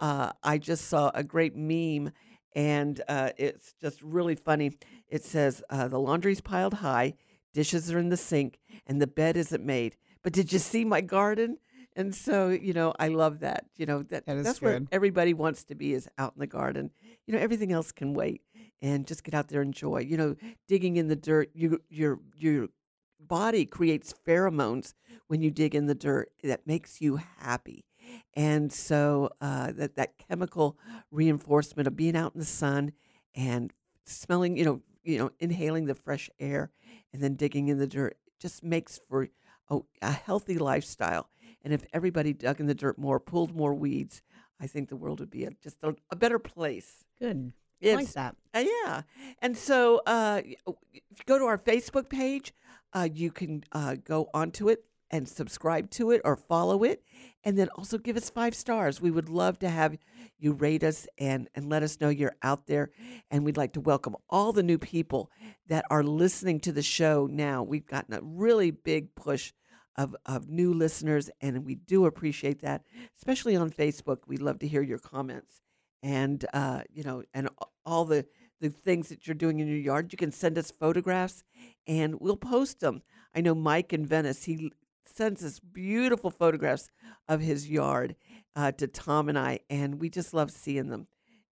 Uh, 0.00 0.32
I 0.42 0.58
just 0.58 0.88
saw 0.88 1.12
a 1.14 1.22
great 1.22 1.54
meme 1.54 2.12
and 2.54 3.00
uh, 3.08 3.30
it's 3.36 3.74
just 3.80 4.00
really 4.02 4.34
funny. 4.34 4.72
It 5.08 5.24
says 5.24 5.62
uh, 5.70 5.88
the 5.88 5.98
laundry's 5.98 6.40
piled 6.40 6.74
high, 6.74 7.14
dishes 7.52 7.92
are 7.92 7.98
in 7.98 8.08
the 8.08 8.16
sink, 8.16 8.58
and 8.86 9.00
the 9.00 9.06
bed 9.06 9.36
isn't 9.36 9.64
made. 9.64 9.96
But 10.22 10.32
did 10.32 10.52
you 10.52 10.58
see 10.58 10.84
my 10.84 11.00
garden? 11.00 11.58
And 11.94 12.14
so, 12.14 12.48
you 12.48 12.72
know, 12.72 12.94
I 12.98 13.08
love 13.08 13.40
that. 13.40 13.66
You 13.76 13.86
know, 13.86 14.02
that, 14.04 14.24
that's 14.26 14.62
where 14.62 14.76
everybody 14.92 15.34
wants 15.34 15.64
to 15.64 15.74
be 15.74 15.92
is 15.92 16.08
out 16.16 16.32
in 16.34 16.40
the 16.40 16.46
garden. 16.46 16.90
You 17.26 17.34
know, 17.34 17.40
everything 17.40 17.72
else 17.72 17.92
can 17.92 18.14
wait 18.14 18.40
and 18.80 19.06
just 19.06 19.24
get 19.24 19.34
out 19.34 19.48
there 19.48 19.60
and 19.60 19.68
enjoy. 19.68 19.98
You 19.98 20.16
know, 20.16 20.36
digging 20.66 20.96
in 20.96 21.08
the 21.08 21.16
dirt, 21.16 21.50
you 21.54 21.82
your 21.90 22.18
your 22.34 22.68
body 23.20 23.66
creates 23.66 24.14
pheromones 24.26 24.94
when 25.28 25.42
you 25.42 25.50
dig 25.50 25.74
in 25.74 25.86
the 25.86 25.94
dirt 25.94 26.32
that 26.42 26.66
makes 26.66 27.00
you 27.00 27.20
happy. 27.38 27.84
And 28.34 28.72
so 28.72 29.30
uh, 29.40 29.72
that 29.72 29.96
that 29.96 30.18
chemical 30.18 30.78
reinforcement 31.10 31.86
of 31.86 31.96
being 31.96 32.16
out 32.16 32.34
in 32.34 32.40
the 32.40 32.46
sun 32.46 32.92
and 33.34 33.72
smelling, 34.04 34.56
you 34.56 34.64
know, 34.64 34.80
you 35.04 35.18
know, 35.18 35.30
inhaling 35.40 35.86
the 35.86 35.94
fresh 35.94 36.30
air 36.38 36.70
and 37.12 37.22
then 37.22 37.34
digging 37.34 37.68
in 37.68 37.78
the 37.78 37.86
dirt 37.86 38.16
just 38.38 38.62
makes 38.62 39.00
for 39.08 39.28
a, 39.68 39.78
a 40.00 40.12
healthy 40.12 40.58
lifestyle. 40.58 41.28
And 41.64 41.72
if 41.72 41.84
everybody 41.92 42.32
dug 42.32 42.60
in 42.60 42.66
the 42.66 42.74
dirt 42.74 42.98
more, 42.98 43.20
pulled 43.20 43.54
more 43.54 43.74
weeds, 43.74 44.22
I 44.60 44.66
think 44.66 44.88
the 44.88 44.96
world 44.96 45.20
would 45.20 45.30
be 45.30 45.44
a, 45.44 45.50
just 45.62 45.78
a, 45.82 45.94
a 46.10 46.16
better 46.16 46.38
place. 46.38 47.04
Good. 47.20 47.52
I 47.84 47.94
like 47.94 48.12
that. 48.12 48.36
uh, 48.54 48.64
yeah. 48.84 49.02
And 49.40 49.56
so 49.56 50.02
uh, 50.06 50.40
if 50.44 50.56
you 50.92 51.24
go 51.26 51.38
to 51.38 51.44
our 51.46 51.58
Facebook 51.58 52.08
page, 52.08 52.52
uh, 52.92 53.08
you 53.12 53.30
can 53.32 53.64
uh, 53.72 53.96
go 54.04 54.28
onto 54.32 54.68
it 54.68 54.84
and 55.12 55.28
subscribe 55.28 55.90
to 55.90 56.10
it 56.10 56.22
or 56.24 56.36
follow 56.36 56.82
it. 56.82 57.04
And 57.44 57.58
then 57.58 57.68
also 57.76 57.98
give 57.98 58.16
us 58.16 58.30
five 58.30 58.54
stars. 58.54 59.00
We 59.00 59.10
would 59.10 59.28
love 59.28 59.58
to 59.60 59.68
have 59.68 59.98
you 60.38 60.52
rate 60.52 60.82
us 60.82 61.06
and, 61.18 61.48
and 61.54 61.68
let 61.68 61.82
us 61.82 62.00
know 62.00 62.08
you're 62.08 62.36
out 62.42 62.66
there. 62.66 62.90
And 63.30 63.44
we'd 63.44 63.56
like 63.56 63.74
to 63.74 63.80
welcome 63.80 64.16
all 64.30 64.52
the 64.52 64.62
new 64.62 64.78
people 64.78 65.30
that 65.68 65.84
are 65.90 66.02
listening 66.02 66.60
to 66.60 66.72
the 66.72 66.82
show 66.82 67.28
now. 67.30 67.62
We've 67.62 67.86
gotten 67.86 68.14
a 68.14 68.20
really 68.22 68.70
big 68.70 69.14
push 69.14 69.52
of, 69.96 70.16
of 70.24 70.48
new 70.48 70.72
listeners, 70.72 71.28
and 71.42 71.66
we 71.66 71.74
do 71.74 72.06
appreciate 72.06 72.62
that, 72.62 72.82
especially 73.18 73.56
on 73.56 73.70
Facebook. 73.70 74.18
We'd 74.26 74.40
love 74.40 74.58
to 74.60 74.68
hear 74.68 74.80
your 74.82 74.98
comments 74.98 75.60
and 76.02 76.44
uh, 76.52 76.82
you 76.92 77.02
know, 77.02 77.22
and 77.32 77.48
all 77.86 78.04
the 78.04 78.26
the 78.60 78.70
things 78.70 79.08
that 79.08 79.26
you're 79.26 79.34
doing 79.34 79.58
in 79.58 79.66
your 79.66 79.76
yard. 79.76 80.12
You 80.12 80.16
can 80.16 80.32
send 80.32 80.56
us 80.56 80.70
photographs, 80.70 81.42
and 81.86 82.20
we'll 82.20 82.36
post 82.36 82.80
them. 82.80 83.02
I 83.34 83.40
know 83.40 83.54
Mike 83.54 83.92
in 83.92 84.06
Venice. 84.06 84.44
He 84.44 84.72
sends 85.14 85.44
us 85.44 85.60
beautiful 85.60 86.30
photographs 86.30 86.90
of 87.28 87.40
his 87.40 87.68
yard 87.68 88.16
uh, 88.56 88.72
to 88.72 88.86
Tom 88.86 89.28
and 89.28 89.38
I, 89.38 89.60
and 89.70 90.00
we 90.00 90.08
just 90.08 90.34
love 90.34 90.50
seeing 90.50 90.88
them. 90.88 91.06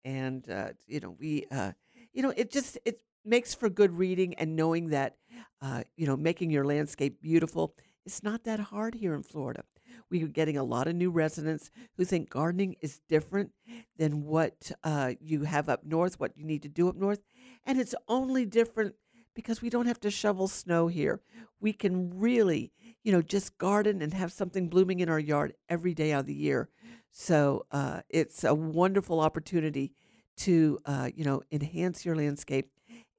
And 0.05 0.49
uh, 0.49 0.69
you 0.87 0.99
know, 0.99 1.15
we, 1.19 1.45
uh, 1.51 1.73
you 2.13 2.21
know, 2.21 2.33
it 2.35 2.51
just 2.51 2.77
it 2.85 3.01
makes 3.25 3.53
for 3.53 3.69
good 3.69 3.97
reading 3.97 4.33
and 4.35 4.55
knowing 4.55 4.89
that, 4.89 5.15
uh, 5.61 5.83
you 5.95 6.07
know, 6.07 6.17
making 6.17 6.49
your 6.51 6.65
landscape 6.65 7.21
beautiful. 7.21 7.75
It's 8.05 8.23
not 8.23 8.43
that 8.45 8.59
hard 8.59 8.95
here 8.95 9.13
in 9.13 9.23
Florida. 9.23 9.63
We 10.09 10.23
are 10.23 10.27
getting 10.27 10.57
a 10.57 10.63
lot 10.63 10.87
of 10.87 10.95
new 10.95 11.11
residents 11.11 11.69
who 11.95 12.05
think 12.05 12.29
gardening 12.29 12.75
is 12.81 12.99
different 13.07 13.51
than 13.97 14.23
what 14.23 14.71
uh, 14.83 15.13
you 15.19 15.43
have 15.43 15.69
up 15.69 15.83
north, 15.83 16.19
what 16.19 16.35
you 16.35 16.45
need 16.45 16.63
to 16.63 16.69
do 16.69 16.89
up 16.89 16.95
north. 16.95 17.21
And 17.65 17.79
it's 17.79 17.93
only 18.07 18.45
different 18.45 18.95
because 19.35 19.61
we 19.61 19.69
don't 19.69 19.85
have 19.85 19.99
to 20.01 20.09
shovel 20.09 20.47
snow 20.47 20.87
here. 20.87 21.21
We 21.59 21.73
can 21.73 22.17
really, 22.19 22.71
you 23.03 23.11
know, 23.11 23.21
just 23.21 23.57
garden 23.57 24.01
and 24.01 24.13
have 24.13 24.31
something 24.31 24.69
blooming 24.69 24.99
in 24.99 25.09
our 25.09 25.19
yard 25.19 25.53
every 25.69 25.93
day 25.93 26.11
of 26.11 26.25
the 26.25 26.33
year. 26.33 26.69
So 27.11 27.65
uh, 27.71 28.01
it's 28.09 28.43
a 28.43 28.53
wonderful 28.53 29.19
opportunity 29.19 29.93
to, 30.37 30.79
uh, 30.85 31.09
you 31.15 31.23
know, 31.23 31.41
enhance 31.51 32.05
your 32.05 32.15
landscape 32.15 32.69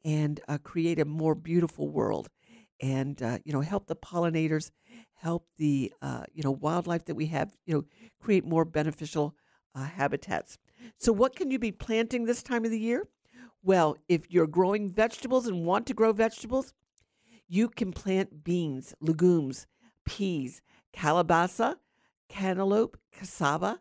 and 0.04 0.40
uh, 0.48 0.58
create 0.62 0.98
a 0.98 1.04
more 1.04 1.34
beautiful 1.34 1.88
world 1.88 2.28
and 2.80 3.22
uh, 3.22 3.38
you 3.44 3.52
know 3.52 3.60
help 3.60 3.86
the 3.86 3.96
pollinators 3.96 4.70
help 5.14 5.46
the 5.58 5.92
uh, 6.00 6.24
you 6.32 6.42
know 6.42 6.50
wildlife 6.50 7.04
that 7.04 7.14
we 7.14 7.26
have 7.26 7.52
you 7.66 7.74
know 7.74 7.84
create 8.20 8.44
more 8.44 8.64
beneficial 8.64 9.34
uh, 9.74 9.84
habitats 9.84 10.58
so 10.98 11.12
what 11.12 11.36
can 11.36 11.50
you 11.50 11.58
be 11.58 11.72
planting 11.72 12.24
this 12.24 12.42
time 12.42 12.64
of 12.64 12.70
the 12.70 12.78
year 12.78 13.06
well 13.62 13.96
if 14.08 14.30
you're 14.30 14.46
growing 14.46 14.88
vegetables 14.88 15.46
and 15.46 15.64
want 15.66 15.86
to 15.86 15.94
grow 15.94 16.12
vegetables 16.12 16.72
you 17.50 17.68
can 17.68 17.92
plant 17.92 18.44
beans 18.44 18.94
legumes 19.00 19.66
peas 20.06 20.62
calabaza 20.94 21.76
cantaloupe 22.30 22.96
cassava 23.12 23.80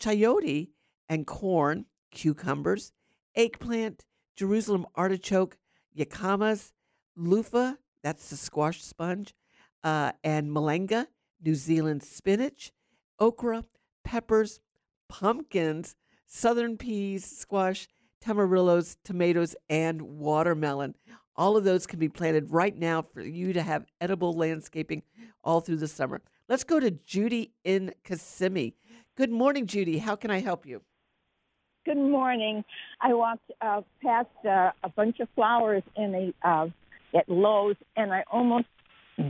chayote 0.00 0.70
and 1.08 1.26
corn 1.26 1.84
cucumbers 2.10 2.92
eggplant 3.34 4.06
jerusalem 4.36 4.86
artichoke 4.96 5.58
jicamas 5.94 6.72
loofah 7.16 7.74
that's 8.02 8.30
the 8.30 8.36
squash 8.36 8.82
sponge, 8.82 9.34
uh, 9.82 10.12
and 10.22 10.50
malanga, 10.50 11.06
New 11.44 11.54
Zealand 11.54 12.02
spinach, 12.02 12.72
okra, 13.18 13.64
peppers, 14.04 14.60
pumpkins, 15.08 15.94
southern 16.26 16.76
peas, 16.76 17.24
squash, 17.24 17.88
tamarillos, 18.24 18.96
tomatoes, 19.04 19.56
and 19.68 20.02
watermelon. 20.02 20.94
All 21.38 21.56
of 21.56 21.62
those 21.62 21.86
can 21.86 22.00
be 22.00 22.08
planted 22.08 22.50
right 22.50 22.76
now 22.76 23.00
for 23.00 23.22
you 23.22 23.52
to 23.52 23.62
have 23.62 23.86
edible 24.00 24.32
landscaping 24.32 25.04
all 25.44 25.60
through 25.60 25.76
the 25.76 25.86
summer. 25.86 26.20
Let's 26.48 26.64
go 26.64 26.80
to 26.80 26.90
Judy 26.90 27.52
in 27.62 27.94
Kissimmee. 28.02 28.74
Good 29.14 29.30
morning, 29.30 29.68
Judy. 29.68 29.98
How 29.98 30.16
can 30.16 30.32
I 30.32 30.40
help 30.40 30.66
you? 30.66 30.82
Good 31.84 31.96
morning. 31.96 32.64
I 33.00 33.14
walked 33.14 33.50
uh, 33.60 33.82
past 34.02 34.26
uh, 34.44 34.72
a 34.82 34.88
bunch 34.88 35.20
of 35.20 35.28
flowers 35.36 35.84
in 35.96 36.34
a 36.42 36.48
uh, 36.48 36.66
at 37.16 37.28
Lowe's, 37.28 37.76
and 37.96 38.12
I 38.12 38.24
almost 38.30 38.66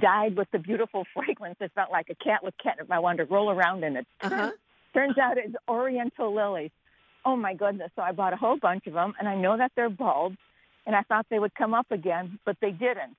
died 0.00 0.34
with 0.34 0.48
the 0.50 0.58
beautiful 0.58 1.04
fragrance. 1.14 1.56
It 1.60 1.72
felt 1.74 1.90
like 1.92 2.06
a 2.08 2.14
cat 2.14 2.42
with 2.42 2.54
catnip. 2.62 2.90
I 2.90 3.00
wanted 3.00 3.28
to 3.28 3.34
roll 3.34 3.50
around 3.50 3.84
in 3.84 3.98
it. 3.98 4.06
Uh-huh. 4.22 4.52
Turns 4.94 5.18
out 5.18 5.36
it's 5.36 5.54
Oriental 5.68 6.34
lilies. 6.34 6.70
Oh 7.26 7.36
my 7.36 7.52
goodness! 7.52 7.90
So 7.96 8.00
I 8.00 8.12
bought 8.12 8.32
a 8.32 8.36
whole 8.36 8.56
bunch 8.56 8.86
of 8.86 8.94
them, 8.94 9.12
and 9.18 9.28
I 9.28 9.36
know 9.36 9.58
that 9.58 9.72
they're 9.76 9.90
bulbs, 9.90 10.38
and 10.88 10.96
I 10.96 11.02
thought 11.02 11.26
they 11.30 11.38
would 11.38 11.54
come 11.54 11.74
up 11.74 11.86
again, 11.90 12.40
but 12.46 12.56
they 12.62 12.70
didn't. 12.70 13.16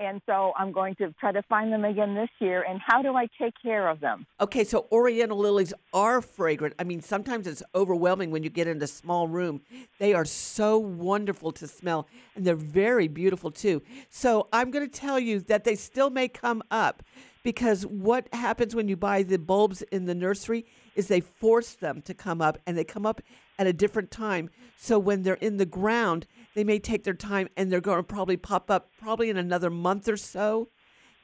And 0.00 0.20
so 0.26 0.52
I'm 0.58 0.72
going 0.72 0.96
to 0.96 1.14
try 1.20 1.30
to 1.30 1.42
find 1.42 1.72
them 1.72 1.84
again 1.84 2.14
this 2.14 2.30
year. 2.40 2.64
And 2.68 2.80
how 2.84 3.02
do 3.02 3.14
I 3.14 3.28
take 3.40 3.54
care 3.62 3.88
of 3.88 4.00
them? 4.00 4.26
Okay, 4.40 4.64
so 4.64 4.86
Oriental 4.90 5.38
lilies 5.38 5.72
are 5.92 6.20
fragrant. 6.20 6.74
I 6.80 6.84
mean, 6.84 7.00
sometimes 7.00 7.46
it's 7.46 7.62
overwhelming 7.74 8.32
when 8.32 8.42
you 8.42 8.50
get 8.50 8.66
in 8.66 8.82
a 8.82 8.86
small 8.88 9.28
room. 9.28 9.60
They 10.00 10.14
are 10.14 10.24
so 10.24 10.78
wonderful 10.78 11.52
to 11.52 11.68
smell, 11.68 12.08
and 12.34 12.44
they're 12.44 12.56
very 12.56 13.06
beautiful 13.06 13.52
too. 13.52 13.82
So 14.08 14.48
I'm 14.52 14.72
going 14.72 14.88
to 14.88 15.00
tell 15.00 15.20
you 15.20 15.40
that 15.40 15.62
they 15.62 15.76
still 15.76 16.10
may 16.10 16.26
come 16.26 16.62
up 16.70 17.04
because 17.44 17.84
what 17.86 18.28
happens 18.32 18.74
when 18.74 18.88
you 18.88 18.96
buy 18.96 19.22
the 19.22 19.38
bulbs 19.38 19.82
in 19.92 20.06
the 20.06 20.14
nursery 20.14 20.64
is 20.96 21.06
they 21.06 21.20
force 21.20 21.74
them 21.74 22.00
to 22.02 22.14
come 22.14 22.40
up, 22.40 22.58
and 22.66 22.76
they 22.76 22.84
come 22.84 23.04
up 23.04 23.20
at 23.58 23.66
a 23.66 23.72
different 23.72 24.10
time. 24.10 24.50
So 24.76 24.98
when 24.98 25.22
they're 25.22 25.34
in 25.34 25.56
the 25.56 25.66
ground, 25.66 26.26
they 26.54 26.64
may 26.64 26.78
take 26.78 27.04
their 27.04 27.14
time, 27.14 27.48
and 27.56 27.70
they're 27.70 27.80
going 27.80 27.98
to 27.98 28.02
probably 28.02 28.36
pop 28.36 28.70
up 28.70 28.90
probably 29.00 29.30
in 29.30 29.36
another 29.36 29.70
month 29.70 30.08
or 30.08 30.16
so, 30.16 30.68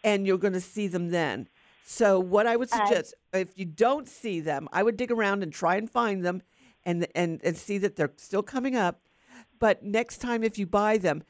and 0.02 0.26
you're 0.26 0.38
going 0.38 0.54
to 0.54 0.60
see 0.60 0.88
them 0.88 1.10
then. 1.10 1.48
So 1.84 2.20
what 2.20 2.46
I 2.46 2.56
would 2.56 2.72
Uh, 2.72 2.86
suggest, 2.86 3.14
if 3.32 3.58
you 3.58 3.64
don't 3.64 4.08
see 4.08 4.40
them, 4.40 4.68
I 4.72 4.82
would 4.82 4.96
dig 4.96 5.10
around 5.10 5.42
and 5.42 5.52
try 5.52 5.76
and 5.76 5.90
find 5.90 6.24
them, 6.24 6.42
and 6.84 7.06
and 7.14 7.40
and 7.44 7.56
see 7.56 7.78
that 7.78 7.96
they're 7.96 8.12
still 8.16 8.42
coming 8.42 8.76
up. 8.76 9.02
But 9.58 9.82
next 9.82 10.18
time, 10.18 10.42
if 10.44 10.58
you 10.58 10.66
buy 10.66 10.98
them, 10.98 11.22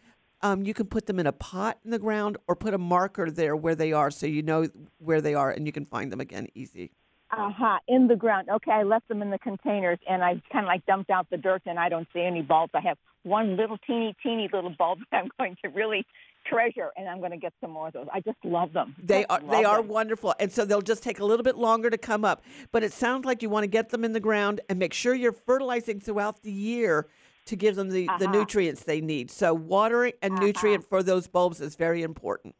um, 0.42 0.62
you 0.62 0.74
can 0.74 0.86
put 0.86 1.06
them 1.06 1.18
in 1.18 1.26
a 1.26 1.32
pot 1.32 1.78
in 1.84 1.90
the 1.90 1.98
ground 1.98 2.36
or 2.46 2.54
put 2.54 2.74
a 2.74 2.78
marker 2.78 3.30
there 3.30 3.56
where 3.56 3.74
they 3.74 3.92
are, 3.92 4.10
so 4.10 4.26
you 4.26 4.42
know 4.42 4.68
where 4.98 5.20
they 5.20 5.34
are, 5.34 5.50
and 5.50 5.66
you 5.66 5.72
can 5.72 5.86
find 5.86 6.12
them 6.12 6.20
again 6.20 6.46
easy. 6.54 6.92
Aha, 7.32 7.78
in 7.86 8.08
the 8.08 8.16
ground. 8.16 8.48
Okay, 8.50 8.72
I 8.72 8.82
left 8.82 9.08
them 9.08 9.22
in 9.22 9.30
the 9.30 9.38
containers, 9.38 9.98
and 10.08 10.22
I 10.22 10.40
kind 10.52 10.64
of 10.64 10.68
like 10.68 10.84
dumped 10.86 11.10
out 11.10 11.28
the 11.30 11.36
dirt, 11.36 11.62
and 11.66 11.78
I 11.78 11.88
don't 11.88 12.08
see 12.12 12.20
any 12.22 12.42
bulbs. 12.42 12.72
I 12.74 12.80
have 12.80 12.98
one 13.22 13.56
little 13.56 13.78
teeny, 13.86 14.16
teeny 14.22 14.48
little 14.52 14.70
bulb 14.76 14.98
that 15.12 15.22
I'm 15.24 15.30
going 15.38 15.56
to 15.62 15.68
really 15.70 16.04
treasure, 16.46 16.90
and 16.96 17.08
I'm 17.08 17.18
going 17.18 17.30
to 17.32 17.36
get 17.36 17.52
some 17.60 17.70
more 17.70 17.88
of 17.88 17.92
those. 17.92 18.06
I 18.12 18.20
just 18.20 18.38
love 18.44 18.72
them. 18.72 18.96
They 19.02 19.26
are 19.26 19.40
they 19.40 19.64
love 19.64 19.66
are 19.66 19.82
them. 19.82 19.88
wonderful, 19.88 20.34
and 20.40 20.50
so 20.50 20.64
they'll 20.64 20.80
just 20.80 21.02
take 21.02 21.20
a 21.20 21.24
little 21.24 21.44
bit 21.44 21.56
longer 21.56 21.88
to 21.90 21.98
come 21.98 22.24
up. 22.24 22.42
But 22.72 22.82
it 22.82 22.92
sounds 22.92 23.24
like 23.24 23.42
you 23.42 23.50
want 23.50 23.64
to 23.64 23.68
get 23.68 23.90
them 23.90 24.04
in 24.04 24.12
the 24.12 24.20
ground 24.20 24.60
and 24.68 24.78
make 24.78 24.92
sure 24.92 25.14
you're 25.14 25.32
fertilizing 25.32 26.00
throughout 26.00 26.42
the 26.42 26.52
year 26.52 27.06
to 27.46 27.56
give 27.56 27.76
them 27.76 27.90
the, 27.90 28.06
the 28.06 28.12
Uh-huh. 28.12 28.38
nutrients 28.38 28.84
they 28.84 29.00
need. 29.00 29.30
So 29.30 29.54
watering 29.54 30.12
and 30.22 30.34
nutrient 30.38 30.84
for 30.84 31.02
those 31.02 31.26
bulbs 31.26 31.60
is 31.60 31.74
very 31.76 32.02
important. 32.02 32.54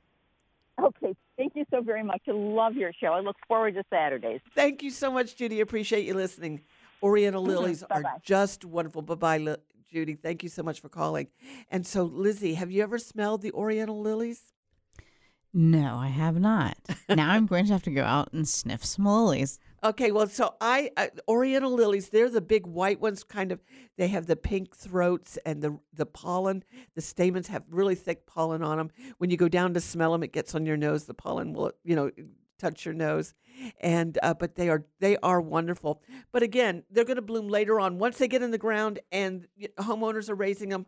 Okay, 0.83 1.15
thank 1.37 1.55
you 1.57 1.65
so 1.71 1.83
very 1.83 2.03
much. 2.03 2.23
I 2.29 2.33
love 2.33 2.75
your 2.75 2.93
show. 2.93 3.09
I 3.09 3.21
look 3.21 3.37
forward 3.47 3.75
to 3.75 3.85
Saturdays. 3.91 4.41
Thank 4.55 4.83
you 4.83 4.91
so 4.91 5.11
much, 5.11 5.37
Judy. 5.37 5.61
Appreciate 5.61 6.07
you 6.07 6.15
listening. 6.15 6.63
Oriental 7.03 7.43
lilies 7.43 7.83
are 7.83 8.03
Bye-bye. 8.03 8.19
just 8.23 8.65
wonderful. 8.65 9.03
Bye 9.03 9.15
bye, 9.15 9.39
Li- 9.39 9.57
Judy. 9.93 10.15
Thank 10.15 10.43
you 10.43 10.49
so 10.49 10.63
much 10.63 10.81
for 10.81 10.89
calling. 10.89 11.29
And 11.71 11.87
so, 11.87 12.05
Lizzie, 12.05 12.55
have 12.55 12.71
you 12.71 12.83
ever 12.83 12.99
smelled 12.99 13.43
the 13.43 13.53
Oriental 13.53 14.01
lilies? 14.01 14.53
No, 15.53 15.97
I 15.97 16.09
have 16.09 16.39
not. 16.39 16.77
now 17.09 17.31
I'm 17.31 17.47
going 17.47 17.67
to 17.67 17.73
have 17.73 17.83
to 17.85 17.91
go 17.91 18.05
out 18.05 18.33
and 18.33 18.49
sniff 18.49 18.85
some 18.85 19.05
lilies. 19.07 19.59
Okay, 19.83 20.11
well, 20.11 20.27
so 20.27 20.57
I 20.61 20.91
uh, 20.99 21.07
Oriental 21.27 21.73
lilies, 21.73 22.11
they're 22.11 22.29
the 22.29 22.43
big 22.43 22.67
white 22.67 23.01
ones. 23.01 23.25
Kind 23.25 23.51
of, 23.51 23.61
they 23.97 24.09
have 24.09 24.27
the 24.27 24.37
pink 24.37 24.77
throats 24.77 25.39
and 25.47 25.63
the 25.63 25.79
the 25.95 26.05
pollen. 26.05 26.65
The 26.95 27.01
stamens 27.01 27.49
have 27.49 27.65
really 27.71 27.95
thick 27.95 28.27
pollen 28.27 28.63
on 28.63 28.77
them. 28.77 28.91
When 29.17 29.31
you 29.31 29.39
go 29.39 29.49
down 29.49 29.73
to 29.75 29.81
smell 29.81 30.13
them, 30.13 30.23
it 30.23 30.33
gets 30.33 30.55
on 30.55 30.67
your 30.67 30.77
nose. 30.77 31.05
The 31.05 31.15
pollen 31.15 31.55
will, 31.55 31.73
you 31.83 31.97
know, 31.97 32.11
touch 32.59 32.85
your 32.85 32.93
nose, 32.93 33.33
and 33.81 34.19
uh, 34.23 34.35
but 34.35 34.55
they 34.55 34.69
are 34.69 34.85
they 34.99 35.17
are 35.23 35.41
wonderful. 35.41 36.03
But 36.31 36.43
again, 36.43 36.83
they're 36.91 37.05
going 37.05 37.17
to 37.17 37.23
bloom 37.23 37.49
later 37.49 37.81
on 37.81 37.99
once 37.99 38.19
they 38.19 38.29
get 38.29 38.43
in 38.43 38.51
the 38.51 38.59
ground, 38.59 38.99
and 39.11 39.47
homeowners 39.79 40.29
are 40.29 40.35
raising 40.35 40.69
them. 40.69 40.85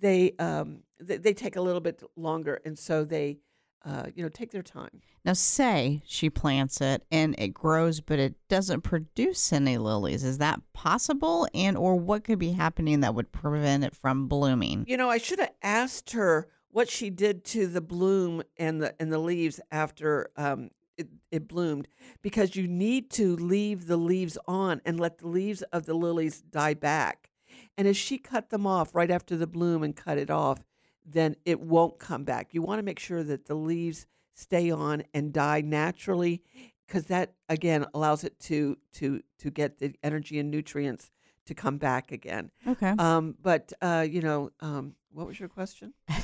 They 0.00 0.34
um 0.38 0.84
they, 1.00 1.16
they 1.16 1.34
take 1.34 1.56
a 1.56 1.60
little 1.60 1.80
bit 1.80 2.00
longer, 2.16 2.60
and 2.64 2.78
so 2.78 3.04
they. 3.04 3.38
Uh, 3.86 4.06
you 4.16 4.22
know, 4.24 4.28
take 4.28 4.50
their 4.50 4.64
time. 4.64 5.00
Now, 5.24 5.34
say 5.34 6.02
she 6.04 6.28
plants 6.28 6.80
it 6.80 7.04
and 7.12 7.36
it 7.38 7.54
grows, 7.54 8.00
but 8.00 8.18
it 8.18 8.34
doesn't 8.48 8.80
produce 8.80 9.52
any 9.52 9.78
lilies. 9.78 10.24
Is 10.24 10.38
that 10.38 10.60
possible? 10.72 11.46
And 11.54 11.76
or 11.76 11.94
what 11.94 12.24
could 12.24 12.40
be 12.40 12.50
happening 12.50 13.02
that 13.02 13.14
would 13.14 13.30
prevent 13.30 13.84
it 13.84 13.94
from 13.94 14.26
blooming? 14.26 14.86
You 14.88 14.96
know, 14.96 15.08
I 15.08 15.18
should 15.18 15.38
have 15.38 15.52
asked 15.62 16.10
her 16.12 16.48
what 16.70 16.90
she 16.90 17.10
did 17.10 17.44
to 17.44 17.68
the 17.68 17.80
bloom 17.80 18.42
and 18.56 18.82
the 18.82 18.94
and 19.00 19.12
the 19.12 19.20
leaves 19.20 19.60
after 19.70 20.30
um, 20.36 20.70
it, 20.96 21.06
it 21.30 21.46
bloomed, 21.46 21.86
because 22.22 22.56
you 22.56 22.66
need 22.66 23.08
to 23.12 23.36
leave 23.36 23.86
the 23.86 23.96
leaves 23.96 24.36
on 24.48 24.80
and 24.84 24.98
let 24.98 25.18
the 25.18 25.28
leaves 25.28 25.62
of 25.62 25.86
the 25.86 25.94
lilies 25.94 26.40
die 26.40 26.74
back. 26.74 27.30
And 27.78 27.86
if 27.86 27.96
she 27.96 28.18
cut 28.18 28.50
them 28.50 28.66
off 28.66 28.96
right 28.96 29.10
after 29.10 29.36
the 29.36 29.46
bloom 29.46 29.84
and 29.84 29.94
cut 29.94 30.18
it 30.18 30.30
off, 30.30 30.64
then 31.06 31.36
it 31.44 31.60
won't 31.60 31.98
come 31.98 32.24
back. 32.24 32.52
You 32.52 32.62
want 32.62 32.78
to 32.78 32.82
make 32.82 32.98
sure 32.98 33.22
that 33.22 33.46
the 33.46 33.54
leaves 33.54 34.06
stay 34.34 34.70
on 34.70 35.04
and 35.14 35.32
die 35.32 35.60
naturally, 35.60 36.42
because 36.86 37.06
that 37.06 37.34
again 37.48 37.86
allows 37.94 38.24
it 38.24 38.38
to 38.40 38.76
to 38.94 39.22
to 39.38 39.50
get 39.50 39.78
the 39.78 39.94
energy 40.02 40.38
and 40.38 40.50
nutrients 40.50 41.10
to 41.46 41.54
come 41.54 41.78
back 41.78 42.12
again. 42.12 42.50
Okay. 42.66 42.94
Um, 42.98 43.36
but 43.40 43.72
uh, 43.80 44.06
you 44.08 44.20
know, 44.20 44.50
um, 44.60 44.94
what 45.12 45.26
was 45.26 45.38
your 45.38 45.48
question? 45.48 45.94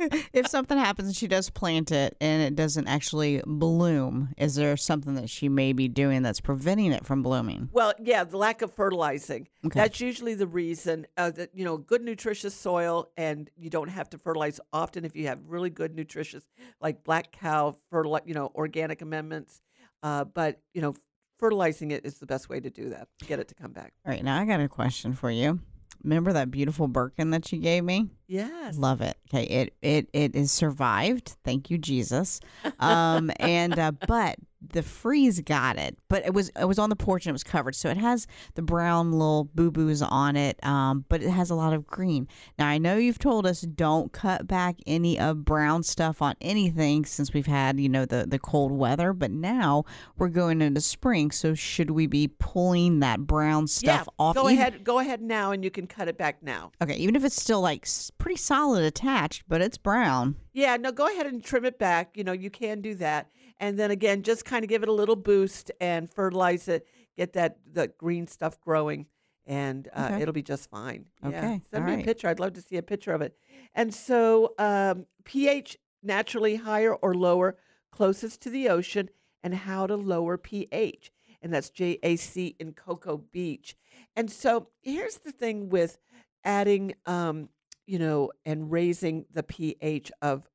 if 0.32 0.46
something 0.48 0.78
happens 0.78 1.08
and 1.08 1.16
she 1.16 1.26
does 1.26 1.50
plant 1.50 1.92
it 1.92 2.16
and 2.20 2.42
it 2.42 2.56
doesn't 2.56 2.88
actually 2.88 3.42
bloom, 3.46 4.32
is 4.36 4.54
there 4.54 4.76
something 4.76 5.14
that 5.14 5.28
she 5.28 5.48
may 5.48 5.72
be 5.72 5.88
doing 5.88 6.22
that's 6.22 6.40
preventing 6.40 6.92
it 6.92 7.04
from 7.04 7.22
blooming? 7.22 7.68
Well, 7.72 7.92
yeah, 8.02 8.24
the 8.24 8.36
lack 8.36 8.62
of 8.62 8.72
fertilizing. 8.72 9.48
Okay. 9.64 9.78
That's 9.78 10.00
usually 10.00 10.34
the 10.34 10.46
reason. 10.46 11.06
Uh, 11.16 11.30
that 11.30 11.50
you 11.54 11.64
know, 11.64 11.76
good 11.76 12.02
nutritious 12.02 12.54
soil, 12.54 13.10
and 13.16 13.50
you 13.56 13.70
don't 13.70 13.88
have 13.88 14.08
to 14.10 14.18
fertilize 14.18 14.60
often 14.72 15.04
if 15.04 15.14
you 15.14 15.26
have 15.26 15.38
really 15.46 15.70
good 15.70 15.94
nutritious, 15.94 16.44
like 16.80 17.04
black 17.04 17.32
cow 17.32 17.74
fertilize. 17.90 18.22
You 18.26 18.34
know, 18.34 18.50
organic 18.54 19.02
amendments. 19.02 19.60
Uh, 20.02 20.24
but 20.24 20.60
you 20.72 20.80
know, 20.80 20.94
fertilizing 21.38 21.90
it 21.90 22.04
is 22.04 22.18
the 22.18 22.26
best 22.26 22.48
way 22.48 22.60
to 22.60 22.70
do 22.70 22.90
that. 22.90 23.08
Get 23.26 23.38
it 23.38 23.48
to 23.48 23.54
come 23.54 23.72
back. 23.72 23.92
All 24.06 24.12
right, 24.12 24.24
now 24.24 24.40
I 24.40 24.44
got 24.44 24.60
a 24.60 24.68
question 24.68 25.12
for 25.12 25.30
you. 25.30 25.60
Remember 26.02 26.32
that 26.32 26.50
beautiful 26.50 26.88
Birkin 26.88 27.30
that 27.30 27.52
you 27.52 27.58
gave 27.58 27.84
me? 27.84 28.10
Yes. 28.26 28.76
Love 28.76 29.00
it. 29.00 29.16
Okay, 29.28 29.44
it 29.44 29.74
it 29.82 30.08
it 30.12 30.34
is 30.34 30.52
survived. 30.52 31.36
Thank 31.44 31.70
you, 31.70 31.78
Jesus. 31.78 32.40
Um, 32.78 33.30
and 33.38 33.78
uh, 33.78 33.92
but 34.06 34.36
the 34.60 34.82
freeze 34.82 35.40
got 35.40 35.78
it, 35.78 35.96
but 36.08 36.24
it 36.24 36.34
was 36.34 36.50
it 36.60 36.66
was 36.66 36.78
on 36.78 36.90
the 36.90 36.96
porch 36.96 37.24
and 37.24 37.30
it 37.30 37.32
was 37.32 37.44
covered, 37.44 37.74
so 37.74 37.88
it 37.88 37.96
has 37.96 38.26
the 38.54 38.62
brown 38.62 39.12
little 39.12 39.44
boo 39.54 39.70
boos 39.70 40.02
on 40.02 40.36
it. 40.36 40.62
Um, 40.64 41.04
but 41.08 41.22
it 41.22 41.30
has 41.30 41.50
a 41.50 41.54
lot 41.54 41.72
of 41.72 41.86
green. 41.86 42.28
Now 42.58 42.68
I 42.68 42.78
know 42.78 42.96
you've 42.96 43.18
told 43.18 43.46
us 43.46 43.62
don't 43.62 44.12
cut 44.12 44.46
back 44.46 44.76
any 44.86 45.18
of 45.18 45.44
brown 45.44 45.82
stuff 45.82 46.20
on 46.20 46.34
anything 46.40 47.04
since 47.04 47.32
we've 47.32 47.46
had 47.46 47.80
you 47.80 47.88
know 47.88 48.04
the 48.04 48.26
the 48.28 48.38
cold 48.38 48.72
weather, 48.72 49.12
but 49.12 49.30
now 49.30 49.84
we're 50.18 50.28
going 50.28 50.60
into 50.60 50.80
spring, 50.80 51.30
so 51.30 51.54
should 51.54 51.90
we 51.90 52.06
be 52.06 52.28
pulling 52.28 53.00
that 53.00 53.20
brown 53.20 53.66
stuff 53.66 54.06
yeah. 54.06 54.14
off? 54.18 54.34
Go 54.34 54.48
even- 54.48 54.60
ahead. 54.60 54.84
Go 54.84 54.98
ahead 54.98 55.22
now, 55.22 55.52
and 55.52 55.64
you 55.64 55.70
can 55.70 55.86
cut 55.86 56.08
it 56.08 56.18
back 56.18 56.42
now. 56.42 56.72
Okay, 56.82 56.96
even 56.96 57.16
if 57.16 57.24
it's 57.24 57.40
still 57.40 57.60
like 57.60 57.86
pretty 58.18 58.36
solid 58.36 58.84
attached, 58.84 59.44
but 59.48 59.60
it's 59.60 59.78
brown. 59.78 60.36
Yeah, 60.52 60.76
no, 60.76 60.92
go 60.92 61.06
ahead 61.06 61.26
and 61.26 61.42
trim 61.42 61.64
it 61.64 61.78
back. 61.78 62.16
You 62.16 62.24
know, 62.24 62.32
you 62.32 62.50
can 62.50 62.80
do 62.80 62.94
that. 62.96 63.28
And 63.60 63.78
then 63.78 63.90
again, 63.92 64.22
just 64.22 64.44
kind 64.44 64.64
of 64.64 64.68
give 64.68 64.82
it 64.82 64.88
a 64.88 64.92
little 64.92 65.14
boost 65.14 65.70
and 65.80 66.10
fertilize 66.12 66.66
it, 66.66 66.86
get 67.16 67.34
that 67.34 67.58
the 67.70 67.88
green 67.98 68.26
stuff 68.26 68.60
growing, 68.60 69.06
and 69.46 69.86
uh, 69.94 70.08
Okay. 70.12 70.22
it'll 70.22 70.34
be 70.34 70.42
just 70.42 70.68
fine. 70.70 71.06
Yeah. 71.22 71.28
Okay, 71.28 71.60
Send 71.70 71.84
all 71.84 71.94
me 71.94 72.00
a 72.00 72.04
picture. 72.04 72.26
I'd 72.28 72.40
love 72.40 72.54
to 72.54 72.62
see 72.62 72.76
a 72.78 72.82
picture 72.82 73.12
of 73.12 73.20
it. 73.22 73.36
And 73.74 73.94
so 73.94 74.54
um, 74.58 75.06
pH 75.24 75.76
naturally 76.02 76.56
higher 76.56 76.94
or 76.94 77.14
lower 77.14 77.56
closest 77.92 78.40
to 78.42 78.50
the 78.50 78.68
ocean 78.68 79.10
and 79.42 79.54
how 79.54 79.86
to 79.86 79.94
lower 79.96 80.36
pH. 80.38 81.12
And 81.42 81.52
that's 81.52 81.70
JAC 81.70 82.56
in 82.58 82.72
Cocoa 82.72 83.18
Beach. 83.18 83.76
And 84.16 84.30
so 84.30 84.68
here's 84.82 85.18
the 85.18 85.32
thing 85.32 85.68
with 85.68 85.98
adding, 86.44 86.94
um, 87.06 87.48
you 87.86 87.98
know, 87.98 88.30
and 88.46 88.70
raising 88.70 89.26
the 89.32 89.42
pH 89.42 90.10
of 90.22 90.48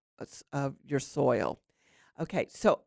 of 0.54 0.76
your 0.86 1.00
soil. 1.00 1.60
Okay, 2.20 2.48
so 2.50 2.82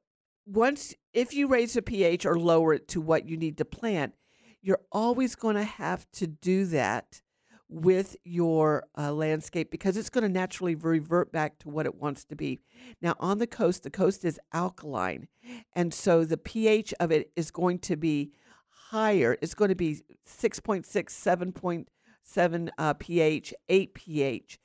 once 0.49 0.95
if 1.13 1.35
you 1.35 1.47
raise 1.47 1.75
the 1.75 1.83
pH 1.83 2.25
or 2.25 2.39
lower 2.39 2.75
it 2.75 2.89
to 2.89 3.01
what 3.01 3.29
you 3.29 3.37
need 3.37 3.59
to 3.59 3.65
plant, 3.65 4.15
you're 4.63 4.81
always 4.91 5.35
going 5.35 5.57
to 5.57 5.65
have 5.65 6.11
to 6.13 6.27
do 6.27 6.65
that 6.67 7.21
with 7.69 8.17
your 8.25 8.85
uh, 8.97 9.13
landscape 9.13 9.71
because 9.71 9.97
it's 9.97 10.09
going 10.09 10.23
to 10.23 10.29
naturally 10.29 10.75
revert 10.75 11.31
back 11.31 11.59
to 11.59 11.69
what 11.69 11.85
it 11.85 11.95
wants 11.95 12.25
to 12.25 12.35
be. 12.35 12.59
Now, 13.03 13.15
on 13.21 13.39
the 13.39 13.47
coast, 13.47 13.83
the 13.83 13.91
coast 13.91 14.25
is 14.25 14.41
alkaline, 14.55 15.29
and 15.75 15.93
so 15.93 16.25
the 16.25 16.39
pH 16.39 16.95
of 16.99 17.13
it 17.13 17.31
is 17.37 17.51
going 17.51 17.81
to 17.81 17.97
be 17.97 18.33
higher. 18.69 19.37
It's 19.43 19.55
going 19.55 19.69
to 19.69 19.75
be 19.75 20.01
6.6, 20.27 20.87
7.7 20.87 22.69
uh, 22.79 22.95
pH, 22.95 23.55
8 23.69 23.95
pH. 23.95 24.59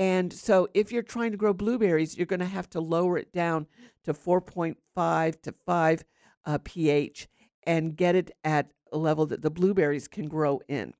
And 0.00 0.32
so 0.32 0.66
if 0.72 0.90
you're 0.90 1.02
trying 1.02 1.30
to 1.32 1.36
grow 1.36 1.52
blueberries, 1.52 2.16
you're 2.16 2.24
going 2.24 2.40
to 2.40 2.46
have 2.46 2.70
to 2.70 2.80
lower 2.80 3.18
it 3.18 3.34
down 3.34 3.66
to 4.04 4.14
4.5 4.14 5.42
to 5.42 5.54
5 5.66 6.04
uh, 6.46 6.58
pH 6.64 7.28
and 7.64 7.94
get 7.94 8.14
it 8.14 8.30
at 8.42 8.70
a 8.92 8.96
level 8.96 9.26
that 9.26 9.42
the 9.42 9.50
blueberries 9.50 10.08
can 10.08 10.26
grow 10.26 10.62
in. 10.68 10.94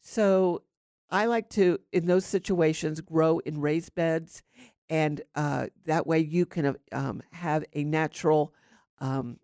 So 0.00 0.62
I 1.10 1.26
like 1.26 1.50
to, 1.50 1.78
in 1.92 2.06
those 2.06 2.24
situations, 2.24 3.02
grow 3.02 3.40
in 3.40 3.60
raised 3.60 3.94
beds, 3.94 4.42
and 4.88 5.20
uh, 5.34 5.66
that 5.84 6.06
way 6.06 6.20
you 6.20 6.46
can 6.46 6.76
um, 6.92 7.22
have 7.32 7.62
a 7.74 7.84
natural, 7.84 8.54
um, 9.00 9.38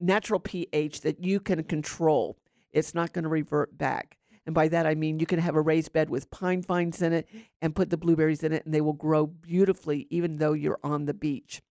natural 0.00 0.40
pH 0.40 1.02
that 1.02 1.22
you 1.22 1.38
can 1.38 1.62
control. 1.62 2.36
It's 2.72 2.96
not 2.96 3.12
going 3.12 3.22
to 3.22 3.28
revert 3.28 3.78
back. 3.78 4.16
And 4.46 4.54
by 4.54 4.68
that 4.68 4.86
I 4.86 4.94
mean 4.94 5.20
you 5.20 5.26
can 5.26 5.38
have 5.38 5.54
a 5.54 5.60
raised 5.60 5.92
bed 5.92 6.10
with 6.10 6.30
pine 6.30 6.62
fines 6.62 7.02
in 7.02 7.12
it 7.12 7.28
and 7.60 7.74
put 7.74 7.90
the 7.90 7.96
blueberries 7.96 8.42
in 8.42 8.52
it, 8.52 8.64
and 8.64 8.74
they 8.74 8.80
will 8.80 8.92
grow 8.92 9.26
beautifully 9.26 10.06
even 10.10 10.36
though 10.36 10.52
you're 10.52 10.80
on 10.82 11.04
the 11.04 11.14
beach. 11.14 11.62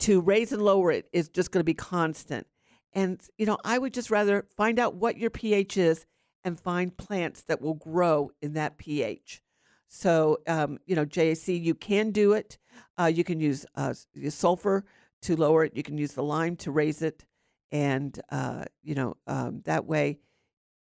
To 0.00 0.20
raise 0.20 0.52
and 0.52 0.62
lower 0.62 0.90
it 0.90 1.08
is 1.12 1.28
just 1.28 1.50
going 1.50 1.60
to 1.60 1.64
be 1.64 1.74
constant. 1.74 2.46
And, 2.92 3.20
you 3.38 3.46
know, 3.46 3.58
I 3.64 3.78
would 3.78 3.94
just 3.94 4.10
rather 4.10 4.46
find 4.56 4.78
out 4.78 4.94
what 4.94 5.16
your 5.16 5.30
pH 5.30 5.78
is 5.78 6.04
and 6.44 6.60
find 6.60 6.96
plants 6.96 7.42
that 7.44 7.62
will 7.62 7.74
grow 7.74 8.32
in 8.42 8.52
that 8.54 8.76
pH. 8.76 9.42
So, 9.88 10.38
um, 10.46 10.78
you 10.86 10.96
know, 10.96 11.04
JAC, 11.04 11.62
you 11.62 11.74
can 11.74 12.10
do 12.10 12.32
it. 12.32 12.58
Uh, 12.98 13.06
you 13.06 13.24
can 13.24 13.40
use 13.40 13.64
uh, 13.74 13.94
sulfur 14.28 14.84
to 15.22 15.36
lower 15.36 15.64
it, 15.64 15.76
you 15.76 15.82
can 15.82 15.98
use 15.98 16.12
the 16.12 16.22
lime 16.22 16.56
to 16.56 16.70
raise 16.70 17.00
it. 17.00 17.24
And, 17.70 18.18
uh, 18.30 18.64
you 18.82 18.94
know, 18.94 19.16
um, 19.26 19.62
that 19.64 19.86
way 19.86 20.18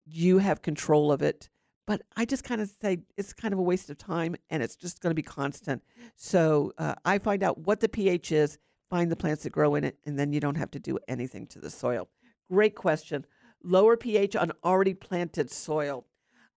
you 0.06 0.40
have 0.40 0.62
control 0.62 1.12
of 1.12 1.22
it. 1.22 1.50
But 1.86 2.02
I 2.16 2.26
just 2.26 2.44
kind 2.44 2.62
of 2.62 2.70
say 2.82 3.00
it's 3.18 3.34
kind 3.34 3.54
of 3.54 3.60
a 3.60 3.64
waste 3.64 3.90
of 3.90 3.98
time 3.98 4.36
and 4.50 4.64
it's 4.64 4.76
just 4.76 5.02
going 5.02 5.12
to 5.12 5.16
be 5.16 5.22
constant. 5.22 5.84
So 6.16 6.72
uh, 6.78 6.96
I 7.04 7.18
find 7.18 7.44
out 7.44 7.58
what 7.58 7.82
the 7.82 7.90
pH 7.90 8.32
is, 8.32 8.58
find 8.90 9.12
the 9.12 9.18
plants 9.18 9.44
that 9.44 9.50
grow 9.50 9.76
in 9.76 9.84
it, 9.84 9.98
and 10.06 10.18
then 10.18 10.32
you 10.32 10.40
don't 10.40 10.56
have 10.56 10.72
to 10.72 10.80
do 10.80 10.98
anything 11.08 11.46
to 11.48 11.60
the 11.60 11.70
soil. 11.70 12.08
Great 12.50 12.76
question. 12.76 13.26
Lower 13.64 13.98
pH 13.98 14.36
on 14.36 14.52
already 14.64 14.94
planted 14.94 15.52
soil. 15.52 16.06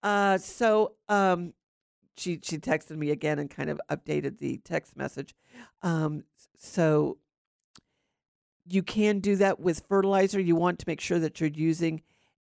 Uh, 0.02 0.36
so 0.36 0.92
um, 1.08 1.54
she 2.16 2.38
she 2.42 2.58
texted 2.58 2.96
me 2.96 3.10
again 3.10 3.38
and 3.38 3.50
kind 3.50 3.70
of 3.70 3.80
updated 3.90 4.38
the 4.38 4.58
text 4.58 4.96
message. 4.96 5.34
Um, 5.82 6.24
so 6.58 7.18
you 8.66 8.82
can 8.82 9.20
do 9.20 9.36
that 9.36 9.60
with 9.60 9.84
fertilizer. 9.88 10.40
You 10.40 10.56
want 10.56 10.78
to 10.80 10.84
make 10.86 11.00
sure 11.00 11.18
that 11.18 11.40
you're 11.40 11.50
using 11.50 12.02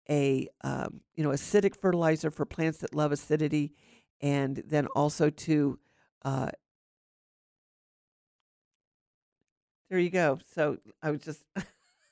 a 0.10 0.48
um, 0.64 1.02
you 1.16 1.24
know 1.24 1.30
acidic 1.30 1.76
fertilizer 1.76 2.32
for 2.32 2.46
plants 2.46 2.80
that 2.80 2.96
love 2.96 3.12
acidity, 3.12 3.74
and 4.22 4.64
then 4.68 4.88
also 4.88 5.30
to 5.30 5.80
uh, 6.24 6.50
there 9.90 10.00
you 10.00 10.10
go. 10.10 10.40
So 10.54 10.78
I 11.04 11.12
was 11.12 11.22
just 11.22 11.44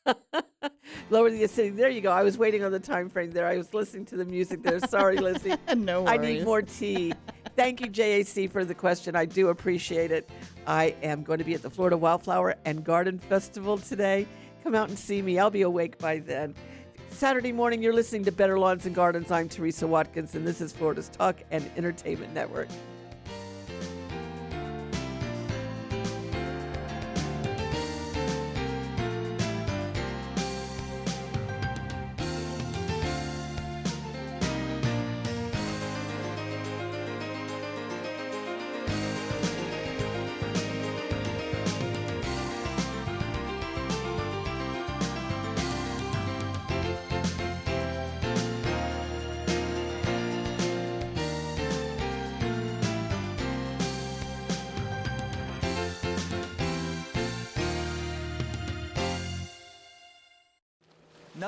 lower 1.09 1.29
the 1.29 1.43
acidity. 1.43 1.75
There 1.75 1.89
you 1.89 2.01
go. 2.01 2.11
I 2.11 2.23
was 2.23 2.37
waiting 2.37 2.63
on 2.63 2.71
the 2.71 2.79
time 2.79 3.09
frame 3.09 3.31
there. 3.31 3.47
I 3.47 3.57
was 3.57 3.73
listening 3.73 4.05
to 4.07 4.17
the 4.17 4.25
music 4.25 4.63
there. 4.63 4.79
Sorry, 4.79 5.17
Lizzie. 5.17 5.55
no 5.77 6.05
I 6.05 6.17
need 6.17 6.43
more 6.43 6.61
tea. 6.61 7.13
Thank 7.55 7.81
you, 7.81 7.87
JAC, 7.87 8.51
for 8.51 8.65
the 8.65 8.75
question. 8.75 9.15
I 9.15 9.25
do 9.25 9.47
appreciate 9.47 10.11
it. 10.11 10.29
I 10.67 10.95
am 11.01 11.23
going 11.23 11.39
to 11.39 11.45
be 11.45 11.53
at 11.53 11.61
the 11.61 11.69
Florida 11.69 11.97
Wildflower 11.97 12.55
and 12.65 12.83
Garden 12.83 13.17
Festival 13.17 13.77
today. 13.77 14.27
Come 14.63 14.75
out 14.75 14.89
and 14.89 14.99
see 14.99 15.21
me. 15.21 15.39
I'll 15.39 15.49
be 15.49 15.61
awake 15.61 15.97
by 15.97 16.19
then. 16.19 16.55
Saturday 17.19 17.51
morning, 17.51 17.83
you're 17.83 17.91
listening 17.91 18.23
to 18.23 18.31
Better 18.31 18.57
Lawns 18.57 18.85
and 18.85 18.95
Gardens. 18.95 19.29
I'm 19.29 19.49
Teresa 19.49 19.85
Watkins, 19.85 20.35
and 20.35 20.47
this 20.47 20.61
is 20.61 20.71
Florida's 20.71 21.09
Talk 21.09 21.35
and 21.51 21.69
Entertainment 21.75 22.33
Network. 22.33 22.69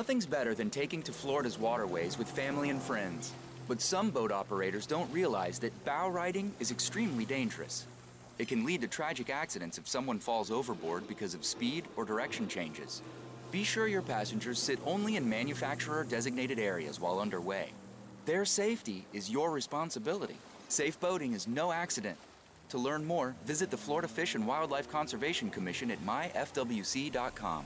Nothing's 0.01 0.25
better 0.25 0.55
than 0.55 0.71
taking 0.71 1.03
to 1.03 1.13
Florida's 1.13 1.59
waterways 1.59 2.17
with 2.17 2.27
family 2.27 2.71
and 2.71 2.81
friends. 2.81 3.31
But 3.67 3.81
some 3.81 4.09
boat 4.09 4.31
operators 4.31 4.87
don't 4.87 5.13
realize 5.13 5.59
that 5.59 5.85
bow 5.85 6.09
riding 6.09 6.51
is 6.59 6.71
extremely 6.71 7.23
dangerous. 7.23 7.85
It 8.39 8.47
can 8.47 8.65
lead 8.65 8.81
to 8.81 8.87
tragic 8.87 9.29
accidents 9.29 9.77
if 9.77 9.87
someone 9.87 10.17
falls 10.17 10.49
overboard 10.49 11.07
because 11.07 11.35
of 11.35 11.45
speed 11.45 11.85
or 11.95 12.03
direction 12.03 12.47
changes. 12.47 13.03
Be 13.51 13.63
sure 13.63 13.85
your 13.85 14.01
passengers 14.01 14.57
sit 14.57 14.79
only 14.87 15.17
in 15.17 15.29
manufacturer 15.29 16.03
designated 16.03 16.57
areas 16.57 16.99
while 16.99 17.19
underway. 17.19 17.69
Their 18.25 18.43
safety 18.43 19.05
is 19.13 19.29
your 19.29 19.51
responsibility. 19.51 20.37
Safe 20.67 20.99
boating 20.99 21.33
is 21.33 21.47
no 21.47 21.71
accident. 21.71 22.17
To 22.69 22.79
learn 22.79 23.05
more, 23.05 23.35
visit 23.45 23.69
the 23.69 23.77
Florida 23.77 24.07
Fish 24.07 24.33
and 24.33 24.47
Wildlife 24.47 24.89
Conservation 24.89 25.51
Commission 25.51 25.91
at 25.91 26.03
myfwc.com. 26.03 27.65